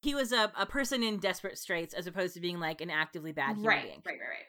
He 0.03 0.15
was 0.15 0.33
a, 0.33 0.53
a 0.59 0.67
person 0.67 1.03
in 1.03 1.19
desperate 1.19 1.59
straits 1.59 1.95
as 1.95 2.09
opposed 2.09 2.35
to 2.35 2.41
being 2.41 2.59
like 2.59 2.81
an 2.81 2.91
actively 2.91 3.33
bad 3.33 3.57
human 3.57 3.65
right, 3.67 3.83
being. 3.83 4.03
Right 4.05 4.19
right 4.21 4.29
right. 4.29 4.47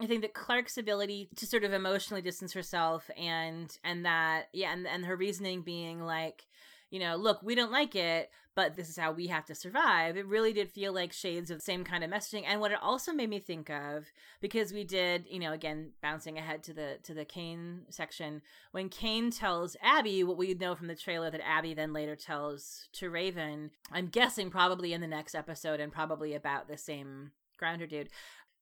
I 0.00 0.06
think 0.06 0.22
that 0.22 0.32
Clarke's 0.32 0.78
ability 0.78 1.28
to 1.36 1.46
sort 1.46 1.64
of 1.64 1.72
emotionally 1.72 2.22
distance 2.22 2.52
herself 2.52 3.10
and 3.16 3.76
and 3.82 4.04
that 4.04 4.48
yeah 4.52 4.72
and 4.72 4.86
and 4.86 5.04
her 5.06 5.16
reasoning 5.16 5.62
being 5.62 6.02
like 6.02 6.46
you 6.90 7.00
know, 7.00 7.16
look, 7.16 7.42
we 7.42 7.54
don't 7.54 7.72
like 7.72 7.94
it, 7.94 8.30
but 8.58 8.74
this 8.74 8.88
is 8.88 8.96
how 8.96 9.12
we 9.12 9.28
have 9.28 9.44
to 9.44 9.54
survive. 9.54 10.16
It 10.16 10.26
really 10.26 10.52
did 10.52 10.68
feel 10.68 10.92
like 10.92 11.12
shades 11.12 11.48
of 11.48 11.58
the 11.58 11.64
same 11.64 11.84
kind 11.84 12.02
of 12.02 12.10
messaging. 12.10 12.42
And 12.44 12.60
what 12.60 12.72
it 12.72 12.78
also 12.82 13.12
made 13.12 13.30
me 13.30 13.38
think 13.38 13.70
of, 13.70 14.06
because 14.40 14.72
we 14.72 14.82
did, 14.82 15.26
you 15.30 15.38
know, 15.38 15.52
again, 15.52 15.92
bouncing 16.02 16.36
ahead 16.38 16.64
to 16.64 16.72
the 16.72 16.98
to 17.04 17.14
the 17.14 17.24
Kane 17.24 17.82
section, 17.88 18.42
when 18.72 18.88
Kane 18.88 19.30
tells 19.30 19.76
Abby 19.80 20.24
what 20.24 20.36
we 20.36 20.54
know 20.54 20.74
from 20.74 20.88
the 20.88 20.96
trailer 20.96 21.30
that 21.30 21.46
Abby 21.46 21.72
then 21.72 21.92
later 21.92 22.16
tells 22.16 22.88
to 22.94 23.10
Raven, 23.10 23.70
I'm 23.92 24.08
guessing 24.08 24.50
probably 24.50 24.92
in 24.92 25.00
the 25.00 25.06
next 25.06 25.36
episode 25.36 25.78
and 25.78 25.92
probably 25.92 26.34
about 26.34 26.66
the 26.66 26.76
same 26.76 27.30
grounder 27.58 27.86
dude 27.86 28.08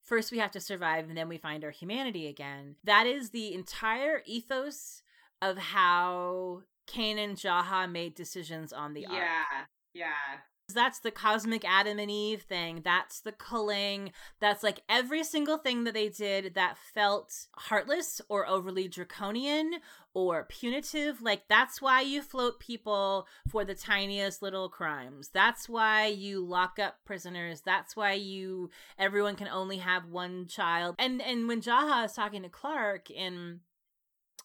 first 0.03 0.31
we 0.31 0.39
have 0.39 0.53
to 0.53 0.61
survive 0.61 1.09
and 1.09 1.17
then 1.17 1.29
we 1.29 1.37
find 1.37 1.65
our 1.65 1.71
humanity 1.71 2.29
again. 2.29 2.77
That 2.85 3.07
is 3.07 3.31
the 3.31 3.55
entire 3.55 4.23
ethos 4.25 5.03
of 5.43 5.59
how 5.59 6.63
Kane 6.87 7.19
and 7.19 7.37
Jaha 7.37 7.91
made 7.91 8.15
decisions 8.15 8.73
on 8.73 8.95
the 8.95 9.03
yeah, 9.03 9.43
ark. 9.53 9.69
Yeah. 9.97 10.41
That's 10.75 10.99
the 10.99 11.13
cosmic 11.13 11.65
Adam 11.65 12.01
and 12.01 12.11
Eve 12.11 12.43
thing. 12.43 12.83
That's 12.85 13.21
the 13.21 13.31
culling. 13.31 14.11
That's 14.41 14.65
like 14.65 14.81
every 14.89 15.23
single 15.23 15.59
thing 15.59 15.85
that 15.85 15.95
they 15.95 16.09
did 16.09 16.55
that 16.55 16.77
felt 16.77 17.47
heartless 17.55 18.21
or 18.29 18.49
overly 18.49 18.89
draconian 18.89 19.77
or 20.13 20.45
punitive. 20.49 21.23
Like, 21.23 21.43
that's 21.49 21.81
why 21.81 22.01
you 22.01 22.21
float 22.21 22.59
people 22.59 23.29
for 23.49 23.65
the 23.65 23.77
tiniest 23.77 24.43
little 24.43 24.69
crimes. 24.69 25.31
That's 25.33 25.69
why 25.69 26.07
you 26.09 26.45
lock 26.45 26.81
up 26.81 26.97
prisoners. 27.05 27.63
That's 27.65 27.95
why 27.95 28.15
you, 28.15 28.71
everyone 28.99 29.37
can 29.37 29.49
only 29.49 29.79
have 29.79 30.07
one 30.07 30.47
child. 30.49 30.97
And, 30.99 31.23
and 31.23 31.47
when 31.47 31.61
Jaha 31.61 32.07
is 32.07 32.13
talking 32.13 32.43
to 32.43 32.49
Clarke 32.49 33.09
in 33.09 33.61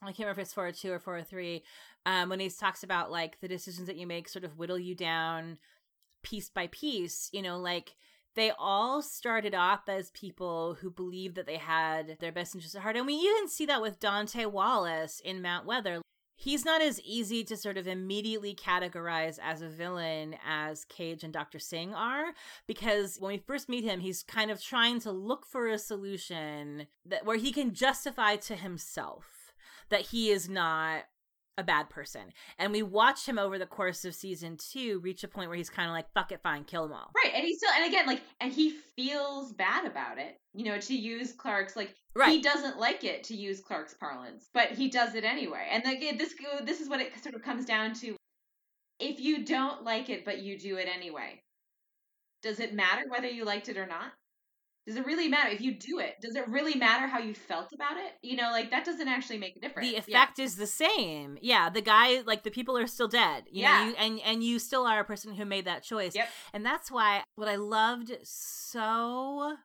I 0.03 0.07
can't 0.07 0.19
remember 0.21 0.41
if 0.41 0.45
it's 0.45 0.53
402 0.53 0.91
or 0.93 0.99
403, 0.99 1.63
um, 2.05 2.29
when 2.29 2.39
he 2.39 2.49
talks 2.49 2.83
about 2.83 3.11
like 3.11 3.39
the 3.41 3.47
decisions 3.47 3.87
that 3.87 3.97
you 3.97 4.07
make 4.07 4.27
sort 4.27 4.45
of 4.45 4.57
whittle 4.57 4.79
you 4.79 4.95
down 4.95 5.57
piece 6.23 6.49
by 6.49 6.67
piece, 6.67 7.29
you 7.31 7.41
know, 7.41 7.57
like 7.57 7.95
they 8.35 8.51
all 8.57 9.01
started 9.01 9.53
off 9.53 9.87
as 9.87 10.09
people 10.11 10.77
who 10.81 10.89
believed 10.89 11.35
that 11.35 11.45
they 11.45 11.57
had 11.57 12.17
their 12.19 12.31
best 12.31 12.55
interests 12.55 12.75
at 12.75 12.81
heart. 12.81 12.95
And 12.95 13.05
we 13.05 13.13
even 13.13 13.47
see 13.47 13.65
that 13.65 13.81
with 13.81 13.99
Dante 13.99 14.45
Wallace 14.45 15.19
in 15.19 15.41
Mount 15.41 15.65
Weather. 15.65 16.01
He's 16.35 16.65
not 16.65 16.81
as 16.81 16.99
easy 17.01 17.43
to 17.43 17.55
sort 17.55 17.77
of 17.77 17.87
immediately 17.87 18.55
categorize 18.55 19.37
as 19.39 19.61
a 19.61 19.67
villain 19.67 20.35
as 20.43 20.85
Cage 20.85 21.23
and 21.23 21.31
Dr. 21.31 21.59
Singh 21.59 21.93
are, 21.93 22.33
because 22.65 23.17
when 23.19 23.33
we 23.33 23.37
first 23.37 23.69
meet 23.69 23.83
him, 23.83 23.99
he's 23.99 24.23
kind 24.23 24.49
of 24.49 24.59
trying 24.59 24.99
to 25.01 25.11
look 25.11 25.45
for 25.45 25.67
a 25.67 25.77
solution 25.77 26.87
that 27.05 27.25
where 27.25 27.37
he 27.37 27.51
can 27.51 27.75
justify 27.75 28.37
to 28.37 28.55
himself 28.55 29.41
that 29.91 30.07
he 30.07 30.31
is 30.31 30.49
not 30.49 31.03
a 31.61 31.63
bad 31.63 31.89
person. 31.89 32.33
And 32.57 32.73
we 32.73 32.83
watch 32.83 33.25
him 33.25 33.39
over 33.39 33.57
the 33.57 33.65
course 33.65 34.03
of 34.03 34.13
season 34.13 34.57
two 34.57 34.99
reach 34.99 35.23
a 35.23 35.27
point 35.27 35.47
where 35.47 35.57
he's 35.57 35.69
kind 35.69 35.87
of 35.87 35.93
like, 35.93 36.11
fuck 36.13 36.31
it, 36.31 36.41
fine, 36.43 36.65
kill 36.65 36.83
them 36.83 36.93
all. 36.93 37.11
Right. 37.23 37.33
And 37.33 37.45
he 37.45 37.55
still, 37.55 37.69
and 37.77 37.85
again, 37.85 38.05
like, 38.07 38.21
and 38.41 38.51
he 38.51 38.71
feels 38.97 39.53
bad 39.53 39.85
about 39.85 40.17
it, 40.17 40.37
you 40.53 40.65
know, 40.65 40.77
to 40.79 40.95
use 40.95 41.31
Clarke's, 41.31 41.75
like, 41.75 41.95
right. 42.15 42.31
he 42.31 42.41
doesn't 42.41 42.77
like 42.77 43.03
it 43.03 43.23
to 43.25 43.35
use 43.35 43.61
Clarke's 43.61 43.93
parlance, 43.93 44.49
but 44.53 44.69
he 44.71 44.89
does 44.89 45.15
it 45.15 45.23
anyway. 45.23 45.67
And 45.71 45.83
again, 45.85 46.17
this, 46.17 46.33
this 46.65 46.81
is 46.81 46.89
what 46.89 46.99
it 46.99 47.11
sort 47.21 47.35
of 47.35 47.43
comes 47.43 47.65
down 47.65 47.93
to. 47.95 48.15
If 48.99 49.19
you 49.19 49.45
don't 49.45 49.83
like 49.83 50.09
it, 50.09 50.25
but 50.25 50.39
you 50.39 50.59
do 50.59 50.77
it 50.77 50.87
anyway, 50.93 51.41
does 52.43 52.59
it 52.59 52.73
matter 52.73 53.03
whether 53.07 53.27
you 53.27 53.45
liked 53.45 53.69
it 53.69 53.77
or 53.77 53.87
not? 53.87 54.11
Does 54.91 54.97
it 54.97 55.05
really 55.05 55.29
matter 55.29 55.49
if 55.49 55.61
you 55.61 55.73
do 55.73 55.99
it? 55.99 56.15
Does 56.21 56.35
it 56.35 56.45
really 56.49 56.75
matter 56.75 57.07
how 57.07 57.19
you 57.19 57.33
felt 57.33 57.71
about 57.71 57.95
it? 57.95 58.11
You 58.21 58.35
know, 58.35 58.51
like 58.51 58.71
that 58.71 58.83
doesn't 58.83 59.07
actually 59.07 59.37
make 59.37 59.55
a 59.55 59.61
difference. 59.61 59.89
The 59.89 59.95
effect 59.95 60.37
yeah. 60.37 60.43
is 60.43 60.57
the 60.57 60.67
same. 60.67 61.37
Yeah, 61.41 61.69
the 61.69 61.81
guy, 61.81 62.21
like 62.25 62.43
the 62.43 62.51
people 62.51 62.77
are 62.77 62.87
still 62.87 63.07
dead. 63.07 63.45
You 63.49 63.61
yeah, 63.61 63.77
know, 63.77 63.87
you, 63.87 63.95
and 63.97 64.19
and 64.25 64.43
you 64.43 64.59
still 64.59 64.85
are 64.85 64.99
a 64.99 65.05
person 65.05 65.33
who 65.33 65.45
made 65.45 65.63
that 65.63 65.83
choice. 65.83 66.13
Yep. 66.13 66.27
And 66.53 66.65
that's 66.65 66.91
why 66.91 67.23
what 67.35 67.47
I 67.47 67.55
loved 67.55 68.17
so 68.23 69.55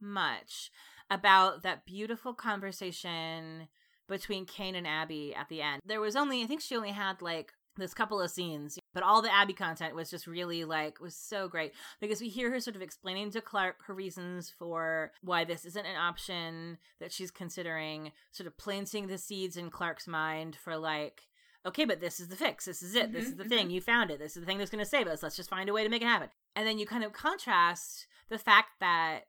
much 0.00 0.70
about 1.10 1.64
that 1.64 1.84
beautiful 1.84 2.32
conversation 2.32 3.66
between 4.08 4.46
Kane 4.46 4.76
and 4.76 4.86
Abby 4.86 5.34
at 5.34 5.48
the 5.48 5.62
end. 5.62 5.82
There 5.84 6.00
was 6.00 6.14
only, 6.14 6.44
I 6.44 6.46
think 6.46 6.60
she 6.60 6.76
only 6.76 6.90
had 6.90 7.20
like 7.20 7.52
this 7.76 7.92
couple 7.92 8.20
of 8.20 8.30
scenes 8.30 8.78
but 8.92 9.02
all 9.02 9.22
the 9.22 9.32
abby 9.32 9.52
content 9.52 9.94
was 9.94 10.10
just 10.10 10.26
really 10.26 10.64
like 10.64 11.00
was 11.00 11.14
so 11.14 11.48
great. 11.48 11.72
Because 12.00 12.20
we 12.20 12.28
hear 12.28 12.50
her 12.50 12.60
sort 12.60 12.76
of 12.76 12.82
explaining 12.82 13.30
to 13.32 13.40
Clarke 13.40 13.84
her 13.86 13.94
reasons 13.94 14.52
for 14.58 15.12
why 15.22 15.44
this 15.44 15.64
isn't 15.64 15.86
an 15.86 15.96
option 15.96 16.78
that 17.00 17.12
she's 17.12 17.30
considering 17.30 18.12
sort 18.32 18.46
of 18.46 18.56
planting 18.56 19.06
the 19.06 19.18
seeds 19.18 19.56
in 19.56 19.70
Clarke's 19.70 20.06
mind 20.06 20.56
for 20.56 20.76
like 20.76 21.22
okay 21.66 21.84
but 21.84 22.00
this 22.00 22.20
is 22.20 22.28
the 22.28 22.36
fix. 22.36 22.64
This 22.64 22.82
is 22.82 22.94
it. 22.94 23.04
Mm-hmm, 23.06 23.12
this 23.12 23.26
is 23.26 23.36
the 23.36 23.44
mm-hmm. 23.44 23.52
thing. 23.52 23.70
You 23.70 23.80
found 23.80 24.10
it. 24.10 24.18
This 24.18 24.36
is 24.36 24.40
the 24.40 24.46
thing 24.46 24.58
that's 24.58 24.70
going 24.70 24.84
to 24.84 24.90
save 24.90 25.06
us. 25.06 25.22
Let's 25.22 25.36
just 25.36 25.50
find 25.50 25.68
a 25.68 25.72
way 25.72 25.84
to 25.84 25.90
make 25.90 26.02
it 26.02 26.06
happen. 26.06 26.28
And 26.56 26.66
then 26.66 26.78
you 26.78 26.86
kind 26.86 27.04
of 27.04 27.12
contrast 27.12 28.06
the 28.28 28.38
fact 28.38 28.80
that 28.80 29.20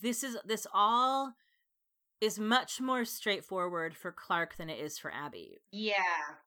this 0.00 0.22
is 0.22 0.36
this 0.44 0.66
all 0.72 1.34
is 2.20 2.38
much 2.38 2.80
more 2.80 3.04
straightforward 3.04 3.96
for 3.96 4.12
Clarke 4.12 4.56
than 4.56 4.68
it 4.68 4.78
is 4.78 4.98
for 4.98 5.10
Abby. 5.10 5.60
Yeah. 5.72 5.94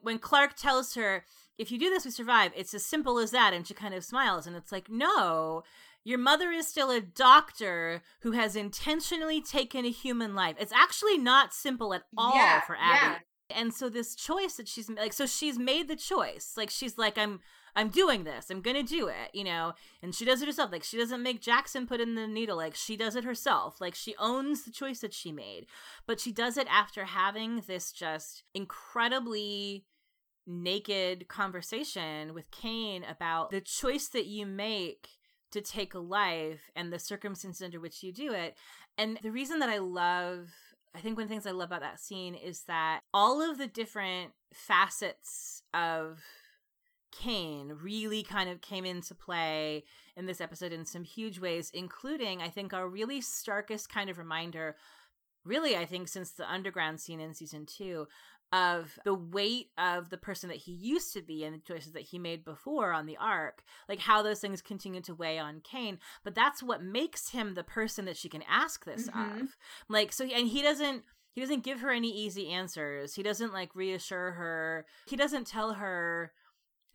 When 0.01 0.19
Clarke 0.19 0.55
tells 0.55 0.93
her, 0.95 1.25
if 1.57 1.71
you 1.71 1.79
do 1.79 1.89
this, 1.89 2.05
we 2.05 2.11
survive, 2.11 2.51
it's 2.55 2.73
as 2.73 2.85
simple 2.85 3.17
as 3.17 3.31
that. 3.31 3.53
And 3.53 3.67
she 3.67 3.73
kind 3.73 3.93
of 3.93 4.03
smiles. 4.03 4.45
And 4.45 4.55
it's 4.55 4.71
like, 4.71 4.89
no, 4.89 5.63
your 6.03 6.19
mother 6.19 6.51
is 6.51 6.67
still 6.67 6.91
a 6.91 7.01
doctor 7.01 8.01
who 8.21 8.31
has 8.31 8.55
intentionally 8.55 9.41
taken 9.41 9.85
a 9.85 9.89
human 9.89 10.35
life. 10.35 10.55
It's 10.59 10.73
actually 10.73 11.17
not 11.17 11.53
simple 11.53 11.93
at 11.93 12.03
all 12.17 12.35
yeah, 12.35 12.61
for 12.61 12.75
Abby. 12.75 13.19
Yeah. 13.49 13.59
And 13.59 13.73
so 13.73 13.89
this 13.89 14.15
choice 14.15 14.55
that 14.55 14.67
she's 14.67 14.89
like, 14.89 15.13
so 15.13 15.25
she's 15.25 15.57
made 15.57 15.87
the 15.87 15.95
choice. 15.95 16.53
Like 16.55 16.69
she's 16.69 16.97
like, 16.97 17.17
I'm 17.17 17.39
I'm 17.75 17.89
doing 17.89 18.23
this. 18.23 18.49
I'm 18.49 18.61
to 18.61 18.83
do 18.83 19.07
it, 19.07 19.33
you 19.33 19.43
know? 19.43 19.73
And 20.01 20.13
she 20.13 20.25
does 20.25 20.41
it 20.41 20.45
herself. 20.45 20.71
Like, 20.71 20.83
she 20.83 20.97
doesn't 20.97 21.23
make 21.23 21.41
Jackson 21.41 21.87
put 21.87 22.01
in 22.01 22.15
the 22.15 22.27
needle. 22.27 22.57
Like, 22.57 22.75
she 22.75 22.95
does 22.95 23.15
it 23.15 23.23
herself. 23.23 23.81
Like, 23.81 23.95
she 23.95 24.15
owns 24.19 24.63
the 24.63 24.71
choice 24.71 24.99
that 24.99 25.13
she 25.13 25.31
made. 25.31 25.65
But 26.05 26.19
she 26.19 26.31
does 26.31 26.57
it 26.57 26.67
after 26.69 27.05
having 27.05 27.63
this 27.67 27.91
just 27.91 28.43
incredibly 28.53 29.85
naked 30.45 31.27
conversation 31.27 32.33
with 32.33 32.51
Kane 32.51 33.03
about 33.03 33.49
the 33.49 33.61
choice 33.61 34.07
that 34.09 34.25
you 34.25 34.45
make 34.45 35.07
to 35.51 35.61
take 35.61 35.93
a 35.93 35.99
life 35.99 36.69
and 36.75 36.91
the 36.91 36.99
circumstances 36.99 37.61
under 37.63 37.79
which 37.79 38.03
you 38.03 38.11
do 38.11 38.33
it. 38.33 38.55
And 38.97 39.17
the 39.23 39.31
reason 39.31 39.59
that 39.59 39.69
I 39.69 39.77
love 39.77 40.49
I 40.95 40.99
think 40.99 41.17
one 41.17 41.23
of 41.23 41.29
the 41.29 41.33
things 41.33 41.47
I 41.47 41.51
love 41.51 41.69
about 41.69 41.81
that 41.81 41.99
scene 41.99 42.35
is 42.35 42.63
that 42.67 43.01
all 43.13 43.41
of 43.41 43.57
the 43.57 43.67
different 43.67 44.33
facets 44.53 45.63
of 45.73 46.19
Kane 47.17 47.77
really 47.81 48.23
kind 48.23 48.49
of 48.49 48.61
came 48.61 48.85
into 48.85 49.15
play 49.15 49.83
in 50.15 50.25
this 50.25 50.41
episode 50.41 50.71
in 50.73 50.85
some 50.85 51.03
huge 51.03 51.39
ways, 51.39 51.71
including, 51.73 52.41
I 52.41 52.49
think, 52.49 52.73
our 52.73 52.87
really 52.87 53.21
starkest 53.21 53.89
kind 53.89 54.09
of 54.09 54.17
reminder, 54.17 54.75
really, 55.45 55.77
I 55.77 55.85
think, 55.85 56.07
since 56.07 56.31
the 56.31 56.51
underground 56.51 56.99
scene 56.99 57.19
in 57.19 57.33
season 57.33 57.65
two, 57.65 58.07
of 58.51 58.99
the 59.03 59.15
weight 59.15 59.69
of 59.79 60.11
the 60.11 60.17
person 60.17 60.47
that 60.47 60.59
he 60.59 60.71
used 60.71 61.11
to 61.13 61.23
be 61.23 61.43
and 61.43 61.55
the 61.55 61.59
choices 61.59 61.93
that 61.93 62.03
he 62.03 62.19
made 62.19 62.45
before 62.45 62.93
on 62.93 63.07
the 63.07 63.17
ark, 63.17 63.63
like 63.89 63.99
how 63.99 64.21
those 64.21 64.39
things 64.39 64.61
continue 64.61 65.01
to 65.01 65.15
weigh 65.15 65.39
on 65.39 65.59
Kane. 65.63 65.97
But 66.23 66.35
that's 66.35 66.61
what 66.61 66.83
makes 66.83 67.29
him 67.29 67.55
the 67.55 67.63
person 67.63 68.05
that 68.05 68.15
she 68.15 68.29
can 68.29 68.43
ask 68.47 68.85
this 68.85 69.07
mm-hmm. 69.07 69.41
of. 69.41 69.57
Like, 69.89 70.13
so, 70.13 70.25
and 70.25 70.47
he 70.47 70.61
doesn't. 70.61 71.03
He 71.31 71.41
doesn't 71.41 71.63
give 71.63 71.79
her 71.79 71.89
any 71.89 72.15
easy 72.15 72.49
answers. 72.49 73.15
He 73.15 73.23
doesn't 73.23 73.51
like 73.51 73.75
reassure 73.75 74.33
her. 74.33 74.85
He 75.07 75.15
doesn't 75.15 75.47
tell 75.47 75.73
her 75.73 76.31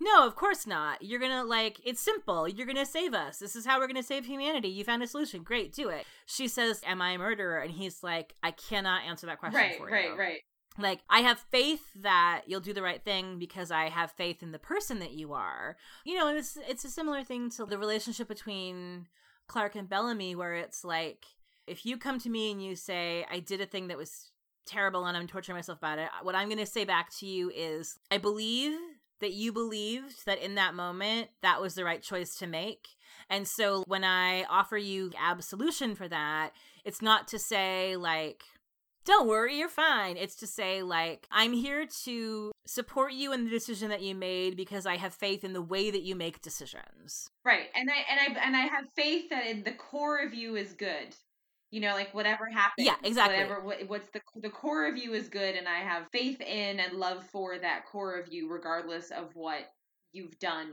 No, 0.01 0.27
of 0.27 0.37
course 0.37 0.67
not. 0.67 1.03
You're 1.03 1.21
gonna 1.21 1.45
like 1.45 1.81
it's 1.85 2.01
simple. 2.01 2.49
You're 2.49 2.67
gonna 2.67 2.87
save 2.87 3.15
us. 3.15 3.39
This 3.39 3.57
is 3.57 3.67
how 3.67 3.79
we're 3.79 3.89
gonna 3.89 4.03
save 4.03 4.27
humanity. 4.27 4.69
You 4.69 4.85
found 4.85 5.03
a 5.03 5.07
solution. 5.07 5.43
Great, 5.43 5.73
do 5.73 5.89
it. 5.89 6.07
She 6.27 6.47
says, 6.47 6.81
Am 6.87 7.03
I 7.03 7.13
a 7.13 7.19
murderer? 7.19 7.59
And 7.59 7.73
he's 7.73 8.03
like, 8.03 8.35
I 8.43 8.53
cannot 8.53 9.05
answer 9.05 9.27
that 9.27 9.41
question 9.41 9.61
right, 9.61 9.77
for 9.77 9.87
right, 9.87 10.05
you. 10.05 10.11
right, 10.11 10.19
right. 10.19 10.41
Like, 10.81 11.01
I 11.11 11.21
have 11.21 11.41
faith 11.51 11.83
that 12.03 12.43
you'll 12.47 12.61
do 12.61 12.73
the 12.73 12.83
right 12.83 13.03
thing 13.03 13.41
because 13.41 13.73
I 13.73 13.89
have 13.89 14.13
faith 14.13 14.45
in 14.45 14.53
the 14.53 14.61
person 14.61 15.01
that 15.01 15.13
you 15.13 15.33
are. 15.33 15.77
You 16.05 16.17
know, 16.17 16.29
and 16.29 16.39
it's 16.39 16.57
it's 16.69 16.85
a 16.85 16.91
similar 16.91 17.25
thing 17.25 17.51
to 17.53 17.67
the 17.67 17.79
relationship 17.79 18.29
between 18.29 19.09
Clarke 19.49 19.75
and 19.75 19.89
Bellamy, 19.89 20.37
where 20.37 20.55
it's 20.55 20.85
like, 20.85 21.25
if 21.67 21.85
you 21.85 21.99
come 21.99 22.21
to 22.21 22.31
me 22.31 22.53
and 22.53 22.63
you 22.65 22.77
say, 22.77 23.27
I 23.31 23.41
did 23.41 23.61
a 23.61 23.67
thing 23.67 23.89
that 23.89 23.99
was 23.99 24.31
terrible 24.65 25.07
and 25.07 25.17
I'm 25.17 25.27
torturing 25.27 25.57
myself 25.57 25.79
about 25.79 25.99
it, 25.99 26.09
what 26.23 26.37
I'm 26.37 26.49
gonna 26.49 26.67
say 26.67 26.85
back 26.85 27.11
to 27.19 27.27
you 27.27 27.51
is, 27.51 27.99
I 28.13 28.19
believe 28.19 28.79
that 29.21 29.33
you 29.33 29.53
believed 29.53 30.25
that 30.27 30.39
in 30.39 30.55
that 30.55 30.75
moment 30.75 31.29
that 31.43 31.61
was 31.61 31.75
the 31.75 31.85
right 31.85 32.03
choice 32.03 32.37
to 32.37 32.47
make. 32.47 32.89
And 33.31 33.47
so 33.47 33.85
when 33.87 34.05
I 34.05 34.45
offer 34.45 34.77
you 34.77 35.13
absolution 35.21 35.95
for 35.95 36.09
that, 36.09 36.53
it's 36.85 37.03
not 37.03 37.29
to 37.29 37.39
say 37.39 37.97
like 37.97 38.43
don't 39.09 39.27
worry, 39.27 39.57
you're 39.57 39.71
fine. 39.71 40.19
It's 40.19 40.37
to 40.37 40.47
say, 40.47 40.83
like, 40.83 41.27
I'm 41.31 41.55
here 41.55 41.87
to 42.05 42.53
support 42.67 43.15
you 43.15 43.33
in 43.33 43.45
the 43.45 43.51
decision 43.51 43.89
that 43.89 44.03
you 44.03 44.15
made 44.15 44.55
because 44.55 44.85
I 44.85 44.99
have 44.99 45.15
faith 45.15 45.45
in 45.45 45.55
the 45.55 45.63
way 45.63 45.91
that 45.91 46.03
you 46.03 46.15
make 46.15 46.43
decisions. 46.43 47.31
Right. 47.43 47.69
And 47.75 47.89
I 47.89 48.05
and 48.11 48.37
I 48.37 48.47
and 48.47 48.55
I 48.55 48.67
have 48.67 48.85
faith 48.95 49.31
that 49.31 49.47
in 49.47 49.65
the 49.65 49.73
core 49.73 50.19
of 50.19 50.35
you 50.35 50.57
is 50.57 50.75
good. 50.75 51.17
You 51.71 51.81
know, 51.81 51.93
like 51.95 52.15
whatever 52.15 52.49
happens. 52.51 52.87
Yeah, 52.87 52.95
exactly. 53.05 53.37
Whatever 53.37 53.61
what, 53.61 53.89
what's 53.89 54.09
the 54.11 54.21
the 54.41 54.49
core 54.49 54.87
of 54.89 54.97
you 54.97 55.13
is 55.13 55.29
good 55.29 55.55
and 55.55 55.69
I 55.69 55.81
have 55.81 56.07
faith 56.13 56.41
in 56.41 56.81
and 56.81 56.95
love 56.95 57.25
for 57.25 57.59
that 57.59 57.85
core 57.91 58.19
of 58.19 58.33
you 58.33 58.49
regardless 58.51 59.11
of 59.11 59.35
what 59.35 59.61
you've 60.13 60.39
done 60.39 60.73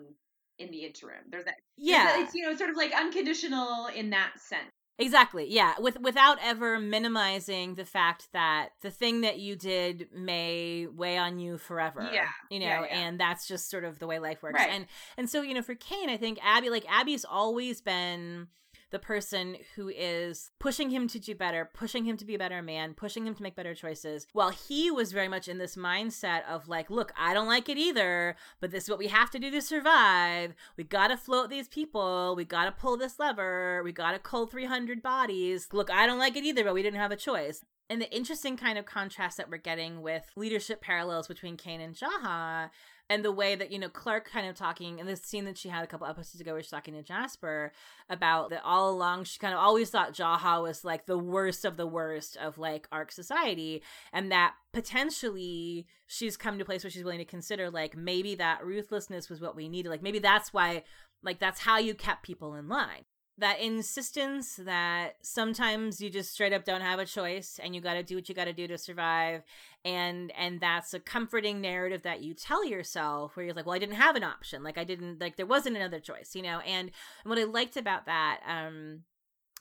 in 0.57 0.71
the 0.71 0.85
interim. 0.85 1.23
There's 1.29 1.45
that 1.45 1.55
Yeah. 1.77 2.21
It's 2.23 2.33
you 2.33 2.43
know, 2.49 2.55
sort 2.55 2.69
of 2.69 2.77
like 2.77 2.93
unconditional 2.93 3.87
in 3.87 4.11
that 4.11 4.39
sense. 4.39 4.69
Exactly. 4.97 5.45
Yeah, 5.53 5.73
with 5.77 5.99
without 5.99 6.37
ever 6.41 6.79
minimizing 6.79 7.75
the 7.75 7.83
fact 7.83 8.29
that 8.31 8.69
the 8.81 8.89
thing 8.89 9.19
that 9.21 9.37
you 9.39 9.57
did 9.57 10.07
may 10.15 10.87
weigh 10.87 11.17
on 11.17 11.37
you 11.37 11.57
forever. 11.57 12.09
Yeah. 12.13 12.29
You 12.49 12.61
know, 12.61 12.65
Yeah, 12.67 12.81
yeah. 12.85 12.99
and 12.99 13.19
that's 13.19 13.45
just 13.45 13.69
sort 13.69 13.83
of 13.83 13.99
the 13.99 14.07
way 14.07 14.19
life 14.19 14.41
works. 14.41 14.57
Right. 14.57 14.69
And 14.69 14.85
and 15.17 15.29
so, 15.29 15.41
you 15.41 15.53
know, 15.53 15.61
for 15.61 15.75
Kane, 15.75 16.09
I 16.09 16.15
think 16.15 16.39
Abby 16.41 16.69
like 16.69 16.85
Abby's 16.89 17.25
always 17.25 17.81
been 17.81 18.47
the 18.91 18.99
person 18.99 19.57
who 19.75 19.89
is 19.89 20.51
pushing 20.59 20.89
him 20.89 21.07
to 21.07 21.19
do 21.19 21.35
better, 21.35 21.69
pushing 21.73 22.05
him 22.05 22.17
to 22.17 22.25
be 22.25 22.35
a 22.35 22.39
better 22.39 22.61
man, 22.61 22.93
pushing 22.93 23.25
him 23.25 23.35
to 23.35 23.43
make 23.43 23.55
better 23.55 23.75
choices. 23.75 24.27
While 24.33 24.51
he 24.51 24.91
was 24.91 25.11
very 25.11 25.27
much 25.27 25.47
in 25.47 25.57
this 25.57 25.75
mindset 25.75 26.45
of 26.47 26.67
like, 26.67 26.89
look, 26.89 27.11
I 27.17 27.33
don't 27.33 27.47
like 27.47 27.69
it 27.69 27.77
either, 27.77 28.35
but 28.59 28.71
this 28.71 28.85
is 28.85 28.89
what 28.89 28.99
we 28.99 29.07
have 29.07 29.31
to 29.31 29.39
do 29.39 29.51
to 29.51 29.61
survive. 29.61 30.55
We 30.77 30.83
got 30.83 31.07
to 31.07 31.17
float 31.17 31.49
these 31.49 31.67
people. 31.67 32.35
We 32.35 32.45
got 32.45 32.65
to 32.65 32.71
pull 32.71 32.97
this 32.97 33.19
lever. 33.19 33.81
We 33.83 33.91
got 33.91 34.11
to 34.11 34.19
cull 34.19 34.47
300 34.47 35.01
bodies. 35.01 35.69
Look, 35.71 35.89
I 35.89 36.05
don't 36.05 36.19
like 36.19 36.35
it 36.35 36.43
either, 36.43 36.63
but 36.63 36.73
we 36.73 36.83
didn't 36.83 36.99
have 36.99 37.11
a 37.11 37.17
choice. 37.17 37.63
And 37.89 38.01
the 38.01 38.15
interesting 38.15 38.57
kind 38.57 38.79
of 38.79 38.85
contrast 38.85 39.37
that 39.37 39.49
we're 39.49 39.57
getting 39.57 40.01
with 40.01 40.31
leadership 40.35 40.81
parallels 40.81 41.27
between 41.27 41.55
Kane 41.55 41.81
and 41.81 41.95
Jaha 41.95 42.71
and 43.09 43.23
the 43.23 43.31
way 43.31 43.55
that, 43.55 43.71
you 43.71 43.77
know, 43.77 43.89
Clarke 43.89 44.29
kind 44.29 44.47
of 44.47 44.55
talking 44.55 44.99
in 44.99 45.05
this 45.05 45.21
scene 45.21 45.45
that 45.45 45.57
she 45.57 45.69
had 45.69 45.83
a 45.83 45.87
couple 45.87 46.07
episodes 46.07 46.41
ago 46.41 46.53
where 46.53 46.61
she's 46.61 46.71
talking 46.71 46.95
to 46.95 47.03
Jasper 47.03 47.71
about 48.09 48.49
that 48.49 48.61
all 48.63 48.89
along 48.89 49.25
she 49.25 49.37
kind 49.37 49.53
of 49.53 49.59
always 49.59 49.89
thought 49.89 50.13
Jaha 50.13 50.61
was 50.61 50.83
like 50.83 51.05
the 51.05 51.17
worst 51.17 51.65
of 51.65 51.77
the 51.77 51.85
worst 51.85 52.35
of 52.37 52.57
like 52.57 52.87
Ark 52.91 53.11
society 53.11 53.83
and 54.11 54.31
that 54.31 54.55
potentially 54.73 55.85
she's 56.07 56.35
come 56.35 56.57
to 56.57 56.63
a 56.63 56.65
place 56.65 56.83
where 56.83 56.91
she's 56.91 57.03
willing 57.03 57.19
to 57.19 57.25
consider 57.25 57.69
like 57.69 57.95
maybe 57.95 58.35
that 58.35 58.65
ruthlessness 58.65 59.29
was 59.29 59.39
what 59.39 59.55
we 59.55 59.69
needed. 59.69 59.89
Like 59.89 60.03
maybe 60.03 60.19
that's 60.19 60.51
why 60.51 60.83
like 61.23 61.39
that's 61.39 61.61
how 61.61 61.77
you 61.77 61.93
kept 61.93 62.23
people 62.23 62.55
in 62.55 62.67
line 62.67 63.05
that 63.37 63.59
insistence 63.59 64.55
that 64.55 65.15
sometimes 65.21 65.99
you 65.99 66.09
just 66.09 66.31
straight 66.31 66.53
up 66.53 66.63
don't 66.63 66.81
have 66.81 66.99
a 66.99 67.05
choice 67.05 67.59
and 67.61 67.75
you 67.75 67.81
got 67.81 67.95
to 67.95 68.03
do 68.03 68.15
what 68.15 68.29
you 68.29 68.35
got 68.35 68.45
to 68.45 68.53
do 68.53 68.67
to 68.67 68.77
survive 68.77 69.43
and 69.83 70.31
and 70.37 70.61
that's 70.61 70.93
a 70.93 70.99
comforting 70.99 71.59
narrative 71.59 72.03
that 72.03 72.23
you 72.23 72.33
tell 72.33 72.65
yourself 72.65 73.35
where 73.35 73.45
you're 73.45 73.55
like 73.55 73.65
well 73.65 73.75
i 73.75 73.79
didn't 73.79 73.95
have 73.95 74.15
an 74.15 74.23
option. 74.23 74.63
Like 74.63 74.77
i 74.77 74.83
didn't 74.83 75.19
like 75.19 75.35
there 75.35 75.45
wasn't 75.45 75.75
another 75.75 75.99
choice 75.99 76.33
you 76.33 76.41
know? 76.41 76.59
And 76.59 76.91
what 77.23 77.37
i 77.37 77.43
liked 77.43 77.77
about 77.77 78.05
that 78.05 78.39
um 78.47 79.01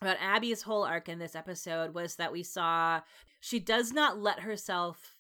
about 0.01 0.17
abby's 0.21 0.63
whole 0.63 0.85
arc 0.85 1.09
in 1.09 1.19
this 1.19 1.35
episode 1.35 1.95
was 1.95 2.17
that 2.17 2.33
we 2.33 2.43
saw 2.43 3.01
she 3.41 3.59
does 3.59 3.93
not 3.93 4.19
let 4.19 4.41
herself 4.41 5.17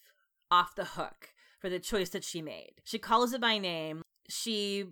off 0.50 0.74
the 0.74 0.84
hook 0.84 1.34
for 1.58 1.68
the 1.68 1.78
choice 1.78 2.10
that 2.10 2.24
she 2.24 2.42
made. 2.42 2.72
She 2.84 2.98
calls 2.98 3.32
it 3.32 3.40
by 3.40 3.58
name. 3.58 4.02
She 4.28 4.84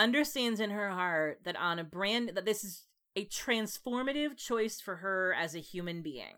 understands 0.00 0.60
in 0.60 0.70
her 0.70 0.90
heart 0.90 1.40
that 1.44 1.56
on 1.56 1.78
a 1.78 1.84
brand 1.84 2.32
that 2.34 2.46
this 2.46 2.64
is 2.64 2.84
a 3.14 3.26
transformative 3.26 4.36
choice 4.36 4.80
for 4.80 4.96
her 4.96 5.34
as 5.38 5.54
a 5.54 5.60
human 5.60 6.00
being. 6.00 6.34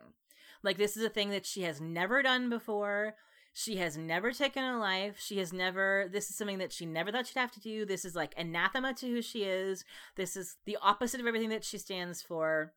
Like 0.62 0.78
this 0.78 0.96
is 0.96 1.04
a 1.04 1.08
thing 1.08 1.30
that 1.30 1.46
she 1.46 1.62
has 1.62 1.80
never 1.80 2.22
done 2.22 2.50
before. 2.50 3.14
She 3.52 3.76
has 3.76 3.96
never 3.96 4.32
taken 4.32 4.64
a 4.64 4.78
life. 4.78 5.16
She 5.20 5.38
has 5.38 5.52
never 5.52 6.08
this 6.10 6.28
is 6.28 6.36
something 6.36 6.58
that 6.58 6.72
she 6.72 6.86
never 6.86 7.12
thought 7.12 7.26
she'd 7.26 7.38
have 7.38 7.52
to 7.52 7.60
do. 7.60 7.84
This 7.84 8.04
is 8.04 8.16
like 8.16 8.34
anathema 8.36 8.94
to 8.94 9.06
who 9.06 9.22
she 9.22 9.44
is. 9.44 9.84
This 10.16 10.36
is 10.36 10.56
the 10.64 10.78
opposite 10.82 11.20
of 11.20 11.26
everything 11.26 11.50
that 11.50 11.64
she 11.64 11.78
stands 11.78 12.20
for. 12.20 12.72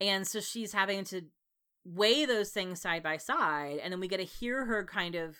And 0.00 0.26
so 0.26 0.40
she's 0.40 0.72
having 0.72 1.04
to 1.04 1.22
weigh 1.84 2.26
those 2.26 2.50
things 2.50 2.80
side 2.80 3.02
by 3.02 3.16
side 3.16 3.78
and 3.82 3.92
then 3.92 4.00
we 4.00 4.08
get 4.08 4.18
to 4.18 4.24
hear 4.24 4.64
her 4.66 4.84
kind 4.84 5.14
of 5.14 5.36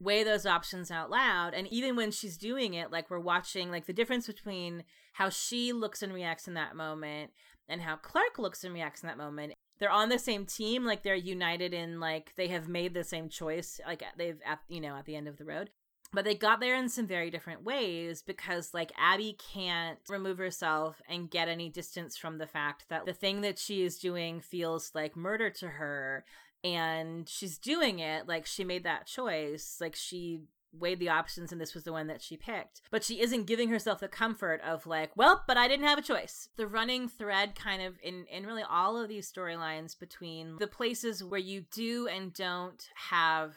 weigh 0.00 0.24
those 0.24 0.46
options 0.46 0.90
out 0.90 1.10
loud 1.10 1.52
and 1.52 1.66
even 1.68 1.94
when 1.94 2.10
she's 2.10 2.38
doing 2.38 2.74
it 2.74 2.90
like 2.90 3.10
we're 3.10 3.20
watching 3.20 3.70
like 3.70 3.86
the 3.86 3.92
difference 3.92 4.26
between 4.26 4.82
how 5.12 5.28
she 5.28 5.72
looks 5.72 6.02
and 6.02 6.12
reacts 6.12 6.48
in 6.48 6.54
that 6.54 6.74
moment 6.74 7.30
and 7.70 7.80
how 7.80 7.96
clarke 7.96 8.38
looks 8.38 8.64
and 8.64 8.74
reacts 8.74 9.02
in 9.02 9.06
that 9.06 9.16
moment. 9.16 9.54
They're 9.78 9.90
on 9.90 10.10
the 10.10 10.18
same 10.18 10.44
team 10.44 10.84
like 10.84 11.02
they're 11.02 11.14
united 11.14 11.72
in 11.72 12.00
like 12.00 12.34
they 12.36 12.48
have 12.48 12.68
made 12.68 12.92
the 12.92 13.04
same 13.04 13.30
choice 13.30 13.80
like 13.86 14.02
they've 14.18 14.40
at 14.44 14.58
you 14.68 14.80
know 14.80 14.96
at 14.96 15.06
the 15.06 15.16
end 15.16 15.28
of 15.28 15.38
the 15.38 15.44
road. 15.44 15.70
But 16.12 16.24
they 16.24 16.34
got 16.34 16.58
there 16.58 16.74
in 16.74 16.88
some 16.88 17.06
very 17.06 17.30
different 17.30 17.62
ways 17.62 18.20
because 18.20 18.74
like 18.74 18.92
abby 18.98 19.38
can't 19.52 19.98
remove 20.08 20.38
herself 20.38 21.00
and 21.08 21.30
get 21.30 21.48
any 21.48 21.70
distance 21.70 22.16
from 22.16 22.38
the 22.38 22.48
fact 22.48 22.86
that 22.90 23.06
the 23.06 23.14
thing 23.14 23.40
that 23.42 23.58
she 23.58 23.82
is 23.82 23.98
doing 23.98 24.40
feels 24.40 24.90
like 24.94 25.16
murder 25.16 25.48
to 25.50 25.68
her 25.68 26.24
and 26.62 27.28
she's 27.28 27.58
doing 27.58 27.98
it 27.98 28.28
like 28.28 28.46
she 28.46 28.64
made 28.64 28.84
that 28.84 29.06
choice 29.06 29.78
like 29.80 29.96
she 29.96 30.42
weighed 30.72 31.00
the 31.00 31.08
options 31.08 31.50
and 31.50 31.60
this 31.60 31.74
was 31.74 31.84
the 31.84 31.92
one 31.92 32.06
that 32.06 32.22
she 32.22 32.36
picked. 32.36 32.80
But 32.90 33.02
she 33.02 33.20
isn't 33.20 33.46
giving 33.46 33.70
herself 33.70 34.00
the 34.00 34.08
comfort 34.08 34.60
of 34.60 34.86
like 34.86 35.10
well 35.16 35.42
but 35.46 35.56
i 35.56 35.68
didn't 35.68 35.86
have 35.86 35.98
a 35.98 36.02
choice. 36.02 36.48
The 36.56 36.66
running 36.66 37.08
thread 37.08 37.54
kind 37.54 37.82
of 37.82 37.94
in 38.02 38.26
in 38.26 38.46
really 38.46 38.62
all 38.68 38.96
of 38.96 39.08
these 39.08 39.30
storylines 39.30 39.98
between 39.98 40.56
the 40.58 40.66
places 40.66 41.24
where 41.24 41.40
you 41.40 41.64
do 41.72 42.06
and 42.08 42.32
don't 42.32 42.88
have 43.10 43.54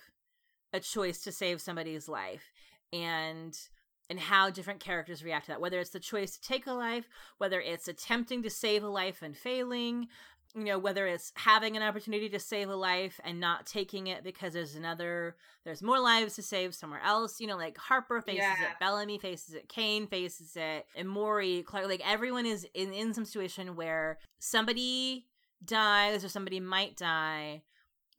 a 0.72 0.80
choice 0.80 1.22
to 1.22 1.32
save 1.32 1.62
somebody's 1.62 2.08
life 2.08 2.52
and 2.92 3.58
and 4.10 4.20
how 4.20 4.50
different 4.50 4.80
characters 4.80 5.24
react 5.24 5.46
to 5.46 5.52
that 5.52 5.62
whether 5.62 5.80
it's 5.80 5.92
the 5.92 6.00
choice 6.00 6.36
to 6.38 6.48
take 6.48 6.68
a 6.68 6.74
life 6.74 7.08
whether 7.38 7.62
it's 7.62 7.88
attempting 7.88 8.44
to 8.44 8.50
save 8.50 8.84
a 8.84 8.88
life 8.88 9.22
and 9.22 9.38
failing 9.38 10.08
you 10.56 10.64
know 10.66 10.78
whether 10.78 11.08
it's 11.08 11.32
having 11.36 11.76
an 11.76 11.84
opportunity 11.84 12.30
to 12.30 12.40
save 12.40 12.70
a 12.70 12.76
life 12.76 13.20
and 13.24 13.40
not 13.40 13.66
taking 13.66 14.08
it 14.08 14.24
because 14.24 14.54
there's 14.54 14.76
another 14.76 15.36
there's 15.66 15.82
more 15.82 16.00
lives 16.00 16.36
to 16.36 16.42
save 16.44 16.76
somewhere 16.76 17.02
else 17.04 17.40
you 17.40 17.48
know 17.48 17.58
like 17.58 17.78
harper 17.78 18.22
faces 18.22 18.40
Yeah. 18.44 18.54
it 18.64 18.80
bellamy 18.80 19.18
faces 19.18 19.56
it 19.56 19.68
kane 19.68 20.06
faces 20.08 20.56
it 20.56 20.86
and 20.96 21.08
emori 21.08 21.66
clarke 21.66 21.88
like 21.88 22.04
everyone 22.08 22.46
is 22.46 22.68
in 22.74 22.94
in 22.94 23.14
some 23.14 23.26
situation 23.26 23.76
where 23.76 24.20
somebody 24.40 25.26
dies 25.66 26.24
or 26.24 26.30
somebody 26.30 26.60
might 26.60 26.98
die 26.98 27.64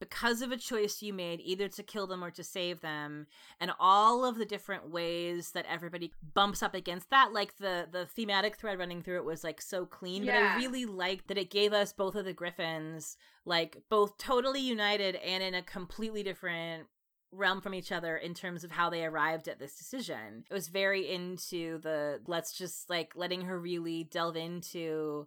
because 0.09 0.42
of 0.42 0.52
a 0.52 0.57
choice 0.57 1.02
you 1.02 1.12
made 1.12 1.40
either 1.42 1.68
to 1.68 1.82
kill 1.82 2.07
them 2.07 2.22
or 2.22 2.30
to 2.30 2.44
save 2.44 2.80
them 2.80 3.26
and 3.61 3.72
all 3.78 4.24
of 4.24 4.36
the 4.36 4.44
different 4.44 4.90
ways 4.90 5.52
that 5.52 5.66
everybody 5.68 6.12
bumps 6.34 6.62
up 6.62 6.74
against 6.74 7.11
that 7.11 7.32
like 7.32 7.57
the 7.59 7.86
the 7.90 8.07
thematic 8.07 8.57
thread 8.57 8.78
running 8.78 9.02
through 9.02 9.16
it 9.16 9.24
was 9.24 9.42
like 9.42 9.61
so 9.61 9.86
clean 9.86 10.26
but 10.26 10.34
i 10.34 10.57
really 10.57 10.84
liked 10.84 11.28
that 11.28 11.38
it 11.38 11.50
gave 11.50 11.72
us 11.72 11.92
both 11.92 12.14
of 12.14 12.24
the 12.24 12.32
griffins 12.32 13.16
like 13.44 13.78
both 13.88 14.18
totally 14.18 14.61
united 14.61 15.16
and 15.16 15.42
in 15.42 15.55
a 15.55 15.62
completely 15.62 16.22
different 16.22 16.86
realm 17.32 17.61
from 17.61 17.74
each 17.74 17.90
other 17.90 18.16
in 18.16 18.34
terms 18.34 18.62
of 18.62 18.70
how 18.70 18.88
they 18.88 19.05
arrived 19.05 19.48
at 19.48 19.59
this 19.59 19.74
decision. 19.74 20.44
It 20.48 20.55
was 20.55 20.68
very 20.68 21.11
into 21.11 21.78
the 21.78 22.20
let's 22.28 22.57
just 22.57 22.88
like 22.88 23.12
letting 23.16 23.42
her 23.42 23.59
really 23.59 24.05
delve 24.05 24.36
into 24.36 25.26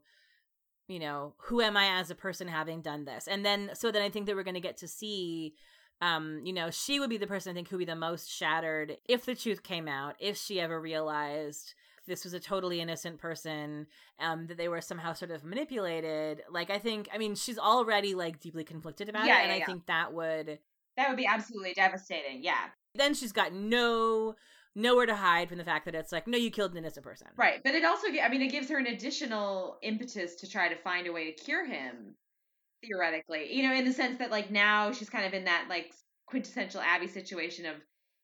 you 0.87 0.99
know 0.99 1.33
who 1.37 1.61
am 1.61 1.75
i 1.77 1.99
as 1.99 2.09
a 2.11 2.15
person 2.15 2.47
having 2.47 2.81
done 2.81 3.05
this 3.05 3.27
and 3.27 3.45
then 3.45 3.71
so 3.73 3.91
then 3.91 4.01
i 4.01 4.09
think 4.09 4.25
that 4.25 4.35
we're 4.35 4.43
going 4.43 4.53
to 4.53 4.59
get 4.61 4.77
to 4.77 4.87
see 4.87 5.53
um 6.01 6.41
you 6.43 6.53
know 6.53 6.69
she 6.69 6.99
would 6.99 7.09
be 7.09 7.17
the 7.17 7.27
person 7.27 7.51
i 7.51 7.53
think 7.53 7.67
who 7.69 7.75
would 7.77 7.85
be 7.85 7.91
the 7.91 7.95
most 7.95 8.29
shattered 8.31 8.97
if 9.07 9.25
the 9.25 9.35
truth 9.35 9.63
came 9.63 9.87
out 9.87 10.15
if 10.19 10.37
she 10.37 10.59
ever 10.59 10.79
realized 10.79 11.73
this 12.07 12.23
was 12.23 12.33
a 12.33 12.39
totally 12.39 12.79
innocent 12.79 13.17
person 13.19 13.85
um 14.19 14.47
that 14.47 14.57
they 14.57 14.69
were 14.69 14.79
somehow 14.81 15.11
sort 15.13 15.31
of 15.31 15.43
manipulated 15.43 16.41
like 16.49 16.69
i 16.69 16.77
think 16.79 17.09
i 17.13 17.17
mean 17.17 17.35
she's 17.35 17.57
already 17.59 18.15
like 18.15 18.39
deeply 18.39 18.63
conflicted 18.63 19.09
about 19.09 19.25
Yeah, 19.25 19.39
it 19.41 19.49
and 19.49 19.57
yeah, 19.57 19.63
i 19.63 19.65
think 19.65 19.85
that 19.87 20.13
would 20.13 20.59
That 20.95 21.09
would 21.09 21.17
be 21.17 21.25
absolutely 21.27 21.73
devastating. 21.73 22.43
Yeah. 22.43 22.67
then 22.95 23.13
she's 23.13 23.31
got 23.33 23.53
no 23.53 24.35
nowhere 24.77 25.05
to 25.07 25.15
hide 25.15 25.49
from 25.49 25.57
the 25.57 25.65
fact 25.65 25.85
that 25.85 25.95
it's 25.95 26.11
like, 26.11 26.27
no, 26.27 26.37
you 26.37 26.51
killed 26.51 26.71
an 26.71 26.77
innocent 26.77 27.03
person. 27.03 27.27
Right. 27.35 27.61
But 27.63 27.75
it 27.75 27.83
also, 27.83 28.07
I 28.07 28.29
mean, 28.29 28.41
it 28.41 28.51
gives 28.51 28.69
her 28.69 28.77
an 28.77 28.87
additional 28.87 29.77
impetus 29.81 30.35
to 30.35 30.49
try 30.49 30.69
to 30.69 30.75
find 30.75 31.07
a 31.07 31.11
way 31.11 31.31
to 31.31 31.43
cure 31.43 31.65
him, 31.65 32.15
theoretically. 32.85 33.53
You 33.53 33.63
know, 33.63 33.73
in 33.73 33.85
the 33.85 33.93
sense 33.93 34.19
that, 34.19 34.31
like, 34.31 34.51
now 34.51 34.91
she's 34.91 35.09
kind 35.09 35.25
of 35.25 35.33
in 35.33 35.45
that, 35.45 35.65
like, 35.67 35.93
quintessential 36.27 36.79
Abby 36.81 37.07
situation 37.07 37.65
of, 37.65 37.75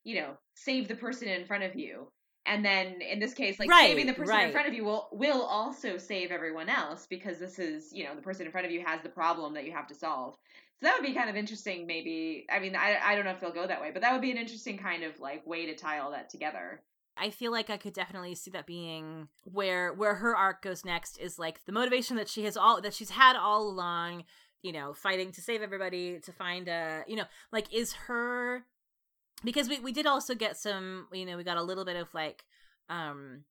you 0.04 0.20
know, 0.20 0.34
save 0.54 0.88
the 0.88 0.94
person 0.94 1.28
in 1.28 1.44
front 1.44 1.64
of 1.64 1.74
you. 1.74 2.08
And 2.46 2.62
then 2.62 3.00
in 3.00 3.18
this 3.20 3.32
case, 3.32 3.58
like 3.58 3.70
Right, 3.70 3.88
saving 3.88 4.06
the 4.06 4.12
person 4.12 4.34
right. 4.34 4.46
in 4.46 4.52
front 4.52 4.68
of 4.68 4.74
you 4.74 4.84
will 4.84 5.08
will 5.12 5.40
also 5.42 5.96
save 5.96 6.30
everyone 6.30 6.68
else 6.68 7.06
because 7.08 7.38
this 7.38 7.58
is, 7.58 7.90
you 7.90 8.04
know, 8.04 8.14
the 8.14 8.20
person 8.20 8.44
in 8.44 8.52
front 8.52 8.66
of 8.66 8.70
you 8.70 8.84
has 8.84 9.00
the 9.02 9.08
problem 9.08 9.54
that 9.54 9.64
you 9.64 9.72
have 9.72 9.86
to 9.86 9.94
solve. 9.94 10.36
So 10.80 10.88
that 10.88 10.98
would 10.98 11.06
be 11.06 11.14
kind 11.14 11.30
of 11.30 11.36
interesting, 11.36 11.86
maybe. 11.86 12.46
I 12.50 12.58
mean, 12.58 12.74
I, 12.76 12.98
I 13.02 13.14
don't 13.14 13.24
know 13.24 13.30
if 13.30 13.40
they'll 13.40 13.52
go 13.52 13.66
that 13.66 13.80
way, 13.80 13.90
but 13.92 14.02
that 14.02 14.12
would 14.12 14.22
be 14.22 14.30
an 14.30 14.36
interesting 14.36 14.76
kind 14.76 15.04
of 15.04 15.18
like 15.20 15.46
way 15.46 15.66
to 15.66 15.74
tie 15.74 15.98
all 15.98 16.10
that 16.10 16.28
together. 16.28 16.82
I 17.16 17.30
feel 17.30 17.52
like 17.52 17.70
I 17.70 17.76
could 17.76 17.92
definitely 17.92 18.34
see 18.34 18.50
that 18.50 18.66
being 18.66 19.28
where 19.44 19.92
where 19.92 20.16
her 20.16 20.36
arc 20.36 20.62
goes 20.62 20.84
next 20.84 21.16
is 21.18 21.38
like 21.38 21.64
the 21.64 21.72
motivation 21.72 22.16
that 22.16 22.28
she 22.28 22.44
has 22.44 22.56
all 22.56 22.80
that 22.80 22.92
she's 22.94 23.10
had 23.10 23.36
all 23.36 23.68
along, 23.68 24.24
you 24.62 24.72
know, 24.72 24.92
fighting 24.94 25.30
to 25.32 25.40
save 25.40 25.62
everybody, 25.62 26.18
to 26.20 26.32
find 26.32 26.66
a, 26.68 27.04
you 27.06 27.16
know, 27.16 27.24
like 27.52 27.72
is 27.72 27.92
her 27.92 28.64
because 29.44 29.68
we 29.68 29.78
we 29.78 29.92
did 29.92 30.06
also 30.06 30.34
get 30.34 30.56
some, 30.56 31.06
you 31.12 31.24
know, 31.24 31.36
we 31.36 31.44
got 31.44 31.56
a 31.56 31.62
little 31.62 31.84
bit 31.84 31.96
of 31.96 32.12
like 32.14 32.44
um 32.88 33.44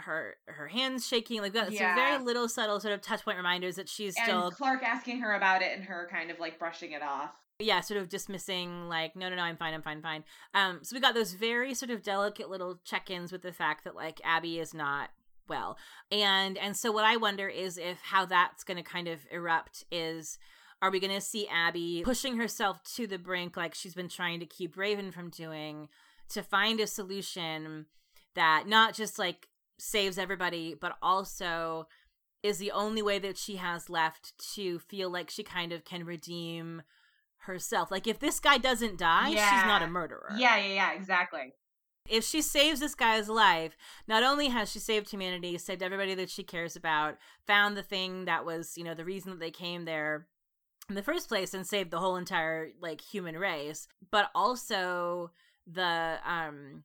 her 0.00 0.36
her 0.46 0.68
hands 0.68 1.06
shaking 1.06 1.40
like 1.40 1.52
got 1.52 1.72
Yeah. 1.72 1.88
some 1.88 1.94
very 1.96 2.18
little 2.24 2.48
subtle 2.48 2.78
sort 2.80 2.94
of 2.94 3.00
touch 3.02 3.24
point 3.24 3.36
reminders 3.36 3.76
that 3.76 3.88
she's 3.88 4.16
still 4.16 4.50
Clarke 4.52 4.82
asking 4.84 5.20
her 5.20 5.34
about 5.34 5.60
it 5.62 5.76
and 5.76 5.84
her 5.84 6.08
kind 6.10 6.30
of 6.30 6.38
like 6.38 6.58
brushing 6.58 6.92
it 6.92 7.02
off. 7.02 7.32
yeah 7.58 7.80
sort 7.80 7.98
of 8.00 8.08
dismissing 8.08 8.88
like 8.88 9.16
no 9.16 9.28
no 9.28 9.34
no 9.36 9.42
i'm 9.42 9.56
fine 9.56 9.74
i'm 9.74 9.82
fine 9.82 10.00
fine 10.00 10.22
um 10.54 10.78
so 10.82 10.94
we 10.94 11.00
got 11.00 11.14
those 11.14 11.32
very 11.32 11.74
sort 11.74 11.90
of 11.90 12.02
delicate 12.04 12.48
little 12.48 12.78
check-ins 12.84 13.32
with 13.32 13.42
the 13.42 13.52
fact 13.52 13.82
that 13.84 13.96
like 13.96 14.20
abby 14.24 14.60
is 14.60 14.72
not 14.72 15.10
well 15.48 15.76
and 16.12 16.56
and 16.58 16.76
so 16.76 16.92
what 16.92 17.04
i 17.04 17.16
wonder 17.16 17.48
is 17.48 17.76
if 17.76 17.98
how 18.02 18.24
that's 18.24 18.62
going 18.62 18.76
to 18.76 18.82
kind 18.84 19.08
of 19.08 19.26
erupt 19.32 19.82
is 19.90 20.38
are 20.80 20.92
we 20.92 21.00
going 21.00 21.12
to 21.12 21.20
see 21.20 21.48
abby 21.48 22.02
pushing 22.04 22.36
herself 22.36 22.80
to 22.84 23.08
the 23.08 23.18
brink 23.18 23.56
like 23.56 23.74
she's 23.74 23.94
been 23.94 24.08
trying 24.08 24.38
to 24.38 24.46
keep 24.46 24.76
raven 24.76 25.10
from 25.10 25.28
doing 25.28 25.88
to 26.28 26.42
find 26.42 26.78
a 26.78 26.86
solution 26.86 27.86
that 28.34 28.68
not 28.68 28.94
just 28.94 29.18
like 29.18 29.48
saves 29.78 30.18
everybody 30.18 30.74
but 30.74 30.96
also 31.00 31.86
is 32.42 32.58
the 32.58 32.70
only 32.70 33.02
way 33.02 33.18
that 33.18 33.36
she 33.36 33.56
has 33.56 33.90
left 33.90 34.32
to 34.54 34.78
feel 34.78 35.10
like 35.10 35.30
she 35.30 35.42
kind 35.42 35.72
of 35.72 35.84
can 35.84 36.04
redeem 36.04 36.82
herself. 37.38 37.90
Like 37.90 38.06
if 38.06 38.18
this 38.18 38.40
guy 38.40 38.58
doesn't 38.58 38.98
die, 38.98 39.30
she's 39.30 39.66
not 39.66 39.82
a 39.82 39.86
murderer. 39.86 40.32
Yeah, 40.36 40.56
yeah, 40.56 40.74
yeah, 40.74 40.92
exactly. 40.92 41.54
If 42.08 42.24
she 42.24 42.40
saves 42.40 42.80
this 42.80 42.94
guy's 42.94 43.28
life, 43.28 43.76
not 44.06 44.22
only 44.22 44.48
has 44.48 44.70
she 44.70 44.78
saved 44.78 45.10
humanity, 45.10 45.58
saved 45.58 45.82
everybody 45.82 46.14
that 46.14 46.30
she 46.30 46.42
cares 46.42 46.74
about, 46.74 47.18
found 47.46 47.76
the 47.76 47.82
thing 47.82 48.24
that 48.24 48.46
was, 48.46 48.78
you 48.78 48.84
know, 48.84 48.94
the 48.94 49.04
reason 49.04 49.30
that 49.30 49.40
they 49.40 49.50
came 49.50 49.84
there 49.84 50.26
in 50.88 50.94
the 50.94 51.02
first 51.02 51.28
place 51.28 51.52
and 51.52 51.66
saved 51.66 51.90
the 51.90 51.98
whole 51.98 52.16
entire 52.16 52.70
like 52.80 53.00
human 53.00 53.36
race, 53.36 53.88
but 54.10 54.30
also 54.34 55.30
the 55.66 56.16
um 56.24 56.84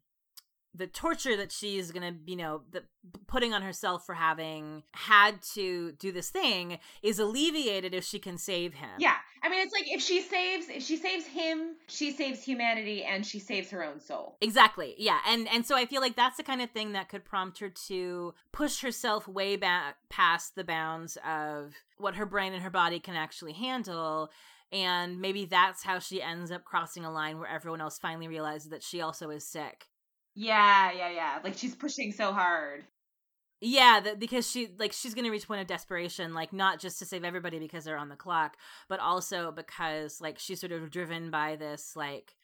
the 0.76 0.88
torture 0.88 1.38
that 1.38 1.52
she's 1.52 1.92
gonna 1.92 2.16
you 2.26 2.36
know 2.36 2.62
the 2.72 2.84
putting 3.28 3.54
on 3.54 3.62
herself 3.62 4.06
for 4.06 4.16
having 4.16 4.84
had 4.94 5.42
to 5.42 5.92
do 5.94 6.12
this 6.12 6.30
thing 6.30 6.80
is 7.02 7.20
alleviated 7.20 7.94
if 7.94 8.04
she 8.04 8.20
can 8.20 8.38
save 8.38 8.74
him 8.76 8.90
Yeah. 8.98 9.16
I 9.46 9.50
mean, 9.50 9.60
it's 9.60 9.74
like 9.74 9.92
if 9.92 10.02
she 10.02 10.22
saves 10.22 10.70
if 10.70 10.84
she 10.84 10.96
saves 10.96 11.26
him, 11.26 11.76
she 11.88 12.12
saves 12.14 12.42
humanity 12.42 13.04
and 13.04 13.26
she 13.26 13.40
saves 13.40 13.70
her 13.72 13.84
own 13.84 14.00
soul. 14.00 14.38
Exactly. 14.40 14.96
Yeah. 14.98 15.18
And 15.28 15.50
and 15.50 15.66
so 15.66 15.76
I 15.76 15.86
feel 15.86 16.00
like 16.00 16.16
that's 16.16 16.38
the 16.38 16.44
kind 16.44 16.62
of 16.62 16.72
thing 16.72 16.94
that 16.94 17.10
could 17.10 17.26
prompt 17.26 17.60
her 17.60 17.68
to 17.88 18.34
push 18.54 18.82
herself 18.82 19.28
way 19.28 19.58
back 19.58 19.98
past 20.10 20.56
the 20.56 20.64
bounds 20.64 21.18
of 21.28 21.74
what 21.98 22.16
her 22.16 22.26
brain 22.26 22.54
and 22.54 22.64
her 22.64 22.70
body 22.70 23.02
can 23.02 23.16
actually 23.16 23.52
handle. 23.52 24.32
And 24.72 25.20
maybe 25.20 25.44
that's 25.44 25.84
how 25.84 26.00
she 26.00 26.22
ends 26.22 26.50
up 26.50 26.64
crossing 26.64 27.04
a 27.04 27.12
line 27.12 27.38
where 27.38 27.50
everyone 27.50 27.82
else 27.82 28.00
finally 28.00 28.30
realizes 28.30 28.70
that 28.70 28.82
she 28.82 29.02
also 29.02 29.30
is 29.30 29.46
sick. 29.46 29.88
Yeah, 30.36 30.92
yeah, 30.92 31.12
yeah. 31.12 31.40
Like 31.44 31.58
she's 31.58 31.76
pushing 31.76 32.12
so 32.12 32.32
hard. 32.32 32.86
Yeah, 33.66 34.02
because 34.18 34.50
she 34.50 34.70
like 34.78 34.92
she's 34.92 35.14
gonna 35.14 35.32
reach 35.32 35.46
a 35.46 35.48
point 35.48 35.62
of 35.62 35.68
desperation, 35.68 36.34
like 36.34 36.52
not 36.52 36.80
just 36.80 37.00
to 37.00 37.06
save 37.06 37.24
everybody 37.24 37.60
because 37.60 37.86
they're 37.86 37.98
on 37.98 38.10
the 38.10 38.16
clock, 38.16 38.58
but 38.90 39.00
also 39.00 39.52
because 39.52 40.20
like 40.20 40.38
she's 40.38 40.60
sort 40.60 40.74
of 40.74 40.92
driven 40.92 41.32
by 41.32 41.56
this 41.56 41.96
like 41.96 42.36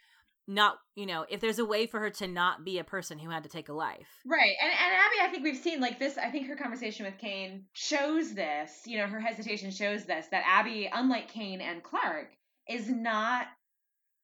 not 0.48 0.80
you 0.96 1.06
know 1.06 1.26
if 1.30 1.42
there's 1.42 1.60
a 1.60 1.66
way 1.66 1.86
for 1.86 2.00
her 2.00 2.10
to 2.10 2.28
not 2.28 2.66
be 2.66 2.80
a 2.80 2.84
person 2.84 3.20
who 3.20 3.30
had 3.30 3.44
to 3.44 3.50
take 3.50 3.68
a 3.68 3.74
life. 3.74 4.08
Right. 4.26 4.56
And 4.62 4.72
and 4.72 4.94
Abby, 4.94 5.16
I 5.22 5.28
think 5.30 5.44
we've 5.44 5.62
seen 5.62 5.82
like 5.82 6.00
this 6.00 6.18
I 6.18 6.30
think 6.30 6.48
her 6.48 6.56
conversation 6.56 7.06
with 7.06 7.18
Kane 7.18 7.66
shows 7.74 8.34
this, 8.34 8.72
you 8.86 8.98
know, 8.98 9.08
her 9.08 9.20
hesitation 9.20 9.72
shows 9.72 10.06
this 10.06 10.28
that 10.32 10.44
Abby, 10.48 10.90
unlike 10.92 11.28
Kane 11.28 11.60
and 11.60 11.84
Clarke, 11.84 12.32
is 12.70 12.90
not 12.90 13.48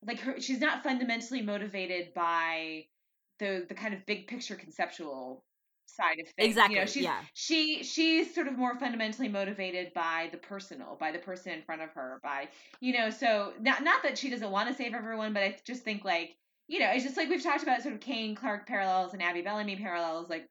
like 0.02 0.20
her 0.22 0.40
she's 0.40 0.62
not 0.62 0.82
fundamentally 0.82 1.42
motivated 1.42 2.14
by 2.14 2.86
the 3.40 3.66
the 3.68 3.76
kind 3.76 3.94
of 3.94 4.06
big 4.06 4.28
picture 4.28 4.56
conceptual 4.56 5.44
side 5.88 6.20
of 6.20 6.28
things. 6.28 6.50
Exactly. 6.50 6.76
You 6.76 6.82
know, 6.82 6.86
she's 6.86 7.04
yeah. 7.04 7.22
she 7.34 7.84
she's 7.84 8.34
sort 8.34 8.48
of 8.48 8.58
more 8.58 8.78
fundamentally 8.80 9.30
motivated 9.30 9.94
by 9.94 10.30
the 10.32 10.38
personal 10.38 10.98
by 11.00 11.12
the 11.12 11.20
person 11.20 11.54
in 11.54 11.62
front 11.64 11.82
of 11.82 11.90
her 11.92 12.20
by 12.24 12.50
you 12.80 12.94
know 12.94 13.10
so 13.10 13.54
not 13.60 13.84
not 13.84 14.04
that 14.04 14.18
she 14.18 14.30
doesn't 14.30 14.52
want 14.52 14.70
to 14.70 14.76
save 14.76 14.94
everyone 14.94 15.34
but 15.34 15.44
i 15.44 15.56
just 15.66 15.84
think 15.84 16.04
like 16.04 16.36
you 16.68 16.80
know 16.80 16.90
it's 16.92 17.04
just 17.04 17.18
like 17.18 17.30
we've 17.30 17.44
talked 17.44 17.64
about 17.64 17.82
sort 17.82 17.94
of 17.94 18.02
kane 18.02 18.36
clarke 18.36 18.68
parallels 18.68 19.14
and 19.14 19.22
abby 19.22 19.42
bellamy 19.42 19.76
parallels 19.76 20.30
like 20.30 20.48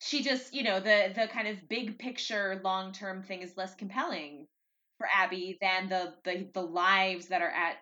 she 0.00 0.22
just 0.22 0.54
you 0.54 0.62
know 0.62 0.80
the 0.80 1.12
the 1.14 1.28
kind 1.28 1.48
of 1.48 1.68
big 1.68 1.98
picture 1.98 2.60
long 2.64 2.92
term 2.92 3.22
thing 3.22 3.42
is 3.42 3.56
less 3.56 3.74
compelling 3.74 4.46
for 4.98 5.06
abby 5.14 5.56
than 5.60 5.88
the 5.88 6.14
the 6.24 6.48
the 6.54 6.62
lives 6.62 7.28
that 7.28 7.42
are 7.42 7.50
at 7.50 7.76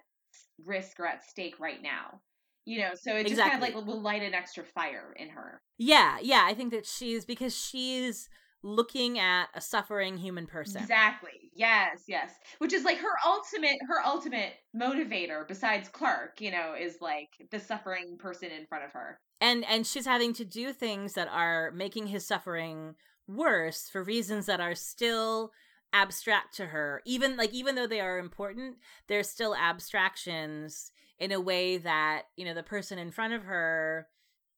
risk 0.64 1.00
or 1.00 1.06
at 1.06 1.24
stake 1.28 1.58
right 1.60 1.82
now 1.82 2.20
you 2.66 2.80
know 2.80 2.90
so 3.00 3.16
it 3.16 3.26
just 3.26 3.40
kind 3.40 3.54
of 3.54 3.60
like 3.60 3.74
will 3.74 4.00
light 4.00 4.22
an 4.22 4.34
extra 4.34 4.62
fire 4.62 5.14
in 5.16 5.30
her 5.30 5.62
Yeah, 5.78 6.18
yeah, 6.20 6.44
I 6.44 6.54
think 6.54 6.72
that 6.72 6.86
she's 6.86 7.24
because 7.24 7.56
she's 7.56 8.28
looking 8.62 9.18
at 9.18 9.46
a 9.54 9.60
suffering 9.60 10.16
human 10.16 10.46
person. 10.46 10.82
Exactly. 10.82 11.50
Yes, 11.54 12.04
yes. 12.08 12.32
Which 12.58 12.72
is 12.72 12.84
like 12.84 12.98
her 12.98 13.14
ultimate 13.24 13.78
her 13.88 14.04
ultimate 14.04 14.54
motivator 14.74 15.46
besides 15.46 15.88
Clarke, 15.88 16.40
you 16.40 16.50
know, 16.50 16.74
is 16.78 16.96
like 17.00 17.28
the 17.50 17.60
suffering 17.60 18.16
person 18.18 18.50
in 18.50 18.66
front 18.66 18.84
of 18.84 18.92
her. 18.92 19.20
And 19.40 19.64
and 19.64 19.86
she's 19.86 20.06
having 20.06 20.32
to 20.34 20.44
do 20.44 20.72
things 20.72 21.14
that 21.14 21.28
are 21.28 21.70
making 21.70 22.08
his 22.08 22.26
suffering 22.26 22.96
worse 23.28 23.88
for 23.88 24.02
reasons 24.02 24.46
that 24.46 24.60
are 24.60 24.74
still 24.74 25.52
abstract 25.92 26.56
to 26.56 26.66
her. 26.66 27.02
Even 27.06 27.36
like 27.36 27.52
even 27.52 27.74
though 27.74 27.86
they 27.86 28.00
are 28.00 28.18
important, 28.18 28.76
they're 29.06 29.22
still 29.22 29.54
abstractions 29.54 30.90
in 31.18 31.32
a 31.32 31.40
way 31.40 31.78
that, 31.78 32.22
you 32.36 32.44
know, 32.44 32.54
the 32.54 32.62
person 32.62 32.98
in 32.98 33.10
front 33.10 33.32
of 33.32 33.44
her 33.44 34.08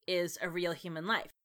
is 0.06 0.38
a 0.42 0.48
real 0.48 0.72
human 0.72 1.06
life. 1.06 1.38